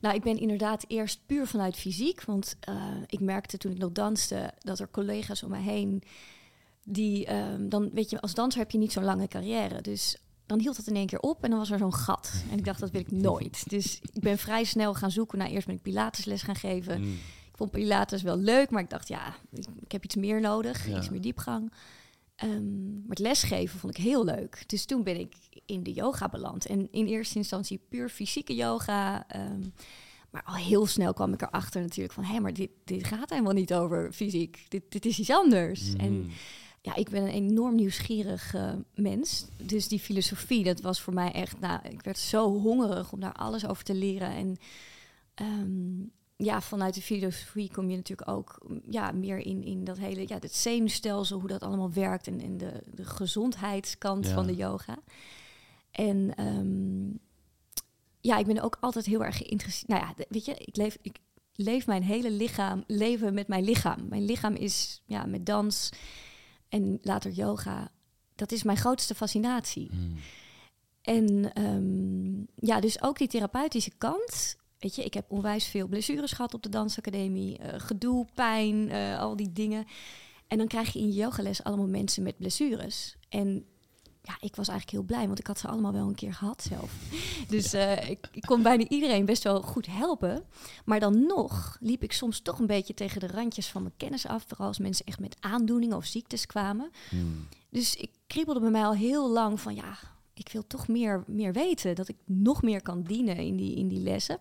Nou, 0.00 0.14
ik 0.14 0.22
ben 0.22 0.38
inderdaad 0.38 0.84
eerst 0.88 1.20
puur 1.26 1.46
vanuit 1.46 1.76
fysiek. 1.76 2.24
Want 2.24 2.56
eh, 2.60 2.92
ik 3.06 3.20
merkte 3.20 3.58
toen 3.58 3.72
ik 3.72 3.78
nog 3.78 3.92
danste 3.92 4.52
dat 4.58 4.78
er 4.78 4.90
collega's 4.90 5.42
om 5.42 5.50
me 5.50 5.58
heen. 5.58 6.02
die 6.84 7.26
ehm, 7.26 7.68
dan, 7.68 7.90
weet 7.92 8.10
je, 8.10 8.20
als 8.20 8.34
danser 8.34 8.60
heb 8.60 8.70
je 8.70 8.78
niet 8.78 8.92
zo'n 8.92 9.04
lange 9.04 9.28
carrière. 9.28 9.80
Dus 9.80 10.16
dan 10.46 10.60
hield 10.60 10.76
het 10.76 10.86
in 10.86 10.96
één 10.96 11.06
keer 11.06 11.18
op 11.20 11.44
en 11.44 11.50
dan 11.50 11.58
was 11.58 11.70
er 11.70 11.78
zo'n 11.78 11.94
gat. 11.94 12.32
En 12.50 12.58
ik 12.58 12.64
dacht, 12.64 12.80
dat 12.80 12.90
wil 12.90 13.00
ik 13.00 13.10
nooit. 13.10 13.70
Dus 13.70 14.00
ik 14.12 14.20
ben 14.20 14.38
vrij 14.38 14.64
snel 14.64 14.94
gaan 14.94 15.10
zoeken 15.10 15.38
naar 15.38 15.48
eerst 15.48 15.66
ben 15.66 15.76
ik 15.76 15.82
Pilatesles 15.82 16.42
gaan 16.42 16.56
geven. 16.56 17.00
Mm. 17.00 17.16
Vond 17.60 17.72
Pilates 17.72 18.22
wel 18.22 18.36
leuk, 18.36 18.70
maar 18.70 18.82
ik 18.82 18.90
dacht, 18.90 19.08
ja, 19.08 19.34
ik, 19.50 19.64
ik 19.80 19.92
heb 19.92 20.04
iets 20.04 20.16
meer 20.16 20.40
nodig, 20.40 20.88
Ja. 20.88 20.96
iets 20.98 21.10
meer 21.10 21.20
diepgang. 21.20 21.72
Ehm, 22.36 22.92
maar 22.92 23.08
het 23.08 23.18
lesgeven 23.18 23.78
vond 23.78 23.98
ik 23.98 24.04
heel 24.04 24.24
leuk. 24.24 24.64
Dus 24.66 24.84
toen 24.84 25.02
ben 25.02 25.18
ik 25.20 25.34
in 25.66 25.82
de 25.82 25.92
yoga 25.92 26.28
beland. 26.28 26.66
En 26.66 26.88
in 26.92 27.06
eerste 27.06 27.36
instantie 27.38 27.80
puur 27.88 28.08
fysieke 28.08 28.54
yoga. 28.54 29.24
ehm, 29.28 29.60
maar 30.30 30.42
al 30.44 30.54
heel 30.54 30.86
snel 30.86 31.12
kwam 31.12 31.32
ik 31.32 31.42
erachter 31.42 31.80
natuurlijk 31.80 32.14
van... 32.14 32.24
hé, 32.24 32.40
maar 32.40 32.54
dit, 32.54 32.70
dit 32.84 33.04
gaat 33.04 33.30
helemaal 33.30 33.52
niet 33.52 33.74
over 33.74 34.12
fysiek. 34.12 34.64
Dit, 34.68 34.82
dit 34.88 35.04
is 35.06 35.18
iets 35.18 35.30
anders. 35.30 35.94
En 35.96 36.20
Mhm. 36.20 36.30
ja, 36.82 36.94
ik 36.94 37.08
ben 37.10 37.22
een 37.22 37.28
enorm 37.28 37.74
nieuwsgierig 37.74 38.54
eh, 38.54 38.72
mens. 38.94 39.46
Dus 39.62 39.88
die 39.88 39.98
filosofie, 40.00 40.64
dat 40.64 40.80
was 40.80 41.00
voor 41.00 41.14
mij 41.14 41.32
echt... 41.32 41.60
Nou, 41.60 41.80
ik 41.88 42.02
werd 42.02 42.18
zo 42.18 42.58
hongerig 42.60 43.12
om 43.12 43.20
daar 43.20 43.32
alles 43.34 43.66
over 43.66 43.84
te 43.84 43.94
leren. 43.94 44.30
En 44.30 44.56
ehm, 45.34 46.02
ja, 46.44 46.60
vanuit 46.60 46.94
de 46.94 47.02
filosofie 47.02 47.70
kom 47.72 47.90
je 47.90 47.96
natuurlijk 47.96 48.28
ook 48.28 48.58
mm, 48.66 48.80
ja, 48.90 49.12
meer 49.12 49.38
in, 49.38 49.62
in 49.64 49.84
dat 49.84 49.98
hele... 49.98 50.20
Ja, 50.26 50.36
het 50.40 50.54
zenuwstelsel, 50.54 51.38
hoe 51.38 51.48
dat 51.48 51.62
allemaal 51.62 51.92
werkt... 51.92 52.26
en, 52.26 52.40
en 52.40 52.56
de, 52.56 52.82
de 52.94 53.04
gezondheidskant 53.04 54.26
Ja. 54.26 54.34
van 54.34 54.46
de 54.46 54.54
yoga. 54.54 54.98
En 55.90 56.34
ehm, 56.34 57.10
ja, 58.20 58.38
ik 58.38 58.46
ben 58.46 58.60
ook 58.60 58.76
altijd 58.80 59.06
heel 59.06 59.24
erg 59.24 59.36
geïnteresseerd... 59.36 59.88
Nou 59.88 60.02
ja, 60.02 60.24
weet 60.28 60.44
je, 60.44 60.54
ik 60.54 60.76
leef... 60.76 60.98
Ik, 61.02 61.18
leef 61.54 61.86
mijn 61.86 62.02
hele 62.02 62.30
lichaam, 62.30 62.84
leven 62.86 63.34
met 63.34 63.48
mijn 63.48 63.64
lichaam. 63.64 64.08
Mijn 64.08 64.24
lichaam 64.24 64.54
is 64.54 65.02
ja, 65.04 65.26
met 65.26 65.46
dans 65.46 65.90
en 66.68 66.98
later 67.02 67.30
yoga. 67.30 67.90
Dat 68.34 68.52
is 68.52 68.62
mijn 68.62 68.76
grootste 68.76 69.14
fascinatie. 69.14 69.90
Mm. 69.92 70.16
En 71.02 71.52
ehm, 71.52 72.66
ja, 72.66 72.80
dus 72.80 73.02
ook 73.02 73.18
die 73.18 73.28
therapeutische 73.28 73.92
kant. 73.98 74.56
Weet 74.80 74.94
je, 74.94 75.04
ik 75.04 75.14
heb 75.14 75.24
onwijs 75.28 75.64
veel 75.64 75.86
blessures 75.86 76.32
gehad 76.32 76.54
op 76.54 76.62
de 76.62 76.68
dansacademie. 76.68 77.58
eh, 77.58 77.80
gedoe, 77.80 78.26
pijn, 78.34 78.90
eh, 78.90 79.18
al 79.18 79.36
die 79.36 79.52
dingen. 79.52 79.86
En 80.46 80.58
dan 80.58 80.66
krijg 80.66 80.92
je 80.92 80.98
in 80.98 81.06
je 81.06 81.14
yogales 81.14 81.64
allemaal 81.64 81.86
mensen 81.86 82.22
met 82.22 82.36
blessures. 82.36 83.16
En 83.28 83.64
ja, 84.22 84.36
ik 84.40 84.56
was 84.56 84.68
eigenlijk 84.68 84.90
heel 84.90 85.06
blij, 85.16 85.26
want 85.26 85.38
ik 85.38 85.46
had 85.46 85.58
ze 85.58 85.68
allemaal 85.68 85.92
wel 85.92 86.06
een 86.06 86.14
keer 86.14 86.34
gehad 86.34 86.62
zelf. 86.62 86.92
Dus 87.48 87.72
eh, 87.72 88.10
ik, 88.10 88.28
ik, 88.32 88.42
kon 88.42 88.62
bijna 88.62 88.88
iedereen 88.88 89.24
best 89.24 89.42
wel 89.42 89.62
goed 89.62 89.86
helpen. 89.86 90.44
Maar 90.84 91.00
dan 91.00 91.26
nog 91.26 91.76
liep 91.80 92.02
ik 92.02 92.12
soms 92.12 92.40
toch 92.40 92.58
een 92.58 92.66
beetje 92.66 92.94
tegen 92.94 93.20
de 93.20 93.26
randjes 93.26 93.68
van 93.68 93.82
mijn 93.82 93.94
kennis 93.96 94.26
af. 94.26 94.44
Vooral 94.46 94.66
als 94.66 94.78
mensen 94.78 95.06
echt 95.06 95.20
met 95.20 95.36
aandoeningen 95.40 95.96
of 95.96 96.04
ziektes 96.04 96.46
kwamen. 96.46 96.90
Hmm. 97.08 97.48
Dus 97.70 97.94
ik 97.96 98.10
kriebelde 98.26 98.60
bij 98.60 98.70
mij 98.70 98.84
al 98.84 98.94
heel 98.94 99.30
lang 99.30 99.60
van 99.60 99.74
ja, 99.74 99.98
ik 100.34 100.48
wil 100.52 100.66
toch 100.66 100.88
meer, 100.88 101.24
meer 101.26 101.52
weten. 101.52 101.94
Dat 101.94 102.08
ik 102.08 102.16
nog 102.24 102.62
meer 102.62 102.82
kan 102.82 103.02
dienen 103.02 103.36
in 103.36 103.56
die, 103.56 103.76
in 103.76 103.88
die 103.88 104.00
lessen. 104.00 104.38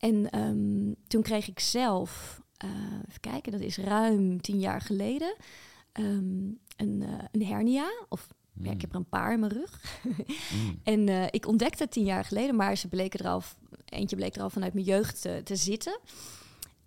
En 0.00 0.30
ehm, 0.30 0.92
toen 1.06 1.22
kreeg 1.22 1.48
ik 1.48 1.60
zelf, 1.60 2.40
uh, 2.64 2.70
even 3.08 3.20
kijken, 3.20 3.52
dat 3.52 3.60
is 3.60 3.78
ruim 3.78 4.40
tien 4.40 4.58
jaar 4.58 4.80
geleden, 4.80 5.34
ehm, 5.92 6.48
een, 6.76 7.00
uh, 7.02 7.18
een 7.32 7.44
hernia. 7.44 7.90
Of 8.08 8.28
ja, 8.52 8.62
ik 8.62 8.70
hmm. 8.70 8.80
heb 8.80 8.90
er 8.90 8.96
een 8.96 9.08
paar 9.08 9.32
in 9.32 9.40
mijn 9.40 9.52
rug. 9.52 10.00
mm. 10.54 10.80
En 10.82 11.08
uh, 11.08 11.24
ik 11.30 11.46
ontdekte 11.46 11.82
het 11.82 11.92
tien 11.92 12.04
jaar 12.04 12.24
geleden, 12.24 12.56
maar 12.56 12.76
ze 12.76 12.88
bleken 12.88 13.20
er 13.20 13.30
al, 13.30 13.42
eentje 13.84 14.16
bleek 14.16 14.34
er 14.34 14.42
al 14.42 14.50
vanuit 14.50 14.74
mijn 14.74 14.86
jeugd 14.86 15.20
te, 15.20 15.40
te 15.44 15.56
zitten. 15.56 15.98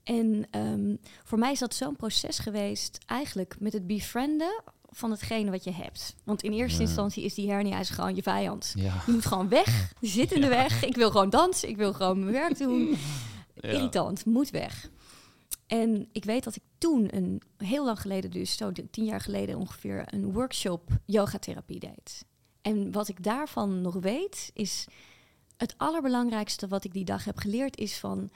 En 0.04 0.48
um, 0.52 1.00
voor 1.24 1.40
mij 1.40 1.52
is 1.52 1.60
dat 1.60 1.76
zo'n 1.76 1.96
proces 1.96 2.40
geweest, 2.40 2.98
eigenlijk 3.06 3.56
met 3.60 3.74
het 3.74 3.88
befrienden 3.88 4.64
van 4.94 5.12
hetgene 5.12 5.52
wat 5.52 5.64
je 5.64 5.72
hebt. 5.72 6.16
Want 6.24 6.44
in 6.44 6.52
eerste 6.52 6.82
instantie 6.82 7.24
is 7.24 7.34
die 7.34 7.52
hernia 7.52 7.80
is 7.80 7.90
gewoon 7.90 8.16
je 8.16 8.24
vijand. 8.24 8.74
Ja. 8.76 9.04
Je 9.06 9.12
moet 9.12 9.26
gewoon 9.26 9.50
weg. 9.50 9.94
Je 10.00 10.08
zit 10.08 10.32
in 10.32 10.42
de 10.42 10.48
weg. 10.48 10.86
Ik 10.86 10.96
wil 10.96 11.12
gewoon 11.12 11.30
dansen. 11.30 11.70
Ik 11.70 11.78
wil 11.78 11.94
gewoon 11.94 12.20
mijn 12.20 12.32
werk 12.32 12.58
doen. 12.58 12.98
Irritant. 13.62 14.26
Moet 14.26 14.50
weg. 14.50 14.90
En 15.68 16.08
ik 16.12 16.26
weet 16.26 16.44
dat 16.44 16.56
ik 16.56 16.62
toen, 16.78 17.16
een, 17.16 17.42
heel 17.58 17.86
lang 17.86 18.02
geleden 18.02 18.32
dus, 18.32 18.58
zo 18.58 18.72
tien 18.92 19.06
jaar 19.06 19.22
geleden 19.22 19.58
ongeveer, 19.58 20.04
een 20.06 20.32
workshop 20.32 20.90
yogatherapie 21.06 21.80
deed. 21.80 22.26
En 22.62 22.92
wat 22.92 23.08
ik 23.08 23.24
daarvan 23.24 23.82
nog 23.82 23.96
weet, 23.96 24.52
is 24.54 24.88
het 25.58 25.74
allerbelangrijkste 25.78 26.68
wat 26.68 26.84
ik 26.84 26.94
die 26.94 27.06
dag 27.06 27.26
heb 27.26 27.38
geleerd, 27.38 27.78
is 27.78 27.98
van 27.98 28.30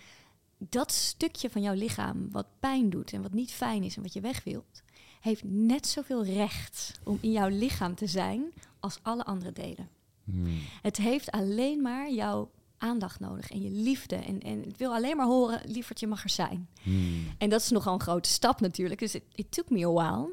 dat 0.58 0.91
stukje 0.91 1.49
van 1.49 1.62
jouw 1.62 1.74
lichaam 1.74 2.32
wat 2.32 2.47
pijn 2.60 2.89
doet 2.89 3.14
en 3.14 3.22
wat 3.22 3.34
niet 3.34 3.51
fijn 3.51 3.84
is 3.84 3.95
en 3.95 4.01
wat 4.01 4.14
je 4.14 4.22
weg 4.22 4.43
wilt, 4.43 4.84
heeft 5.20 5.43
net 5.43 5.88
zoveel 5.88 6.24
recht 6.26 6.91
om 7.03 7.18
in 7.22 7.32
jouw 7.32 7.47
lichaam 7.47 7.95
te 7.95 8.07
zijn 8.07 8.43
als 8.80 8.99
alle 9.01 9.26
andere 9.26 9.51
delen. 9.51 9.89
Hmm. 10.24 10.59
Het 10.82 10.97
heeft 10.97 11.32
alleen 11.32 11.82
maar 11.82 12.11
jouw 12.11 12.51
aandacht 12.78 13.20
nodig 13.20 13.51
en 13.51 13.61
je 13.61 13.70
liefde. 13.70 14.15
En, 14.15 14.39
en 14.39 14.63
het 14.63 14.78
wil 14.78 14.93
alleen 14.93 15.18
maar 15.18 15.26
horen, 15.26 15.61
lievertje 15.65 16.07
mag 16.07 16.24
er 16.24 16.30
zijn. 16.30 16.70
Hmm. 16.82 17.26
En 17.38 17.49
dat 17.49 17.61
is 17.61 17.70
nogal 17.70 17.93
een 17.93 18.01
grote 18.01 18.30
stap 18.30 18.61
natuurlijk. 18.61 18.99
Dus 18.99 19.15
it, 19.15 19.51
took 19.51 19.70
me 19.70 19.86
a 19.86 19.91
while. 19.91 20.30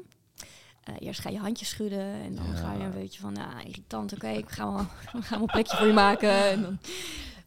Uh, 0.89 0.95
eerst 0.99 1.19
ga 1.19 1.29
je 1.29 1.37
handjes 1.37 1.69
schudden 1.69 2.13
en 2.13 2.35
dan 2.35 2.55
ga 2.55 2.73
je 2.73 2.83
een 2.83 2.91
beetje 2.91 3.19
van, 3.19 3.33
nou, 3.33 3.65
irritant, 3.65 4.13
oké, 4.13 4.29
ik 4.29 4.49
ga 4.49 4.71
wel, 4.71 4.85
ga 5.21 5.35
een 5.35 5.45
plekje 5.45 5.77
voor 5.77 5.87
je 5.87 5.93
maken. 5.93 6.49
En 6.49 6.61
dan, 6.61 6.79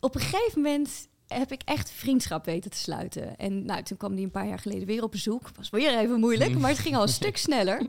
op 0.01 0.15
een 0.15 0.21
gegeven 0.21 0.63
moment 0.63 1.09
heb 1.29 1.53
ik 1.53 1.63
echt 1.65 1.91
vriendschap 1.91 2.45
weten 2.45 2.71
te 2.71 2.77
sluiten. 2.77 3.37
En 3.37 3.65
nou, 3.65 3.83
toen 3.83 3.97
kwam 3.97 4.15
die 4.15 4.25
een 4.25 4.31
paar 4.31 4.47
jaar 4.47 4.59
geleden 4.59 4.87
weer 4.87 5.03
op 5.03 5.11
bezoek. 5.11 5.51
Was 5.57 5.71
weer 5.71 5.99
even 5.99 6.21
moeilijk, 6.21 6.59
maar 6.59 6.71
het 6.71 6.79
ging 6.79 6.97
al 6.97 7.03
een 7.03 7.09
stuk 7.09 7.37
sneller. 7.47 7.87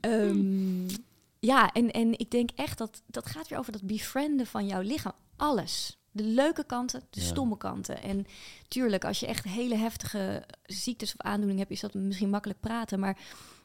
Um, 0.00 0.86
ja, 1.38 1.72
en, 1.72 1.90
en 1.90 2.18
ik 2.18 2.30
denk 2.30 2.50
echt 2.54 2.78
dat 2.78 3.02
dat 3.06 3.26
gaat 3.26 3.48
weer 3.48 3.58
over 3.58 3.72
dat 3.72 3.82
befrienden 3.82 4.46
van 4.46 4.66
jouw 4.66 4.80
lichaam. 4.80 5.12
Alles. 5.36 5.98
De 6.10 6.22
leuke 6.22 6.64
kanten, 6.64 7.02
de 7.10 7.20
stomme 7.20 7.56
kanten. 7.56 8.02
En 8.02 8.26
tuurlijk, 8.68 9.04
als 9.04 9.20
je 9.20 9.26
echt 9.26 9.44
hele 9.44 9.76
heftige 9.76 10.44
ziektes 10.64 11.12
of 11.12 11.20
aandoeningen 11.20 11.58
hebt, 11.58 11.70
is 11.70 11.80
dat 11.80 11.94
misschien 11.94 12.30
makkelijk 12.30 12.60
praten. 12.60 13.00
Maar 13.00 13.18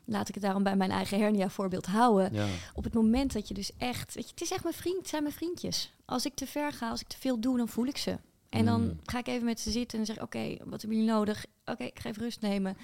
laat 0.06 0.28
ik 0.28 0.34
het 0.34 0.44
daarom 0.44 0.64
bij 0.64 0.76
mijn 0.76 0.92
eigen 0.92 1.20
hernia 1.20 1.50
voorbeeld 1.50 1.86
houden. 1.86 2.32
Op 2.74 2.84
het 2.84 2.94
moment 2.94 3.34
dat 3.34 3.48
je 3.48 3.54
dus 3.54 3.72
echt, 3.78 4.14
weet 4.14 4.24
je, 4.24 4.32
het 4.32 4.42
is 4.42 4.52
echt 4.52 4.64
mijn 4.64 4.76
vriend, 4.76 4.98
het 4.98 5.08
zijn 5.08 5.24
mijn 5.24 5.36
vriendjes. 5.36 5.94
Als 6.06 6.26
ik 6.26 6.36
te 6.36 6.48
ver 6.48 6.72
ga, 6.74 6.90
als 6.90 7.02
ik 7.02 7.08
te 7.08 7.18
veel 7.18 7.40
doe, 7.40 7.58
dan 7.58 7.68
voel 7.68 7.86
ik 7.86 7.98
ze. 7.98 8.18
En 8.54 8.66
dan 8.66 8.82
mm. 8.82 9.00
ga 9.04 9.20
ik 9.20 9.28
even 9.28 9.46
met 9.46 9.60
ze 9.60 9.72
zitten 9.72 10.00
en 10.00 10.06
zeg: 10.06 10.22
Oké, 10.22 10.58
wat 10.64 10.82
hebben 10.82 10.98
jullie 10.98 11.14
nodig? 11.14 11.46
Oké, 11.66 11.84
ik 11.84 12.00
ga 12.00 12.10
even 12.10 12.22
rust 12.24 12.42
nemen. 12.42 12.78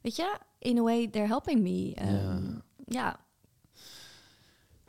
Weet 0.00 0.16
je, 0.16 0.38
in 0.58 0.78
a 0.78 0.82
way, 0.82 1.08
they're 1.08 1.28
helping 1.28 1.62
me. 1.62 1.96
Um, 2.02 2.62
ja. 2.86 3.20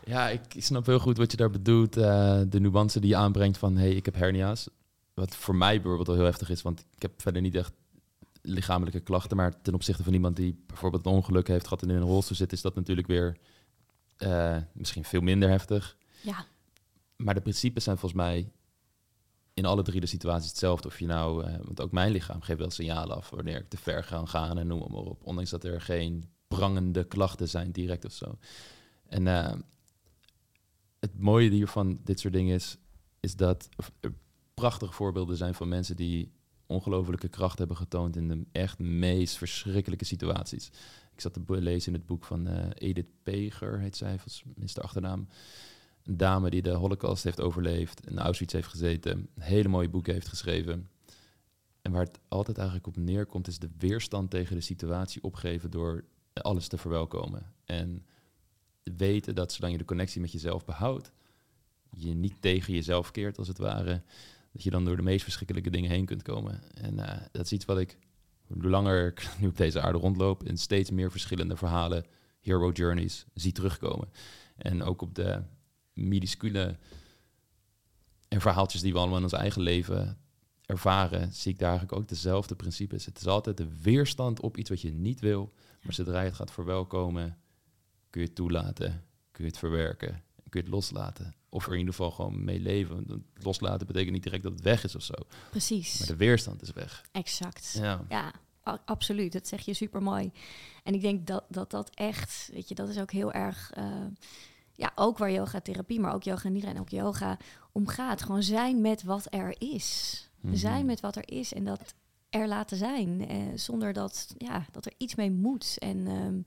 ja. 0.03 0.29
ik 0.29 0.41
snap 0.57 0.85
heel 0.85 0.99
goed 0.99 1.17
wat 1.17 1.31
je 1.31 1.37
daar 1.37 1.49
bedoelt. 1.49 1.97
Uh, 1.97 2.41
de 2.49 2.59
nuance 2.59 2.99
die 2.99 3.09
je 3.09 3.15
aanbrengt 3.15 3.57
van: 3.57 3.77
hey, 3.77 3.91
ik 3.91 4.05
heb 4.05 4.15
hernia's. 4.15 4.69
Wat 5.13 5.35
voor 5.35 5.55
mij 5.55 5.75
bijvoorbeeld 5.75 6.09
al 6.09 6.15
heel 6.15 6.23
heftig 6.23 6.49
is, 6.49 6.61
want 6.61 6.85
ik 6.95 7.01
heb 7.01 7.21
verder 7.21 7.41
niet 7.41 7.55
echt 7.55 7.73
lichamelijke 8.41 8.99
klachten. 8.99 9.37
Maar 9.37 9.61
ten 9.61 9.73
opzichte 9.73 10.03
van 10.03 10.13
iemand 10.13 10.35
die 10.35 10.63
bijvoorbeeld 10.67 11.05
een 11.05 11.11
ongeluk 11.11 11.47
heeft 11.47 11.67
gehad 11.67 11.81
en 11.81 11.89
in 11.89 11.95
een 11.95 12.01
rolstoel 12.01 12.37
zit, 12.37 12.51
is 12.51 12.61
dat 12.61 12.75
natuurlijk 12.75 13.07
weer 13.07 13.37
uh, 14.17 14.57
misschien 14.73 15.03
veel 15.03 15.21
minder 15.21 15.49
heftig. 15.49 15.97
Ja. 16.21 16.45
Maar 17.15 17.33
de 17.33 17.41
principes 17.41 17.83
zijn 17.83 17.97
volgens 17.97 18.21
mij 18.21 18.49
in 19.59 19.65
alle 19.65 19.83
drie 19.83 19.99
de 19.99 20.07
situaties 20.07 20.49
hetzelfde. 20.49 20.87
Of 20.87 20.99
je 20.99 21.05
nou, 21.05 21.45
uh, 21.45 21.55
want 21.63 21.81
ook 21.81 21.91
mijn 21.91 22.11
lichaam 22.11 22.41
geeft 22.41 22.59
wel 22.59 22.69
signalen 22.69 23.15
af 23.15 23.29
wanneer 23.29 23.57
ik 23.57 23.69
te 23.69 23.77
ver 23.77 24.03
ga 24.03 24.25
gaan 24.25 24.57
en 24.57 24.67
noem 24.67 24.79
maar 24.79 25.01
op. 25.01 25.23
Ondanks 25.23 25.49
dat 25.49 25.63
er 25.63 25.81
geen 25.81 26.23
prangende 26.47 27.03
klachten 27.03 27.49
zijn 27.49 27.71
direct 27.71 28.05
of 28.05 28.11
zo. 28.11 28.37
En 29.07 29.25
uh, 29.25 29.53
het 30.99 31.19
mooie 31.19 31.49
hiervan 31.49 31.99
dit 32.03 32.19
soort 32.19 32.33
dingen 32.33 32.55
is, 32.55 32.77
is 33.19 33.35
dat 33.35 33.69
er 33.99 34.13
prachtige 34.53 34.93
voorbeelden 34.93 35.37
zijn 35.37 35.53
van 35.53 35.67
mensen 35.67 35.95
die 35.95 36.31
ongelofelijke 36.65 37.27
kracht 37.27 37.57
hebben 37.57 37.77
getoond 37.77 38.15
in 38.15 38.27
de 38.27 38.45
echt 38.51 38.79
meest 38.79 39.37
verschrikkelijke 39.37 40.05
situaties. 40.05 40.67
Ik 41.13 41.21
zat 41.21 41.33
te 41.33 41.61
lezen 41.61 41.93
in 41.93 41.97
het 41.99 42.07
boek 42.07 42.25
van 42.25 42.47
uh, 42.47 42.65
Edith 42.73 43.09
Peger, 43.23 43.79
heet 43.79 43.97
zij, 43.97 44.19
is 44.59 44.73
de 44.73 44.81
achternaam 44.81 45.27
een 46.09 46.17
dame 46.17 46.49
die 46.49 46.61
de 46.61 46.73
Holocaust 46.73 47.23
heeft 47.23 47.41
overleefd, 47.41 48.09
in 48.09 48.19
Auschwitz 48.19 48.53
heeft 48.53 48.67
gezeten, 48.67 49.29
hele 49.39 49.67
mooie 49.67 49.89
boek 49.89 50.05
heeft 50.05 50.27
geschreven. 50.27 50.89
En 51.81 51.91
waar 51.91 52.03
het 52.03 52.19
altijd 52.27 52.57
eigenlijk 52.57 52.87
op 52.87 52.97
neerkomt, 52.97 53.47
is 53.47 53.59
de 53.59 53.69
weerstand 53.77 54.29
tegen 54.29 54.55
de 54.55 54.61
situatie 54.61 55.23
opgeven 55.23 55.71
door 55.71 56.03
alles 56.33 56.67
te 56.67 56.77
verwelkomen. 56.77 57.53
En 57.65 58.05
weten 58.83 59.35
dat 59.35 59.51
zolang 59.51 59.73
je 59.73 59.79
de 59.79 59.85
connectie 59.85 60.21
met 60.21 60.31
jezelf 60.31 60.65
behoudt, 60.65 61.11
je 61.89 62.13
niet 62.13 62.41
tegen 62.41 62.73
jezelf 62.73 63.11
keert 63.11 63.37
als 63.37 63.47
het 63.47 63.57
ware, 63.57 64.01
dat 64.51 64.63
je 64.63 64.69
dan 64.69 64.85
door 64.85 64.95
de 64.95 65.01
meest 65.01 65.23
verschrikkelijke 65.23 65.69
dingen 65.69 65.89
heen 65.89 66.05
kunt 66.05 66.21
komen. 66.21 66.73
En 66.73 66.93
uh, 66.93 67.17
dat 67.31 67.45
is 67.45 67.51
iets 67.51 67.65
wat 67.65 67.79
ik, 67.79 67.97
hoe 68.47 68.69
langer 68.69 69.07
ik 69.07 69.29
nu 69.39 69.47
op 69.47 69.57
deze 69.57 69.81
aarde 69.81 69.97
rondloop, 69.97 70.43
in 70.43 70.57
steeds 70.57 70.91
meer 70.91 71.11
verschillende 71.11 71.55
verhalen, 71.55 72.05
hero 72.39 72.71
journeys, 72.71 73.25
zie 73.33 73.51
terugkomen. 73.51 74.09
En 74.55 74.83
ook 74.83 75.01
op 75.01 75.15
de 75.15 75.43
minuscule 76.07 76.77
en 78.27 78.41
verhaaltjes 78.41 78.81
die 78.81 78.93
we 78.93 78.99
allemaal 78.99 79.17
in 79.17 79.23
ons 79.23 79.33
eigen 79.33 79.61
leven 79.61 80.17
ervaren, 80.65 81.33
zie 81.33 81.51
ik 81.51 81.59
daar 81.59 81.69
eigenlijk 81.69 81.99
ook 81.99 82.07
dezelfde 82.07 82.55
principes. 82.55 83.05
Het 83.05 83.17
is 83.17 83.27
altijd 83.27 83.57
de 83.57 83.67
weerstand 83.81 84.39
op 84.39 84.57
iets 84.57 84.69
wat 84.69 84.81
je 84.81 84.91
niet 84.91 85.19
wil, 85.19 85.53
maar 85.81 85.93
zodra 85.93 86.19
je 86.19 86.25
het 86.25 86.35
gaat 86.35 86.51
verwelkomen, 86.51 87.37
kun 88.09 88.21
je 88.21 88.27
het 88.27 88.35
toelaten, 88.35 89.03
kun 89.31 89.43
je 89.43 89.49
het 89.49 89.59
verwerken, 89.59 90.23
kun 90.35 90.59
je 90.59 90.59
het 90.59 90.67
loslaten. 90.67 91.33
Of 91.49 91.65
er 91.65 91.71
in 91.71 91.79
ieder 91.79 91.93
geval 91.93 92.11
gewoon 92.11 92.43
mee 92.43 92.59
leven. 92.59 93.25
Loslaten 93.33 93.87
betekent 93.87 94.11
niet 94.11 94.23
direct 94.23 94.43
dat 94.43 94.51
het 94.51 94.61
weg 94.61 94.83
is 94.83 94.95
of 94.95 95.03
zo. 95.03 95.13
Precies. 95.49 95.99
Maar 95.99 96.07
de 96.07 96.15
weerstand 96.15 96.61
is 96.61 96.71
weg. 96.71 97.05
Exact. 97.11 97.75
Ja. 97.79 98.05
ja 98.09 98.33
absoluut. 98.85 99.31
Dat 99.31 99.47
zeg 99.47 99.61
je 99.61 99.73
super 99.73 100.01
mooi. 100.01 100.31
En 100.83 100.93
ik 100.93 101.01
denk 101.01 101.27
dat 101.27 101.45
dat, 101.49 101.71
dat 101.71 101.89
echt, 101.93 102.49
weet 102.53 102.69
je, 102.69 102.75
dat 102.75 102.89
is 102.89 102.99
ook 102.99 103.11
heel 103.11 103.31
erg. 103.31 103.71
Uh, 103.77 104.05
ja, 104.79 104.91
ook 104.95 105.17
waar 105.17 105.31
yoga 105.31 105.59
therapie, 105.59 105.99
maar 105.99 106.13
ook 106.13 106.23
yoga 106.23 106.49
nidra 106.49 106.69
en 106.69 106.79
ook 106.79 106.89
yoga 106.89 107.37
om 107.71 107.87
gaat. 107.87 108.21
Gewoon 108.21 108.43
zijn 108.43 108.81
met 108.81 109.03
wat 109.03 109.27
er 109.29 109.55
is. 109.57 110.29
Mhm. 110.41 110.55
Zijn 110.55 110.85
met 110.85 110.99
wat 110.99 111.15
er 111.15 111.31
is 111.31 111.53
en 111.53 111.63
dat 111.63 111.93
er 112.29 112.47
laten 112.47 112.77
zijn. 112.77 113.27
Eh, 113.27 113.37
zonder 113.55 113.93
dat, 113.93 114.33
ja, 114.37 114.65
dat 114.71 114.85
er 114.85 114.93
iets 114.97 115.15
mee 115.15 115.31
moet. 115.31 115.75
En 115.79 116.07
um, 116.07 116.45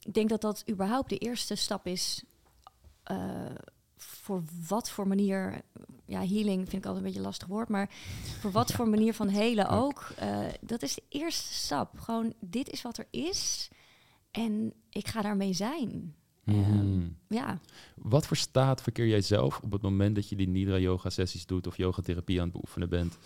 ik 0.00 0.14
denk 0.14 0.28
dat 0.28 0.40
dat 0.40 0.64
überhaupt 0.70 1.08
de 1.08 1.18
eerste 1.18 1.54
stap 1.54 1.86
is. 1.86 2.22
Uh, 3.10 3.50
voor 3.96 4.42
wat 4.68 4.90
voor 4.90 5.08
manier, 5.08 5.62
ja, 6.04 6.18
healing 6.18 6.68
vind 6.68 6.72
ik 6.72 6.86
altijd 6.86 6.96
een 6.96 7.02
beetje 7.02 7.18
een 7.18 7.24
lastig 7.24 7.48
woord, 7.48 7.68
maar 7.68 7.90
voor 8.40 8.50
wat 8.50 8.72
voor 8.72 8.88
manier 8.88 9.14
van 9.14 9.28
helen 9.42 9.68
ook. 9.68 10.08
Uh, 10.22 10.46
dat 10.60 10.82
is 10.82 10.94
de 10.94 11.02
eerste 11.08 11.52
stap. 11.52 11.98
Gewoon, 11.98 12.34
dit 12.40 12.70
is 12.70 12.82
wat 12.82 12.98
er 12.98 13.06
is 13.10 13.70
en 14.30 14.72
ik 14.88 15.08
ga 15.08 15.22
daarmee 15.22 15.52
zijn. 15.52 16.14
Mm 16.44 17.16
ja. 17.28 17.58
Wat 17.96 18.26
voor 18.26 18.36
staat 18.36 18.82
verkeer 18.82 19.06
jij 19.06 19.20
zelf 19.20 19.60
op 19.60 19.72
het 19.72 19.82
moment 19.82 20.14
dat 20.14 20.28
je 20.28 20.36
die 20.36 20.48
Nidra 20.48 20.78
yoga 20.78 21.10
sessies 21.10 21.46
doet 21.46 21.66
of 21.66 21.76
yogatherapie 21.76 22.38
aan 22.38 22.44
het 22.44 22.52
beoefenen 22.52 22.88
bent? 22.88 23.18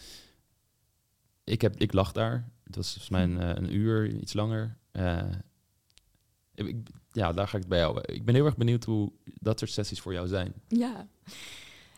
Ik, 1.45 1.61
heb, 1.61 1.77
ik 1.77 1.93
lag 1.93 2.13
daar. 2.13 2.49
Het 2.65 2.77
was 2.77 2.89
volgens 2.89 3.11
mij 3.11 3.23
een, 3.23 3.41
eh, 3.41 3.63
een 3.63 3.75
uur, 3.75 4.15
iets 4.15 4.33
langer. 4.33 4.77
Uh, 4.93 5.23
ik, 6.55 6.77
ja, 7.13 7.33
daar 7.33 7.49
ga 7.49 7.57
ik 7.57 7.63
het 7.63 7.69
bij 7.69 7.79
jou. 7.79 8.01
Ik 8.01 8.25
ben 8.25 8.35
heel 8.35 8.45
erg 8.45 8.57
benieuwd 8.57 8.85
hoe 8.85 9.13
dat 9.25 9.59
soort 9.59 9.71
sessies 9.71 10.01
voor 10.01 10.13
jou 10.13 10.27
zijn. 10.27 10.53
Ja. 10.69 11.09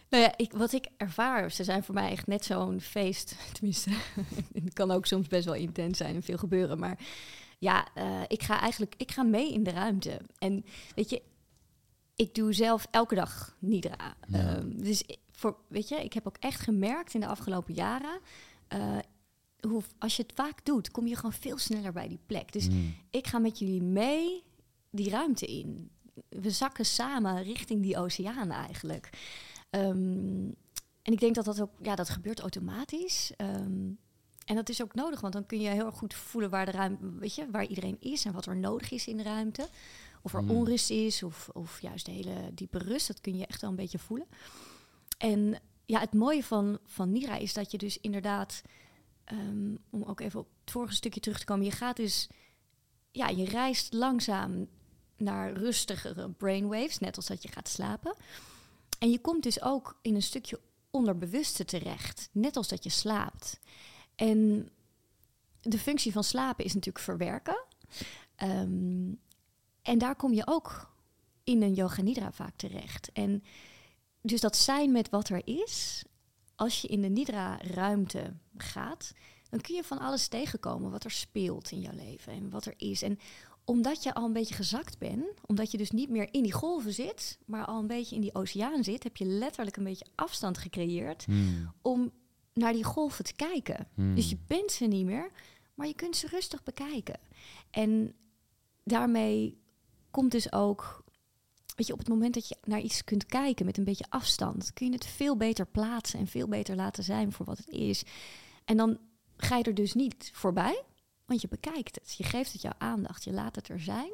Nou 0.09 0.23
ja, 0.23 0.33
ik, 0.37 0.53
wat 0.53 0.73
ik 0.73 0.89
ervaar, 0.97 1.51
ze 1.51 1.64
zijn 1.64 1.85
voor 1.85 1.95
mij 1.95 2.11
echt 2.11 2.27
net 2.27 2.45
zo'n 2.45 2.81
feest. 2.81 3.37
Tenminste, 3.55 3.91
het 4.64 4.73
kan 4.73 4.91
ook 4.91 5.07
soms 5.07 5.27
best 5.27 5.45
wel 5.45 5.55
intens 5.55 5.99
zijn 5.99 6.14
en 6.14 6.23
veel 6.23 6.39
gebeuren. 6.39 6.79
Maar 6.79 6.99
ja, 7.59 7.88
uh, 7.98 8.20
ik 8.26 8.42
ga 8.42 8.61
eigenlijk 8.61 8.94
ik 8.96 9.11
ga 9.11 9.22
mee 9.22 9.52
in 9.52 9.62
de 9.62 9.70
ruimte. 9.70 10.20
En 10.38 10.64
weet 10.94 11.11
je, 11.11 11.22
ik 12.16 12.34
doe 12.34 12.52
zelf 12.52 12.86
elke 12.90 13.14
dag 13.14 13.56
Nidra. 13.59 14.16
Ja. 14.28 14.38
Ehm, 14.56 14.70
dus 14.76 15.02
voor, 15.32 15.56
weet 15.68 15.88
je, 15.88 16.04
ik 16.04 16.12
heb 16.12 16.26
ook 16.26 16.36
echt 16.40 16.61
gemerkt 16.61 17.14
in 17.14 17.20
de 17.20 17.26
afgelopen 17.26 17.74
jaren... 17.74 18.20
eh, 18.68 18.98
hoe, 19.61 19.82
als 19.98 20.16
je 20.16 20.22
het 20.22 20.32
vaak 20.34 20.64
doet, 20.64 20.90
kom 20.90 21.06
je 21.06 21.16
gewoon 21.16 21.32
veel 21.32 21.59
sneller 21.59 21.92
bij 21.92 22.09
die 22.09 22.20
plek. 22.26 22.52
Dus 22.52 22.68
Mm. 22.68 22.94
ik 23.11 23.26
ga 23.26 23.38
met 23.38 23.59
jullie 23.59 23.82
mee 23.82 24.42
die 24.90 25.11
ruimte 25.11 25.46
in. 25.46 25.90
We 26.28 26.50
zakken 26.50 26.86
samen 26.86 27.42
richting 27.42 27.82
die 27.82 27.98
oceaan 27.98 28.50
eigenlijk. 28.50 29.11
Ehm, 29.70 30.46
en 31.02 31.12
ik 31.12 31.20
denk 31.20 31.34
dat 31.34 31.44
dat 31.44 31.61
ook, 31.61 31.70
ja, 31.82 31.94
dat 31.94 32.09
gebeurt 32.09 32.40
automatisch. 32.40 33.32
Ehm, 33.36 33.90
en 34.49 34.55
dat 34.55 34.68
is 34.68 34.82
ook 34.82 34.94
nodig, 34.94 35.20
want 35.20 35.32
dan 35.32 35.46
kun 35.46 35.61
je 35.61 35.68
heel 35.68 35.86
erg 35.86 35.94
goed 35.94 36.14
voelen 36.14 36.51
waar 36.51 36.64
de 36.64 36.70
ruimte, 36.70 37.18
weet 37.18 37.34
je, 37.34 37.51
waar 37.51 37.66
iedereen 37.66 37.96
is 38.01 38.24
en 38.24 38.32
wat 38.32 38.46
er 38.46 38.57
nodig 38.57 38.90
is 38.90 39.07
in 39.07 39.16
de 39.16 39.22
ruimte. 39.22 39.68
Of 40.22 40.34
er 40.34 40.42
Mm. 40.42 40.51
onrust 40.51 40.90
is, 40.90 41.22
of, 41.22 41.49
of 41.53 41.80
juist 41.80 42.07
de 42.07 42.12
hele 42.12 42.51
diepe 42.55 42.78
rust. 42.78 43.07
Dat 43.07 43.20
kun 43.20 43.36
je 43.36 43.46
echt 43.46 43.61
wel 43.61 43.70
een 43.70 43.76
beetje 43.76 43.99
voelen. 43.99 44.26
En 45.18 45.61
ja, 45.86 46.01
het 46.01 46.12
mooie 46.14 46.44
van, 46.44 46.78
van 46.84 47.12
Nira 47.12 47.36
is 47.36 47.53
dat 47.53 47.70
je 47.70 47.78
dus 47.78 48.01
inderdaad, 48.01 48.62
ehm, 49.24 49.74
om 49.90 50.03
ook 50.03 50.20
even 50.20 50.40
op 50.40 50.49
het 50.61 50.70
vorige 50.70 50.94
stukje 50.94 51.20
terug 51.20 51.38
te 51.38 51.44
komen, 51.44 51.64
je 51.64 51.70
gaat 51.70 51.96
dus, 51.96 52.28
ja, 53.11 53.28
je 53.28 53.44
reist 53.44 53.92
langzaam 53.92 54.68
naar 55.16 55.53
rustigere 55.53 56.30
brainwaves, 56.30 56.99
net 56.99 57.16
als 57.16 57.26
dat 57.26 57.42
je 57.42 57.49
gaat 57.49 57.68
slapen. 57.68 58.14
En 58.99 59.11
je 59.11 59.18
komt 59.20 59.42
dus 59.42 59.62
ook 59.62 59.99
in 60.03 60.14
een 60.14 60.22
stukje 60.22 60.61
onderbewuste 60.90 61.64
terecht, 61.64 62.28
net 62.32 62.57
als 62.57 62.68
dat 62.68 62.84
je 62.84 62.90
slaapt. 62.90 63.59
En 64.19 64.69
de 65.61 65.79
functie 65.79 66.12
van 66.12 66.25
slapen 66.25 66.64
is 66.64 66.75
natuurlijk 66.75 67.05
verwerken. 67.05 67.64
Ehm, 68.37 69.12
en 69.83 69.99
daar 69.99 70.16
kom 70.16 70.33
je 70.33 70.47
ook 70.47 70.91
in 71.45 71.62
een 71.62 71.75
yoga 71.75 72.03
nidra 72.03 72.33
vaak 72.33 72.57
terecht. 72.57 73.12
En 73.12 73.43
dus 74.23 74.41
dat 74.41 74.57
zijn 74.57 74.93
met 74.93 75.11
wat 75.11 75.29
er 75.29 75.47
is, 75.47 76.05
als 76.55 76.81
je 76.81 76.89
in 76.89 77.01
de 77.01 77.09
nidra 77.09 77.59
ruimte 77.61 78.33
gaat, 78.57 79.12
dan 79.51 79.61
kun 79.61 79.75
je 79.75 79.85
van 79.85 79.99
alles 79.99 80.29
tegenkomen 80.29 80.91
wat 80.91 81.05
er 81.05 81.11
speelt 81.11 81.71
in 81.71 81.81
jouw 81.81 81.95
leven 81.95 82.33
en 82.33 82.51
wat 82.51 82.64
er 82.64 82.75
is. 82.77 83.03
En 83.03 83.19
omdat 83.64 84.03
je 84.03 84.14
al 84.14 84.25
een 84.25 84.33
beetje 84.33 84.55
gezakt 84.55 84.99
bent, 84.99 85.25
omdat 85.47 85.71
je 85.71 85.79
dus 85.79 85.91
niet 85.91 86.09
meer 86.11 86.29
in 86.31 86.43
die 86.43 86.53
golven 86.53 86.93
zit, 86.93 87.39
maar 87.47 87.64
al 87.64 87.79
een 87.79 87.87
beetje 87.87 88.14
in 88.14 88.21
die 88.21 88.35
oceaan 88.35 88.85
zit, 88.85 89.03
heb 89.03 89.16
je 89.16 89.25
letterlijk 89.25 89.77
een 89.77 89.85
beetje 89.85 90.07
afstand 90.14 90.59
gecreëerd 90.59 91.27
Mm. 91.27 91.73
om 91.83 92.12
naar 92.59 92.72
die 92.72 92.84
golven 92.84 93.24
te 93.24 93.34
kijken. 93.34 93.88
Mm. 93.94 94.14
Dus 94.14 94.30
je 94.30 94.38
bent 94.46 94.72
ze 94.72 94.84
niet 94.84 95.04
meer, 95.04 95.30
maar 95.74 95.86
je 95.86 95.94
kunt 95.94 96.16
ze 96.16 96.26
rustig 96.26 96.62
bekijken. 96.62 97.20
En 97.70 98.14
daarmee 98.84 99.59
komt 100.11 100.30
dus 100.30 100.52
ook, 100.52 101.04
weet 101.76 101.86
je, 101.86 101.92
op 101.92 101.98
het 101.98 102.09
moment 102.09 102.34
dat 102.34 102.48
je 102.48 102.56
naar 102.64 102.80
iets 102.80 103.04
kunt 103.04 103.26
kijken 103.26 103.66
met 103.66 103.78
een 103.78 103.84
beetje 103.84 104.06
afstand, 104.09 104.72
kun 104.72 104.86
je 104.86 104.92
het 104.92 105.06
veel 105.06 105.36
beter 105.36 105.66
plaatsen 105.66 106.18
en 106.18 106.26
veel 106.26 106.48
beter 106.48 106.76
laten 106.76 107.04
zijn 107.04 107.32
voor 107.32 107.46
wat 107.46 107.59
het 107.59 107.68
is. 107.68 108.02
En 108.64 108.76
dan 108.76 108.98
ga 109.36 109.56
je 109.56 109.62
er 109.64 109.74
dus 109.74 109.94
niet 109.94 110.30
voorbij, 110.34 110.84
want 111.24 111.40
je 111.40 111.48
bekijkt 111.48 111.94
het. 111.94 112.14
Je 112.16 112.24
geeft 112.24 112.52
het 112.52 112.62
jouw 112.62 112.74
aandacht, 112.78 113.24
je 113.24 113.32
laat 113.32 113.56
het 113.56 113.68
er 113.68 113.80
zijn 113.80 114.12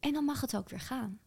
en 0.00 0.12
dan 0.12 0.24
mag 0.24 0.40
het 0.40 0.56
ook 0.56 0.68
weer 0.68 0.80
gaan. 0.80 1.18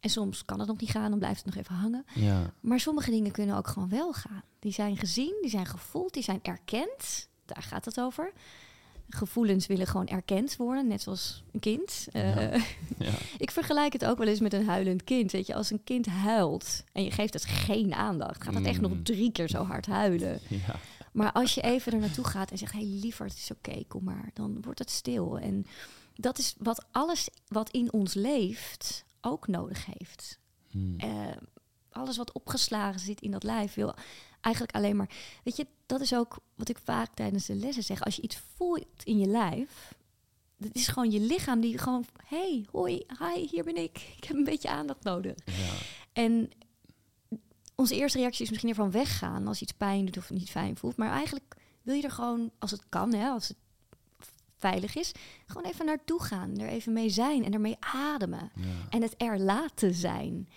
En 0.00 0.10
soms 0.10 0.44
kan 0.44 0.58
het 0.58 0.68
nog 0.68 0.80
niet 0.80 0.90
gaan, 0.90 1.10
dan 1.10 1.18
blijft 1.18 1.44
het 1.44 1.54
nog 1.54 1.64
even 1.64 1.74
hangen. 1.74 2.04
Ja. 2.14 2.52
Maar 2.60 2.80
sommige 2.80 3.10
dingen 3.10 3.30
kunnen 3.32 3.56
ook 3.56 3.66
gewoon 3.68 3.88
wel 3.88 4.12
gaan. 4.12 4.42
Die 4.58 4.72
zijn 4.72 4.96
gezien, 4.96 5.34
die 5.40 5.50
zijn 5.50 5.66
gevoeld, 5.66 6.12
die 6.14 6.22
zijn 6.22 6.38
erkend. 6.42 7.28
Daar 7.44 7.62
gaat 7.62 7.84
het 7.84 8.00
over. 8.00 8.32
Gevoelens 9.08 9.66
willen 9.66 9.86
gewoon 9.86 10.06
erkend 10.06 10.56
worden, 10.56 10.86
net 10.86 11.02
zoals 11.02 11.42
een 11.52 11.60
kind. 11.60 12.06
Eh, 12.12 12.52
Ja. 12.52 12.60
Ja. 12.98 13.12
ik 13.38 13.50
vergelijk 13.50 13.92
het 13.92 14.04
ook 14.04 14.18
wel 14.18 14.26
eens 14.26 14.40
met 14.40 14.52
een 14.52 14.66
huilend 14.66 15.04
kind. 15.04 15.32
Weet 15.32 15.46
je, 15.46 15.54
als 15.54 15.70
een 15.70 15.84
kind 15.84 16.06
huilt 16.06 16.84
en 16.92 17.04
je 17.04 17.10
geeft 17.10 17.32
het 17.34 17.44
geen 17.44 17.94
aandacht, 17.94 18.44
gaat 18.44 18.54
het 18.54 18.64
echt 18.66 18.80
nog 18.80 18.90
Mm. 18.92 19.02
drie 19.02 19.32
keer 19.32 19.48
zo 19.48 19.64
hard 19.64 19.86
huilen. 19.86 20.40
ja. 20.66 20.76
Maar 21.12 21.32
als 21.32 21.54
je 21.54 21.60
even 21.60 21.92
er 21.92 21.98
naartoe 21.98 22.24
gaat 22.24 22.50
en 22.50 22.58
zegt: 22.58 22.72
hé, 22.72 22.78
hey, 22.78 22.88
liever, 22.88 23.26
het 23.26 23.34
is 23.36 23.50
oké, 23.50 23.84
kom 23.88 24.04
maar, 24.04 24.30
dan 24.34 24.62
wordt 24.62 24.78
het 24.78 24.90
stil. 24.90 25.38
En 25.38 25.66
dat 26.14 26.38
is 26.38 26.54
wat 26.58 26.84
alles 26.90 27.28
wat 27.48 27.70
in 27.70 27.92
ons 27.92 28.14
leeft 28.14 29.04
ook 29.20 29.46
nodig 29.46 29.86
heeft. 29.86 30.38
Mm. 30.70 30.98
Eh, 30.98 31.36
alles 31.90 32.16
wat 32.16 32.32
opgeslagen 32.32 33.00
zit 33.00 33.20
in 33.20 33.30
dat 33.30 33.42
lijf 33.42 33.74
wil 33.74 33.94
eigenlijk 34.40 34.74
alleen 34.74 34.96
maar. 34.96 35.10
Weet 35.44 35.56
je, 35.56 35.66
dat 35.86 36.00
is 36.00 36.14
ook 36.14 36.38
wat 36.54 36.68
ik 36.68 36.78
vaak 36.84 37.14
tijdens 37.14 37.46
de 37.46 37.54
lessen 37.54 37.82
zeg. 37.82 38.04
Als 38.04 38.16
je 38.16 38.22
iets 38.22 38.42
voelt 38.54 39.04
in 39.04 39.18
je 39.18 39.26
lijf, 39.26 39.94
dat 40.56 40.74
is 40.74 40.88
gewoon 40.88 41.10
je 41.10 41.20
lichaam 41.20 41.60
die 41.60 41.78
gewoon. 41.78 42.04
hey, 42.26 42.66
hoi, 42.70 43.04
hi, 43.18 43.46
hier 43.50 43.64
ben 43.64 43.76
ik. 43.76 44.14
Ik 44.16 44.24
heb 44.24 44.36
een 44.36 44.44
beetje 44.44 44.70
aandacht 44.70 45.02
nodig. 45.02 45.34
Ja. 45.44 45.72
En 46.12 46.50
onze 47.74 47.94
eerste 47.94 48.18
reactie 48.18 48.42
is 48.42 48.48
misschien 48.48 48.70
ervan 48.70 48.90
weggaan 48.90 49.46
als 49.46 49.62
iets 49.62 49.72
pijn 49.72 50.04
doet 50.04 50.16
of 50.16 50.30
niet 50.30 50.50
fijn 50.50 50.76
voelt. 50.76 50.96
Maar 50.96 51.10
eigenlijk 51.10 51.56
wil 51.82 51.94
je 51.94 52.02
er 52.02 52.10
gewoon, 52.10 52.50
als 52.58 52.70
het 52.70 52.82
kan, 52.88 53.14
hè, 53.14 53.28
als 53.28 53.48
het 53.48 53.56
veilig 54.60 54.94
is, 54.96 55.12
gewoon 55.46 55.64
even 55.70 55.86
naartoe 55.86 56.22
gaan. 56.22 56.56
Er 56.58 56.68
even 56.68 56.92
mee 56.92 57.08
zijn 57.10 57.44
en 57.44 57.52
ermee 57.52 57.76
ademen. 57.80 58.50
Ja. 58.54 58.64
En 58.90 59.02
het 59.02 59.14
er 59.16 59.38
laten 59.40 59.94
zijn. 59.94 60.48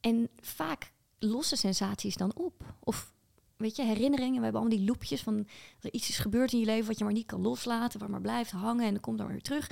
En 0.00 0.28
vaak 0.40 0.92
lossen 1.18 1.56
sensaties 1.58 2.16
dan 2.16 2.34
op. 2.34 2.74
Of 2.80 3.12
weet 3.56 3.76
je, 3.76 3.82
herinneringen. 3.82 4.36
We 4.38 4.42
hebben 4.42 4.60
allemaal 4.60 4.78
die 4.78 4.86
loopjes 4.88 5.22
van 5.22 5.36
dat 5.36 5.44
er 5.80 5.92
iets 5.92 6.08
is 6.08 6.18
gebeurd 6.18 6.52
in 6.52 6.58
je 6.58 6.64
leven 6.64 6.86
wat 6.86 6.98
je 6.98 7.04
maar 7.04 7.12
niet 7.12 7.26
kan 7.26 7.40
loslaten, 7.40 8.00
wat 8.00 8.08
maar 8.08 8.20
blijft 8.20 8.50
hangen 8.50 8.84
en 8.84 8.92
dan 8.92 9.00
komt 9.00 9.18
dan 9.18 9.26
weer 9.26 9.42
terug. 9.42 9.70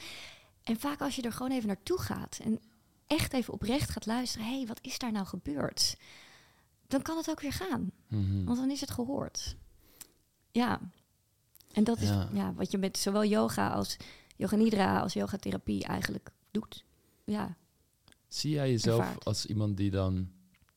En 0.63 0.81
vaak 0.81 1.01
als 1.01 1.17
je 1.17 1.23
er 1.23 1.33
gewoon 1.33 1.53
even 1.53 1.67
naartoe 1.67 1.99
gaat 2.01 2.39
en 2.43 2.61
echt 3.07 3.33
even 3.33 3.53
oprecht 3.53 3.91
gaat 3.91 4.07
luisteren, 4.07 4.47
hé, 4.47 4.57
hey, 4.57 4.67
wat 4.67 4.79
is 4.83 4.99
daar 4.99 5.13
nou 5.13 5.27
gebeurd? 5.27 5.97
Dan 6.87 7.03
kan 7.03 7.17
het 7.17 7.31
ook 7.31 7.41
weer 7.41 7.53
gaan, 7.53 7.91
Mhm. 8.09 8.45
want 8.45 8.59
dan 8.59 8.71
is 8.71 8.81
het 8.81 8.91
gehoord. 8.91 9.57
Ja. 10.51 10.81
En 11.73 11.85
dat 11.85 12.01
is 12.01 12.09
Ja. 12.09 12.29
ja. 12.33 12.55
wat 12.55 12.71
je 12.71 12.79
met 12.79 12.99
zowel 12.99 13.25
yoga 13.25 13.69
als 13.69 13.97
yoga 14.37 14.57
nidra 14.57 15.01
als 15.01 15.13
yogatherapie 15.13 15.85
eigenlijk 15.85 16.31
doet. 16.51 16.85
Ja. 17.25 17.57
Zie 18.29 18.51
jij 18.51 18.71
jezelf 18.71 19.01
ervaart. 19.01 19.25
als 19.25 19.47
iemand 19.47 19.77
die 19.77 19.91
dan 19.91 20.31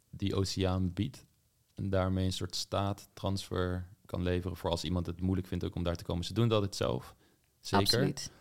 die 0.09 0.35
oceaan 0.35 0.93
biedt 0.93 1.25
en 1.73 1.89
daarmee 1.89 2.25
een 2.25 2.33
soort 2.33 2.55
staattransfer 2.55 3.87
kan 4.05 4.23
leveren 4.23 4.57
voor 4.57 4.69
als 4.69 4.83
iemand 4.83 5.05
het 5.05 5.21
moeilijk 5.21 5.47
vindt 5.47 5.63
ook 5.63 5.75
om 5.75 5.83
daar 5.83 5.95
te 5.95 6.03
komen? 6.03 6.25
Ze 6.25 6.33
doen 6.33 6.43
het 6.43 6.53
altijd 6.53 6.75
zelf, 6.75 7.15
zeker. 7.59 7.85
Absoluut. 7.85 8.31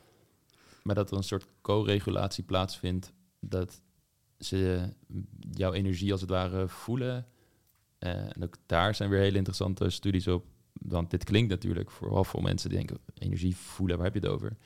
Maar 0.82 0.94
dat 0.94 1.11
er 1.11 1.16
een 1.16 1.22
soort 1.22 1.46
co-regulatie 1.61 2.44
plaatsvindt, 2.44 3.12
dat 3.40 3.80
ze 4.38 4.88
jouw 5.50 5.72
energie 5.72 6.12
als 6.12 6.20
het 6.20 6.30
ware 6.30 6.68
voelen. 6.68 7.26
Eh, 7.98 8.36
en 8.36 8.42
ook 8.42 8.57
daar 8.66 8.94
zijn 8.94 9.11
weer 9.11 9.20
hele 9.20 9.36
interessante 9.36 9.90
studies 9.90 10.28
op. 10.28 10.46
Want 10.81 11.11
dit 11.11 11.25
klinkt 11.25 11.51
natuurlijk 11.51 11.91
vooral 11.91 12.25
voor 12.25 12.43
mensen 12.43 12.68
die 12.68 12.79
denken, 12.79 12.99
energie 13.18 13.57
voelen, 13.57 13.97
waar 13.97 14.05
heb 14.05 14.14
je 14.14 14.20
het 14.20 14.29
over? 14.29 14.57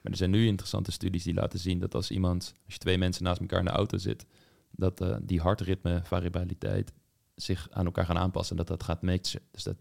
Maar 0.00 0.12
er 0.12 0.18
zijn 0.18 0.30
nu 0.30 0.46
interessante 0.46 0.92
studies 0.92 1.24
die 1.24 1.34
laten 1.34 1.58
zien 1.58 1.78
dat 1.78 1.94
als 1.94 2.10
iemand, 2.10 2.54
als 2.64 2.74
je 2.74 2.80
twee 2.80 2.98
mensen 2.98 3.24
naast 3.24 3.40
elkaar 3.40 3.58
in 3.58 3.64
de 3.64 3.70
auto 3.70 3.98
zit, 3.98 4.26
dat 4.70 5.00
eh, 5.00 5.16
die 5.22 5.40
hartritme, 5.40 6.00
variabiliteit 6.04 6.92
zich 7.34 7.68
aan 7.70 7.84
elkaar 7.84 8.04
gaan 8.06 8.18
aanpassen. 8.18 8.56
En 8.56 8.64
dat 8.64 8.78
dat 8.78 8.86
gaat 8.86 9.02
matchen. 9.02 9.40
Dus 9.50 9.62
dat, 9.62 9.76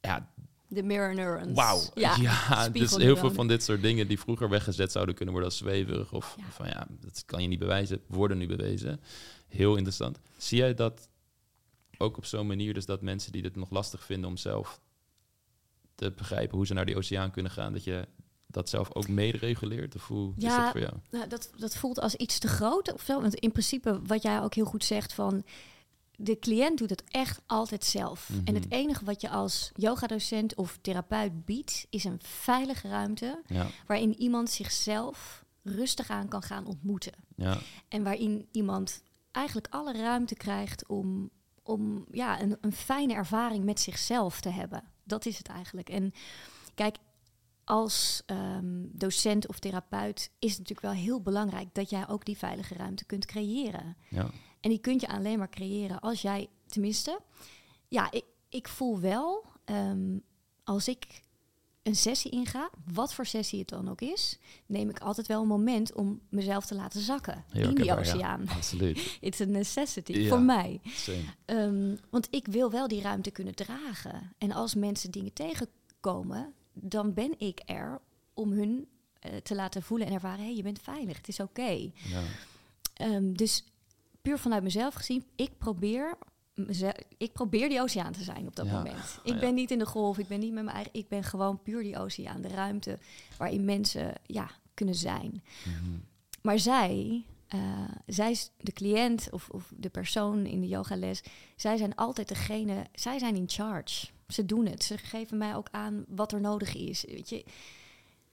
ja, 0.00 0.30
De 0.68 0.82
mirror 0.82 1.14
neurons. 1.14 1.54
Wauw. 1.54 1.80
Ja, 1.94 2.68
dus 2.68 2.96
heel 2.96 3.16
veel 3.16 3.30
van 3.30 3.48
dit 3.48 3.62
soort 3.62 3.82
dingen 3.82 4.08
die 4.08 4.18
vroeger 4.18 4.48
weggezet 4.48 4.92
zouden 4.92 5.14
kunnen 5.14 5.34
worden 5.34 5.50
als 5.52 5.60
zweverig. 5.60 6.12
Of 6.12 6.34
Ja. 6.38 6.44
van 6.50 6.66
ja, 6.66 6.86
dat 7.00 7.22
kan 7.26 7.42
je 7.42 7.48
niet 7.48 7.58
bewijzen, 7.58 8.00
worden 8.06 8.38
nu 8.38 8.46
bewezen. 8.46 9.00
Heel 9.48 9.76
interessant. 9.76 10.20
Zie 10.36 10.58
jij 10.58 10.74
dat 10.74 11.08
ook 11.98 12.16
op 12.16 12.24
zo'n 12.24 12.46
manier, 12.46 12.74
dus 12.74 12.86
dat 12.86 13.02
mensen 13.02 13.32
die 13.32 13.42
dit 13.42 13.56
nog 13.56 13.70
lastig 13.70 14.04
vinden 14.04 14.30
om 14.30 14.36
zelf 14.36 14.80
te 15.94 16.10
begrijpen 16.12 16.56
hoe 16.56 16.66
ze 16.66 16.74
naar 16.74 16.86
die 16.86 16.96
oceaan 16.96 17.30
kunnen 17.30 17.52
gaan, 17.52 17.72
dat 17.72 17.84
je 17.84 18.08
dat 18.46 18.68
zelf 18.68 18.94
ook 18.94 19.08
mede 19.08 19.38
reguleert? 19.38 19.94
Of 19.94 20.06
hoe 20.08 20.32
is 20.36 20.42
Ja, 20.42 20.62
dat 20.62 20.70
voor 20.70 20.80
jou? 20.80 20.92
Nou, 21.10 21.28
dat, 21.28 21.50
dat 21.56 21.76
voelt 21.76 22.00
als 22.00 22.14
iets 22.14 22.38
te 22.38 22.48
groot 22.48 22.92
of 22.92 23.02
zo. 23.02 23.20
Want 23.20 23.34
in 23.34 23.52
principe, 23.52 24.00
wat 24.06 24.22
jij 24.22 24.40
ook 24.42 24.54
heel 24.54 24.64
goed 24.64 24.84
zegt 24.84 25.12
van... 25.12 25.44
De 26.18 26.38
cliënt 26.38 26.78
doet 26.78 26.90
het 26.90 27.04
echt 27.08 27.40
altijd 27.46 27.84
zelf. 27.84 28.30
En 28.44 28.54
het 28.54 28.64
Mhm. 28.64 28.74
enige 28.74 29.04
wat 29.04 29.20
je 29.20 29.28
als 29.28 29.70
yogadocent 29.74 30.54
of 30.54 30.78
therapeut 30.80 31.44
biedt... 31.44 31.86
is 31.90 32.04
een 32.04 32.18
veilige 32.22 32.88
ruimte 32.88 33.42
Ja, 33.46 33.66
waarin 33.86 34.14
iemand 34.20 34.50
zichzelf 34.50 35.44
rustig 35.62 36.08
aan 36.10 36.28
kan 36.28 36.42
gaan 36.42 36.66
ontmoeten. 36.66 37.12
ja, 37.36 37.58
En 37.88 38.02
waarin 38.02 38.48
iemand 38.52 39.02
eigenlijk 39.32 39.66
alle 39.70 39.92
ruimte 39.92 40.34
krijgt 40.34 40.86
om, 40.86 41.30
om 41.66 42.06
ja, 42.10 42.40
een, 42.40 42.56
een 42.60 42.72
fijne 42.72 43.14
ervaring 43.14 43.64
met 43.64 43.80
zichzelf 43.80 44.40
te 44.40 44.48
hebben. 44.48 44.82
Dat 45.04 45.26
is 45.26 45.38
het 45.38 45.48
eigenlijk. 45.48 45.88
En 45.88 46.12
kijk, 46.74 46.96
als 47.64 48.22
ehm, 48.26 48.84
docent 48.92 49.48
of 49.48 49.58
therapeut 49.58 50.30
is 50.38 50.50
het 50.50 50.58
natuurlijk 50.58 50.94
wel 50.94 51.04
heel 51.04 51.22
belangrijk 51.22 51.68
dat 51.72 51.90
jij 51.90 52.08
ook 52.08 52.24
die 52.24 52.36
veilige 52.36 52.74
ruimte 52.74 53.04
kunt 53.04 53.26
creëren. 53.26 53.96
ja. 54.10 54.30
En 54.60 54.70
die 54.72 54.80
kun 54.80 54.96
je 55.00 55.08
alleen 55.08 55.38
maar 55.38 55.50
creëren 55.50 56.00
als 56.00 56.22
jij, 56.22 56.48
tenminste, 56.66 57.20
ja, 57.88 58.10
ik, 58.10 58.24
ik 58.48 58.68
voel 58.68 59.00
wel, 59.00 59.44
ehm, 59.64 60.18
als 60.64 60.88
ik 60.88 61.22
een 61.86 61.96
sessie 61.96 62.30
inga, 62.30 62.70
wat 62.92 63.14
voor 63.14 63.26
sessie 63.26 63.58
het 63.58 63.68
dan 63.68 63.88
ook 63.88 64.00
is, 64.00 64.38
neem 64.66 64.88
ik 64.90 64.98
altijd 64.98 65.26
wel 65.26 65.42
een 65.42 65.48
moment 65.48 65.92
om 65.94 66.20
mezelf 66.28 66.66
te 66.66 66.74
laten 66.74 67.00
zakken 67.00 67.44
Heel 67.50 67.68
in 67.68 67.74
die 67.74 67.84
herkenbaar, 67.84 68.04
ja. 68.04 68.12
oceaan. 68.14 68.48
Absoluut. 68.56 69.16
It's 69.20 69.40
a 69.40 69.44
necessity 69.44 70.12
Ja. 70.12 70.28
voor 70.28 70.40
mij. 70.40 70.80
Ehm, 71.44 71.96
want 72.10 72.28
ik 72.30 72.46
wil 72.46 72.70
wel 72.70 72.88
die 72.88 73.00
ruimte 73.00 73.30
kunnen 73.30 73.54
dragen. 73.54 74.32
En 74.38 74.52
als 74.52 74.74
mensen 74.74 75.10
dingen 75.10 75.32
tegenkomen, 75.32 76.52
dan 76.72 77.14
ben 77.14 77.34
ik 77.38 77.62
er 77.64 78.00
om 78.34 78.52
hun 78.52 78.86
eh, 79.20 79.36
te 79.36 79.54
laten 79.54 79.82
voelen 79.82 80.06
en 80.06 80.12
ervaren: 80.12 80.38
hé, 80.38 80.44
hey, 80.44 80.56
je 80.56 80.62
bent 80.62 80.80
veilig, 80.80 81.16
het 81.16 81.28
is 81.28 81.40
oké. 81.40 81.90
Ja. 81.92 82.22
Ehm, 82.94 83.32
dus 83.32 83.64
puur 84.22 84.38
vanuit 84.38 84.62
mezelf 84.62 84.94
gezien, 84.94 85.24
ik 85.36 85.58
probeer, 85.58 86.18
ik 87.18 87.32
probeer 87.32 87.68
die 87.68 87.80
oceaan 87.80 88.12
te 88.12 88.22
zijn 88.22 88.46
op 88.46 88.56
dat 88.56 88.66
Ja, 88.66 88.72
moment. 88.72 89.18
Ik 89.22 89.32
ja. 89.32 89.38
ben 89.38 89.54
niet 89.54 89.70
in 89.70 89.78
de 89.78 89.86
golf, 89.86 90.18
ik 90.18 90.28
ben 90.28 90.40
niet 90.40 90.52
met 90.52 90.64
mijn 90.64 90.76
eigen, 90.76 90.94
ik 90.94 91.08
ben 91.08 91.22
gewoon 91.24 91.62
puur 91.62 91.82
die 91.82 91.98
oceaan, 91.98 92.40
de 92.40 92.48
ruimte 92.48 92.98
waarin 93.38 93.64
mensen 93.64 94.12
ja, 94.26 94.50
kunnen 94.74 94.94
zijn. 94.94 95.42
Mhm. 95.64 95.98
Maar 96.42 96.58
zij, 96.58 97.24
eh, 97.48 97.60
zij 98.06 98.30
is 98.30 98.50
de 98.56 98.72
cliënt 98.72 99.28
of, 99.30 99.48
of 99.48 99.72
de 99.76 99.88
persoon 99.88 100.46
in 100.46 100.60
de 100.60 100.68
yogales, 100.68 101.22
zij 101.56 101.76
zijn 101.76 101.94
altijd 101.94 102.28
degene, 102.28 102.86
zij 102.94 103.18
zijn 103.18 103.36
in 103.36 103.48
charge. 103.48 104.06
Ze 104.28 104.46
doen 104.46 104.66
het. 104.66 104.82
Ze 104.84 104.98
geven 104.98 105.38
mij 105.38 105.54
ook 105.56 105.68
aan 105.70 106.04
wat 106.08 106.32
er 106.32 106.40
nodig 106.40 106.74
is. 106.74 107.04
Weet 107.08 107.28
je, 107.28 107.44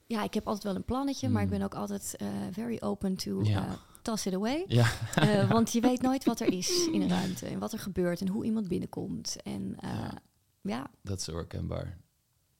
ja, 0.05 0.23
ik 0.23 0.33
heb 0.33 0.45
altijd 0.47 0.63
wel 0.63 0.75
een 0.75 0.83
plannetje, 0.83 1.29
maar 1.29 1.41
ik 1.41 1.49
Mm. 1.49 1.57
ben 1.57 1.65
ook 1.65 1.75
altijd 1.75 2.15
eh, 2.15 2.27
very 2.51 2.77
open 2.79 3.15
to 3.15 3.43
Ja. 3.43 3.65
eh, 3.67 3.73
toss 4.03 4.25
it 4.25 4.33
away. 4.33 4.63
Ja. 4.67 4.87
Eh, 5.15 5.49
want 5.55 5.71
je 5.71 5.81
weet 5.81 6.01
nooit 6.01 6.23
wat 6.25 6.39
er 6.39 6.53
is 6.53 6.87
in 6.87 7.01
een 7.01 7.09
ruimte 7.09 7.45
en 7.45 7.59
wat 7.59 7.73
er 7.73 7.79
gebeurt 7.79 8.21
en 8.21 8.27
hoe 8.27 8.45
iemand 8.45 8.67
binnenkomt. 8.67 9.35
En 9.43 9.75
eh, 9.79 9.89
Ja. 9.89 10.11
ja. 10.61 10.89
Dat 11.01 11.19
is 11.19 11.25
herkenbaar. 11.25 11.97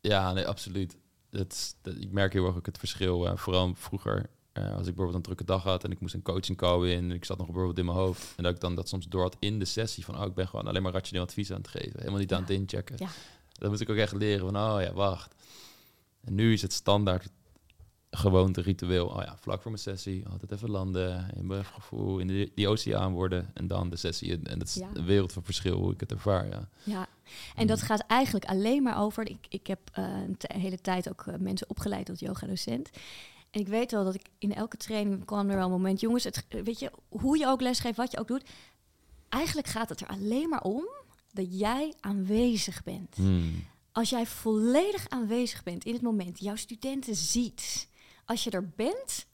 Ja, 0.02 0.34
nee, 0.34 0.48
absoluut. 0.48 0.98
Dat 1.30 1.52
is, 1.52 1.76
dat, 1.82 1.96
ik 1.96 2.12
merk 2.12 2.34
heel 2.34 2.46
erg 2.46 2.56
ook 2.56 2.66
het 2.66 2.78
verschil. 2.78 3.28
eh, 3.28 3.38
vooral 3.38 3.74
vroeger, 3.76 4.30
als 4.54 4.64
ik 4.64 4.84
bijvoorbeeld 4.84 5.16
een 5.16 5.22
drukke 5.22 5.44
dag 5.44 5.64
had 5.64 5.84
en 5.84 5.92
ik 5.92 6.00
moest 6.00 6.14
een 6.14 6.22
coaching 6.22 6.58
call 6.58 6.90
in, 6.90 7.04
en 7.04 7.12
ik 7.12 7.26
zat 7.26 7.38
nog 7.38 7.46
bijvoorbeeld 7.48 7.78
in 7.78 7.86
mijn 7.86 7.98
hoofd. 7.98 8.34
En 8.38 8.44
dat 8.44 8.54
ik 8.54 8.60
dan 8.60 8.76
dat 8.76 8.90
soms 8.90 9.08
door 9.08 9.22
had 9.22 9.36
in 9.40 9.60
de 9.60 9.66
sessie 9.66 10.06
van, 10.06 10.20
oh, 10.20 10.26
ik 10.26 10.34
ben 10.34 10.48
gewoon 10.48 10.68
alleen 10.68 10.82
maar 10.82 10.92
rationeel 10.94 11.24
advies 11.24 11.52
aan 11.52 11.58
het 11.58 11.68
geven. 11.68 11.98
Helemaal 12.00 12.20
niet 12.20 12.34
aan 12.34 12.42
het 12.42 12.50
inchecken. 12.50 12.96
Ja. 12.98 13.08
Dat 13.52 13.70
moest 13.70 13.82
ik 13.82 13.90
ook 13.90 13.96
echt 13.98 14.14
leren 14.14 14.52
van, 14.52 14.58
oh 14.58 14.82
ja, 14.82 14.94
wacht. 14.94 15.36
En 16.22 16.36
nu 16.36 16.54
is 16.54 16.62
het 16.62 16.74
standaard 16.74 17.30
gewoonte, 18.16 18.62
ritueel. 18.62 19.08
Oh 19.08 19.22
ja, 19.26 19.38
vlak 19.40 19.62
voor 19.62 19.72
mijn 19.72 19.84
sessie, 19.84 20.28
altijd 20.32 20.52
even 20.52 20.70
landen, 20.70 21.30
in 21.36 21.48
mijn 21.48 21.66
gevoel, 21.66 22.20
in 22.20 22.28
de, 22.28 22.52
die 22.56 22.68
oceaan 22.68 23.14
worden 23.14 23.52
en 23.54 23.68
dan 23.68 23.90
de 23.90 23.96
sessie. 23.96 24.40
En 24.44 24.60
dat 24.60 24.68
is 24.68 24.74
Ja. 24.76 24.90
een 24.94 25.06
wereld 25.06 25.34
van 25.34 25.44
verschil 25.44 25.78
hoe 25.80 25.94
ik 25.94 26.00
het 26.00 26.12
ervaar, 26.12 26.48
ja. 26.48 26.70
Ja, 26.84 27.08
en 27.56 27.68
dat 27.68 27.82
gaat 27.82 28.00
eigenlijk 28.08 28.46
alleen 28.46 28.84
maar 28.84 29.00
over. 29.02 29.30
Ik, 29.30 29.46
ik 29.50 29.68
heb 29.68 29.80
eh, 29.94 30.04
een 30.04 30.38
hele 30.62 30.82
tijd 30.82 31.10
ook 31.10 31.24
eh, 31.28 31.36
mensen 31.40 31.70
opgeleid 31.70 32.06
tot 32.06 32.20
yoga-docent. 32.20 32.90
En 33.52 33.60
ik 33.60 33.68
weet 33.68 33.92
wel 33.92 34.04
dat 34.04 34.16
ik 34.16 34.26
in 34.38 34.54
elke 34.54 34.78
training 34.78 35.26
kwam 35.26 35.50
er 35.50 35.56
wel 35.56 35.66
een 35.66 35.72
moment, 35.72 36.00
jongens, 36.00 36.24
het, 36.24 36.46
weet 36.50 36.80
je, 36.80 36.92
hoe 37.10 37.38
je 37.38 37.48
ook 37.48 37.62
lesgeeft, 37.62 37.98
wat 37.98 38.12
je 38.12 38.20
ook 38.20 38.28
doet. 38.28 38.50
Eigenlijk 39.30 39.68
gaat 39.68 39.90
het 39.90 40.02
er 40.02 40.08
alleen 40.08 40.50
maar 40.50 40.62
om 40.62 40.88
dat 41.32 41.60
jij 41.60 41.94
aanwezig 42.00 42.84
bent. 42.84 43.16
Hmm. 43.16 43.64
Als 43.92 44.10
jij 44.10 44.26
volledig 44.26 45.10
aanwezig 45.10 45.64
bent 45.64 45.86
in 45.86 45.94
het 45.94 46.02
moment, 46.02 46.40
jouw 46.40 46.56
studenten 46.56 47.16
ziet, 47.16 47.88
als 48.26 48.44
je 48.44 48.50
er 48.50 48.70
bent, 48.70 49.26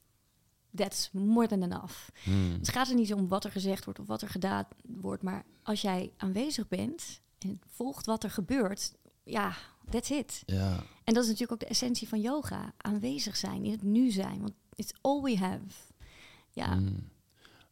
that's 0.75 1.09
more 1.11 1.47
than 1.47 1.63
enough. 1.63 2.09
Hmm. 2.23 2.51
Het 2.51 2.69
gaat 2.69 2.89
er 2.89 2.95
niet 2.95 3.13
om 3.13 3.27
wat 3.27 3.43
er 3.45 3.51
gezegd 3.51 3.85
wordt 3.85 3.99
of 3.99 4.07
wat 4.07 4.21
er 4.21 4.29
gedaan 4.29 4.65
wordt, 4.83 5.23
maar 5.23 5.45
als 5.63 5.81
jij 5.81 6.11
aanwezig 6.17 6.67
bent 6.67 7.21
en 7.39 7.61
volgt 7.67 8.05
wat 8.05 8.23
er 8.23 8.31
gebeurt, 8.31 8.93
ja, 9.23 9.53
that's 9.89 10.09
it. 10.09 10.43
Ja, 10.45 10.83
En 11.03 11.13
dat 11.13 11.23
is 11.23 11.29
natuurlijk 11.29 11.51
ook 11.51 11.59
de 11.59 11.65
essentie 11.73 12.07
van 12.07 12.21
yoga: 12.21 12.73
aanwezig 12.77 13.35
zijn, 13.35 13.63
in 13.65 13.71
het 13.71 13.81
nu 13.83 14.11
zijn, 14.11 14.39
want 14.41 14.53
it's 14.75 14.93
all 15.01 15.21
we 15.21 15.37
have. 15.37 15.63
Ja, 16.51 16.73
Hmm. 16.73 17.09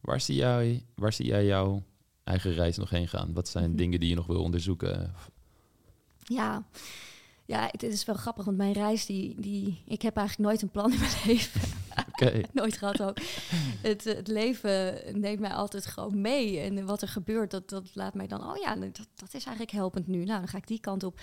Waar, 0.00 0.20
zie 0.20 0.34
jij, 0.36 0.84
waar 0.94 1.12
zie 1.12 1.26
jij 1.26 1.44
jouw 1.46 1.82
eigen 2.24 2.52
reis 2.52 2.76
nog 2.76 2.90
heen 2.90 3.08
gaan? 3.08 3.32
Wat 3.32 3.48
zijn 3.48 3.68
Mhm. 3.68 3.76
dingen 3.76 4.00
die 4.00 4.08
je 4.08 4.14
nog 4.14 4.26
wil 4.26 4.42
onderzoeken? 4.42 5.14
ja. 6.24 6.66
Ja, 7.48 7.68
het 7.70 7.82
is 7.82 8.04
wel 8.04 8.14
grappig, 8.14 8.44
want 8.44 8.56
mijn 8.56 8.72
reis, 8.72 9.06
die, 9.06 9.40
die, 9.40 9.82
ik 9.86 10.02
heb 10.02 10.16
eigenlijk 10.16 10.48
nooit 10.48 10.62
een 10.62 10.70
plan 10.70 10.92
in 10.92 10.98
mijn 10.98 11.16
leven. 11.26 11.60
Oké. 12.08 12.40
nooit 12.52 12.76
gehad 12.76 13.02
ook. 13.02 13.16
Het, 13.82 14.04
het 14.04 14.28
leven 14.28 15.00
neemt 15.20 15.40
mij 15.40 15.52
altijd 15.52 15.86
gewoon 15.86 16.20
mee. 16.20 16.58
En 16.58 16.86
wat 16.86 17.02
er 17.02 17.08
gebeurt, 17.08 17.50
dat, 17.50 17.68
dat 17.68 17.94
laat 17.94 18.14
mij 18.14 18.26
dan... 18.26 18.50
Oh 18.50 18.56
ja, 18.56 18.74
dat, 18.74 19.08
dat 19.14 19.34
is 19.34 19.44
eigenlijk 19.44 19.70
helpend 19.70 20.06
nu. 20.06 20.24
Nou, 20.24 20.38
dan 20.38 20.48
ga 20.48 20.56
ik 20.56 20.66
die 20.66 20.80
kant 20.80 21.02
op. 21.02 21.20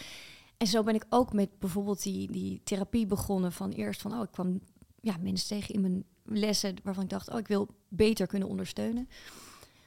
En 0.57 0.67
zo 0.67 0.84
ben 0.84 0.95
ik 0.95 1.05
ook 1.09 1.34
met 1.34 1.59
bijvoorbeeld 1.59 2.03
die, 2.03 2.32
die 2.32 2.61
therapie 2.63 3.05
begonnen. 3.05 3.51
Van 3.51 3.71
eerst 3.71 4.01
van, 4.01 4.13
oh, 4.13 4.23
ik 4.23 4.32
kwam 4.32 4.59
ja, 5.01 5.15
mensen 5.19 5.47
tegen 5.47 5.73
in 5.73 5.82
mijn 5.82 6.03
lessen... 6.23 6.76
waarvan 6.84 7.03
ik 7.03 7.09
dacht, 7.09 7.30
oh, 7.30 7.39
ik 7.39 7.47
wil 7.47 7.67
beter 7.88 8.28
kunnen 8.28 8.47
ondersteunen. 8.47 9.09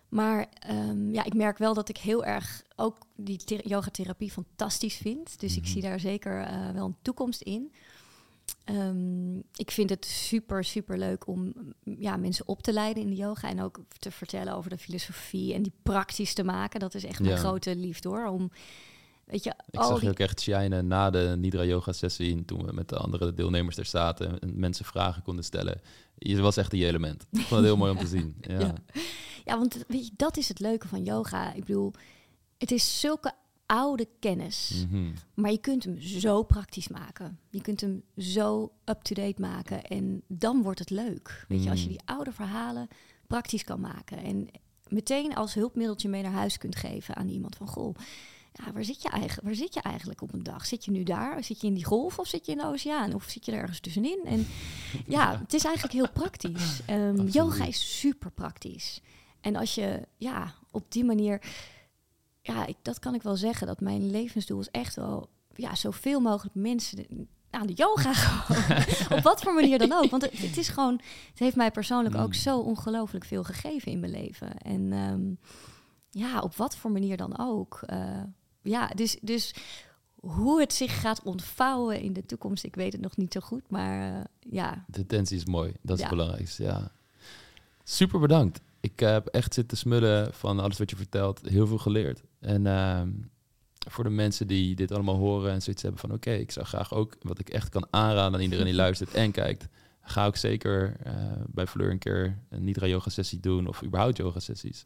Maar 0.08 0.46
ehm, 0.58 1.10
ja, 1.10 1.24
ik 1.24 1.34
merk 1.34 1.58
wel 1.58 1.74
dat 1.74 1.88
ik 1.88 1.96
heel 1.96 2.24
erg 2.24 2.62
ook 2.76 2.96
die 3.16 3.36
thera- 3.36 3.68
yogatherapie 3.68 4.30
fantastisch 4.30 4.96
vind. 4.96 5.40
Dus 5.40 5.56
ik 5.56 5.62
Mhm. 5.62 5.70
zie 5.70 5.82
daar 5.82 6.00
zeker 6.00 6.40
eh, 6.42 6.70
wel 6.70 6.86
een 6.86 6.96
toekomst 7.02 7.40
in. 7.42 7.72
Ehm, 8.64 9.36
ik 9.38 9.70
vind 9.70 9.90
het 9.90 10.04
super, 10.04 10.64
super 10.64 10.98
leuk 10.98 11.26
om 11.26 11.52
ja, 11.84 12.16
mensen 12.16 12.48
op 12.48 12.62
te 12.62 12.72
leiden 12.72 13.02
in 13.02 13.08
de 13.08 13.16
yoga. 13.16 13.48
En 13.48 13.62
ook 13.62 13.78
te 13.98 14.10
vertellen 14.10 14.54
over 14.54 14.70
de 14.70 14.78
filosofie 14.78 15.54
en 15.54 15.62
die 15.62 15.72
praktisch 15.82 16.34
te 16.34 16.44
maken. 16.44 16.80
Dat 16.80 16.94
is 16.94 17.04
echt 17.04 17.20
mijn 17.20 17.32
Ja. 17.32 17.38
grote 17.38 17.76
liefde 17.76 18.08
hoor. 18.08 18.26
Om, 18.26 18.50
weet 19.30 19.44
je, 19.44 19.50
Ik 19.70 19.82
zag 19.82 20.00
je 20.02 20.08
ook 20.08 20.18
echt 20.18 20.40
shinen 20.40 20.86
na 20.86 21.10
de 21.10 21.34
Nidra 21.38 21.64
Yoga 21.64 21.92
sessie. 21.92 22.44
Toen 22.44 22.64
we 22.66 22.72
met 22.72 22.88
de 22.88 22.96
andere 22.96 23.34
deelnemers 23.34 23.76
er 23.76 23.84
zaten 23.86 24.38
en 24.40 24.58
mensen 24.58 24.84
vragen 24.84 25.22
konden 25.22 25.44
stellen. 25.44 25.80
Je 26.14 26.40
was 26.40 26.56
echt 26.56 26.72
een 26.72 26.82
element. 26.82 27.26
Ik 27.30 27.38
vond 27.40 27.50
het 27.50 27.64
heel 27.64 27.76
mooi 27.76 27.90
om 27.92 27.98
te 27.98 28.06
zien. 28.16 28.36
Ja. 28.40 28.58
Ja. 28.60 28.74
Ja, 29.44 29.58
want 29.58 29.84
weet 29.88 30.06
je, 30.06 30.12
dat 30.16 30.36
is 30.36 30.48
het 30.48 30.60
leuke 30.60 30.88
van 30.88 31.04
yoga. 31.04 31.52
Ik 31.52 31.64
bedoel, 31.64 31.92
het 32.58 32.70
is 32.70 33.00
zulke 33.00 33.32
oude 33.66 34.08
kennis. 34.20 34.84
Mhm. 34.90 35.10
Maar 35.34 35.50
je 35.50 35.58
kunt 35.58 35.84
hem 35.84 36.00
zo 36.00 36.42
praktisch 36.42 36.88
maken. 36.88 37.38
Je 37.50 37.60
kunt 37.60 37.80
hem 37.80 38.02
zo 38.16 38.72
up-to-date 38.84 39.40
maken. 39.40 39.82
En 39.84 40.22
dan 40.26 40.62
wordt 40.62 40.78
het 40.78 40.90
leuk. 40.90 41.44
Weet 41.48 41.62
je, 41.64 41.70
als 41.70 41.78
je 41.80 41.84
Mm. 41.86 41.92
die 41.92 42.00
oude 42.04 42.32
verhalen 42.32 42.88
praktisch 43.26 43.64
kan 43.64 43.80
maken. 43.80 44.18
En 44.18 44.48
meteen 44.88 45.34
als 45.34 45.54
hulpmiddeltje 45.54 46.08
mee 46.08 46.22
naar 46.22 46.32
huis 46.32 46.58
kunt 46.58 46.76
geven 46.76 47.16
aan 47.16 47.28
iemand 47.28 47.56
van 47.56 47.66
goh. 47.68 47.94
Ja, 48.64 48.72
waar 48.72 48.84
zit, 48.84 49.02
je 49.02 49.08
eigenlijk, 49.08 49.46
waar 49.46 49.54
zit 49.56 49.74
je 49.74 49.80
eigenlijk 49.82 50.22
op 50.22 50.32
een 50.32 50.42
dag? 50.42 50.66
Zit 50.66 50.84
je 50.84 50.90
nu 50.90 51.02
daar? 51.02 51.44
Zit 51.44 51.60
je 51.60 51.66
in 51.66 51.74
die 51.74 51.84
golf 51.84 52.18
of 52.18 52.26
zit 52.26 52.46
je 52.46 52.52
in 52.52 52.58
de 52.58 52.64
oceaan? 52.66 53.14
Of 53.14 53.24
zit 53.28 53.44
je 53.46 53.52
er 53.52 53.58
ergens 53.58 53.80
tussenin? 53.80 54.20
En 54.24 54.46
ja, 55.06 55.30
Ja. 55.32 55.38
het 55.38 55.54
is 55.54 55.64
eigenlijk 55.64 55.94
heel 55.94 56.10
praktisch. 56.10 56.80
Ehm, 56.86 57.26
yoga 57.26 57.64
is 57.64 57.98
super 57.98 58.30
praktisch. 58.30 59.00
En 59.40 59.56
als 59.56 59.74
je 59.74 60.00
ja, 60.16 60.54
op 60.70 60.92
die 60.92 61.04
manier 61.04 61.42
ja, 62.42 62.66
ik, 62.66 62.76
dat 62.82 62.98
kan 62.98 63.14
ik 63.14 63.22
wel 63.22 63.36
zeggen. 63.36 63.66
Dat 63.66 63.80
mijn 63.80 64.10
levensdoel 64.10 64.60
is 64.60 64.70
echt 64.70 64.94
wel 64.96 65.28
ja, 65.54 65.74
zoveel 65.74 66.20
mogelijk 66.20 66.54
mensen 66.54 67.28
aan 67.50 67.66
de 67.66 67.72
yoga 67.72 68.12
gewoon. 68.24 69.18
Op 69.18 69.24
wat 69.24 69.42
voor 69.42 69.54
manier 69.54 69.78
dan 69.78 69.92
ook. 69.92 70.10
Want 70.10 70.22
het, 70.22 70.38
het 70.38 70.56
is 70.56 70.68
gewoon, 70.68 71.00
het 71.30 71.38
heeft 71.38 71.56
mij 71.56 71.70
persoonlijk 71.70 72.14
ook 72.14 72.26
Mm. 72.26 72.32
zo 72.32 72.58
ongelooflijk 72.58 73.24
veel 73.24 73.44
gegeven 73.44 73.92
in 73.92 74.00
mijn 74.00 74.12
leven. 74.12 74.58
En 74.58 74.92
ehm, 74.92 75.22
ja, 76.10 76.40
op 76.40 76.56
wat 76.56 76.76
voor 76.76 76.90
manier 76.90 77.16
dan 77.16 77.38
ook. 77.38 77.80
Eh, 77.86 78.22
ja, 78.68 78.86
dus, 78.86 79.18
dus 79.22 79.54
hoe 80.20 80.60
het 80.60 80.72
zich 80.72 81.00
gaat 81.00 81.22
ontvouwen 81.22 82.00
in 82.00 82.12
de 82.12 82.26
toekomst, 82.26 82.64
ik 82.64 82.74
weet 82.74 82.92
het 82.92 83.00
nog 83.00 83.16
niet 83.16 83.32
zo 83.32 83.40
goed. 83.40 83.70
Maar 83.70 84.14
eh, 84.18 84.24
ja, 84.40 84.84
De 84.86 84.98
intentie 84.98 85.36
is 85.36 85.44
mooi. 85.44 85.72
Dat 85.82 85.96
is 85.96 86.02
Ja. 86.02 86.08
het 86.08 86.16
belangrijkste. 86.16 86.62
Ja. 86.62 86.90
Super 87.84 88.20
bedankt. 88.20 88.60
Ik 88.80 89.00
heb 89.00 89.26
echt 89.26 89.54
zitten 89.54 89.76
smullen 89.76 90.34
van 90.34 90.58
alles 90.60 90.78
wat 90.78 90.90
je 90.90 90.96
vertelt. 90.96 91.40
Heel 91.48 91.66
veel 91.66 91.78
geleerd. 91.78 92.22
En 92.40 92.66
ehm, 92.66 93.10
voor 93.90 94.04
de 94.04 94.10
mensen 94.10 94.46
die 94.46 94.74
dit 94.74 94.92
allemaal 94.92 95.16
horen 95.16 95.52
en 95.52 95.62
zoiets 95.62 95.82
hebben 95.82 96.00
van... 96.00 96.12
oké, 96.12 96.30
ik 96.30 96.50
zou 96.50 96.66
graag 96.66 96.94
ook, 96.94 97.16
wat 97.22 97.38
ik 97.38 97.48
echt 97.48 97.68
kan 97.68 97.86
aanraden 97.90 98.34
aan 98.34 98.40
iedereen 98.40 98.64
die 98.64 98.74
luistert 98.84 99.14
en 99.14 99.30
kijkt... 99.30 99.68
ga 100.00 100.26
ook 100.26 100.36
zeker 100.36 100.96
eh, 101.02 101.14
bij 101.46 101.66
Fleur 101.66 101.90
een 101.90 101.98
keer 101.98 102.38
een 102.48 102.64
Nidra 102.64 102.86
yoga 102.86 103.10
sessie 103.10 103.40
doen... 103.40 103.66
of 103.66 103.82
überhaupt 103.84 104.16
yoga 104.16 104.40
sessies. 104.40 104.84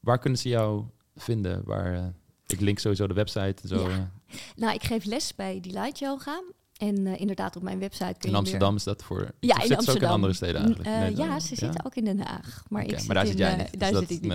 Waar 0.00 0.18
kunnen 0.18 0.38
ze 0.38 0.48
jou 0.48 0.84
vinden? 1.16 1.62
Waar, 1.64 1.94
eh, 1.94 2.04
ik 2.46 2.60
link 2.60 2.78
sowieso 2.78 3.06
de 3.06 3.14
website. 3.14 3.56
Zo, 3.68 3.88
Ja. 3.88 3.96
eh. 3.96 4.36
nou, 4.56 4.74
ik 4.74 4.84
geef 4.84 5.04
les 5.04 5.34
bij 5.34 5.60
Delight 5.60 5.98
Yoga. 5.98 6.42
En 6.76 7.06
eh, 7.06 7.20
inderdaad, 7.20 7.56
op 7.56 7.62
mijn 7.62 7.78
website 7.78 8.04
kun 8.04 8.16
je 8.20 8.28
in 8.28 8.34
Amsterdam 8.34 8.76
is 8.76 8.84
dat 8.84 9.02
voor... 9.02 9.30
Ja, 9.40 9.54
in 9.54 9.60
ze 9.60 9.64
ook 9.64 9.70
in 9.70 9.76
Amsterdam. 9.76 10.10
andere 10.10 10.32
steden 10.32 10.56
eigenlijk? 10.60 10.88
Eh, 10.88 10.98
Nee, 10.98 11.16
ja, 11.16 11.40
ze 11.40 11.54
zitten 11.56 11.84
ook 11.84 11.94
in 11.94 12.04
Den 12.04 12.20
Haag. 12.20 12.62
Maar, 12.68 12.82
ik 12.84 13.06
maar 13.06 13.14
daar 13.14 13.24
in, 13.24 13.30
zit 13.30 13.38
jij 13.38 13.56
niet. 13.56 13.70
dus 13.70 13.80
Daar 13.80 13.92
dat- 13.92 14.00
zit 14.08 14.10
ik 14.10 14.20
niet. 14.20 14.28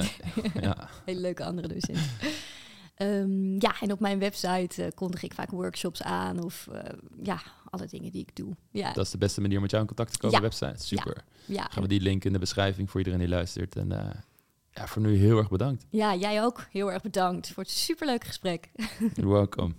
nee. 0.54 0.64
Ja. 0.64 0.90
Hele 1.06 1.20
leuke 1.20 1.44
andere 1.46 1.68
docent. 1.68 1.98
Ehm, 2.96 3.54
ja, 3.60 3.76
en 3.82 3.92
op 3.92 4.00
mijn 4.00 4.20
website 4.20 4.92
kondig 4.96 5.24
ik 5.24 5.34
vaak 5.34 5.50
workshops 5.52 6.04
aan 6.04 6.44
of 6.44 6.68
ja, 7.24 7.42
alle 7.70 7.86
dingen 7.88 8.12
die 8.12 8.22
ik 8.22 8.36
doe. 8.36 8.56
Ja, 8.72 8.94
Dat 8.94 9.06
is 9.06 9.12
de 9.12 9.18
beste 9.18 9.42
manier 9.42 9.56
om 9.56 9.62
met 9.62 9.72
jou 9.72 9.84
in 9.84 9.88
contact 9.90 10.12
te 10.14 10.20
komen, 10.20 10.36
Ja. 10.36 10.42
website. 10.42 10.86
Super. 10.88 11.24
ja, 11.46 11.64
Gaan 11.70 11.84
we 11.84 11.90
die 11.90 12.02
link 12.02 12.26
in 12.26 12.34
de 12.34 12.40
beschrijving 12.40 12.90
voor 12.90 13.00
iedereen 13.00 13.20
die 13.20 13.30
luistert. 13.30 13.76
En 13.76 13.92
ja, 14.74 14.88
voor 14.88 15.02
nu 15.02 15.16
heel 15.16 15.38
erg 15.38 15.50
bedankt. 15.50 15.86
ja, 15.90 16.16
jij 16.16 16.44
ook. 16.44 16.68
Heel 16.72 16.92
erg 16.92 17.02
bedankt 17.02 17.52
voor 17.52 17.64
het 17.64 17.72
superleuke 17.72 18.26
gesprek. 18.26 18.70
You're 19.16 19.32
welcome. 19.32 19.74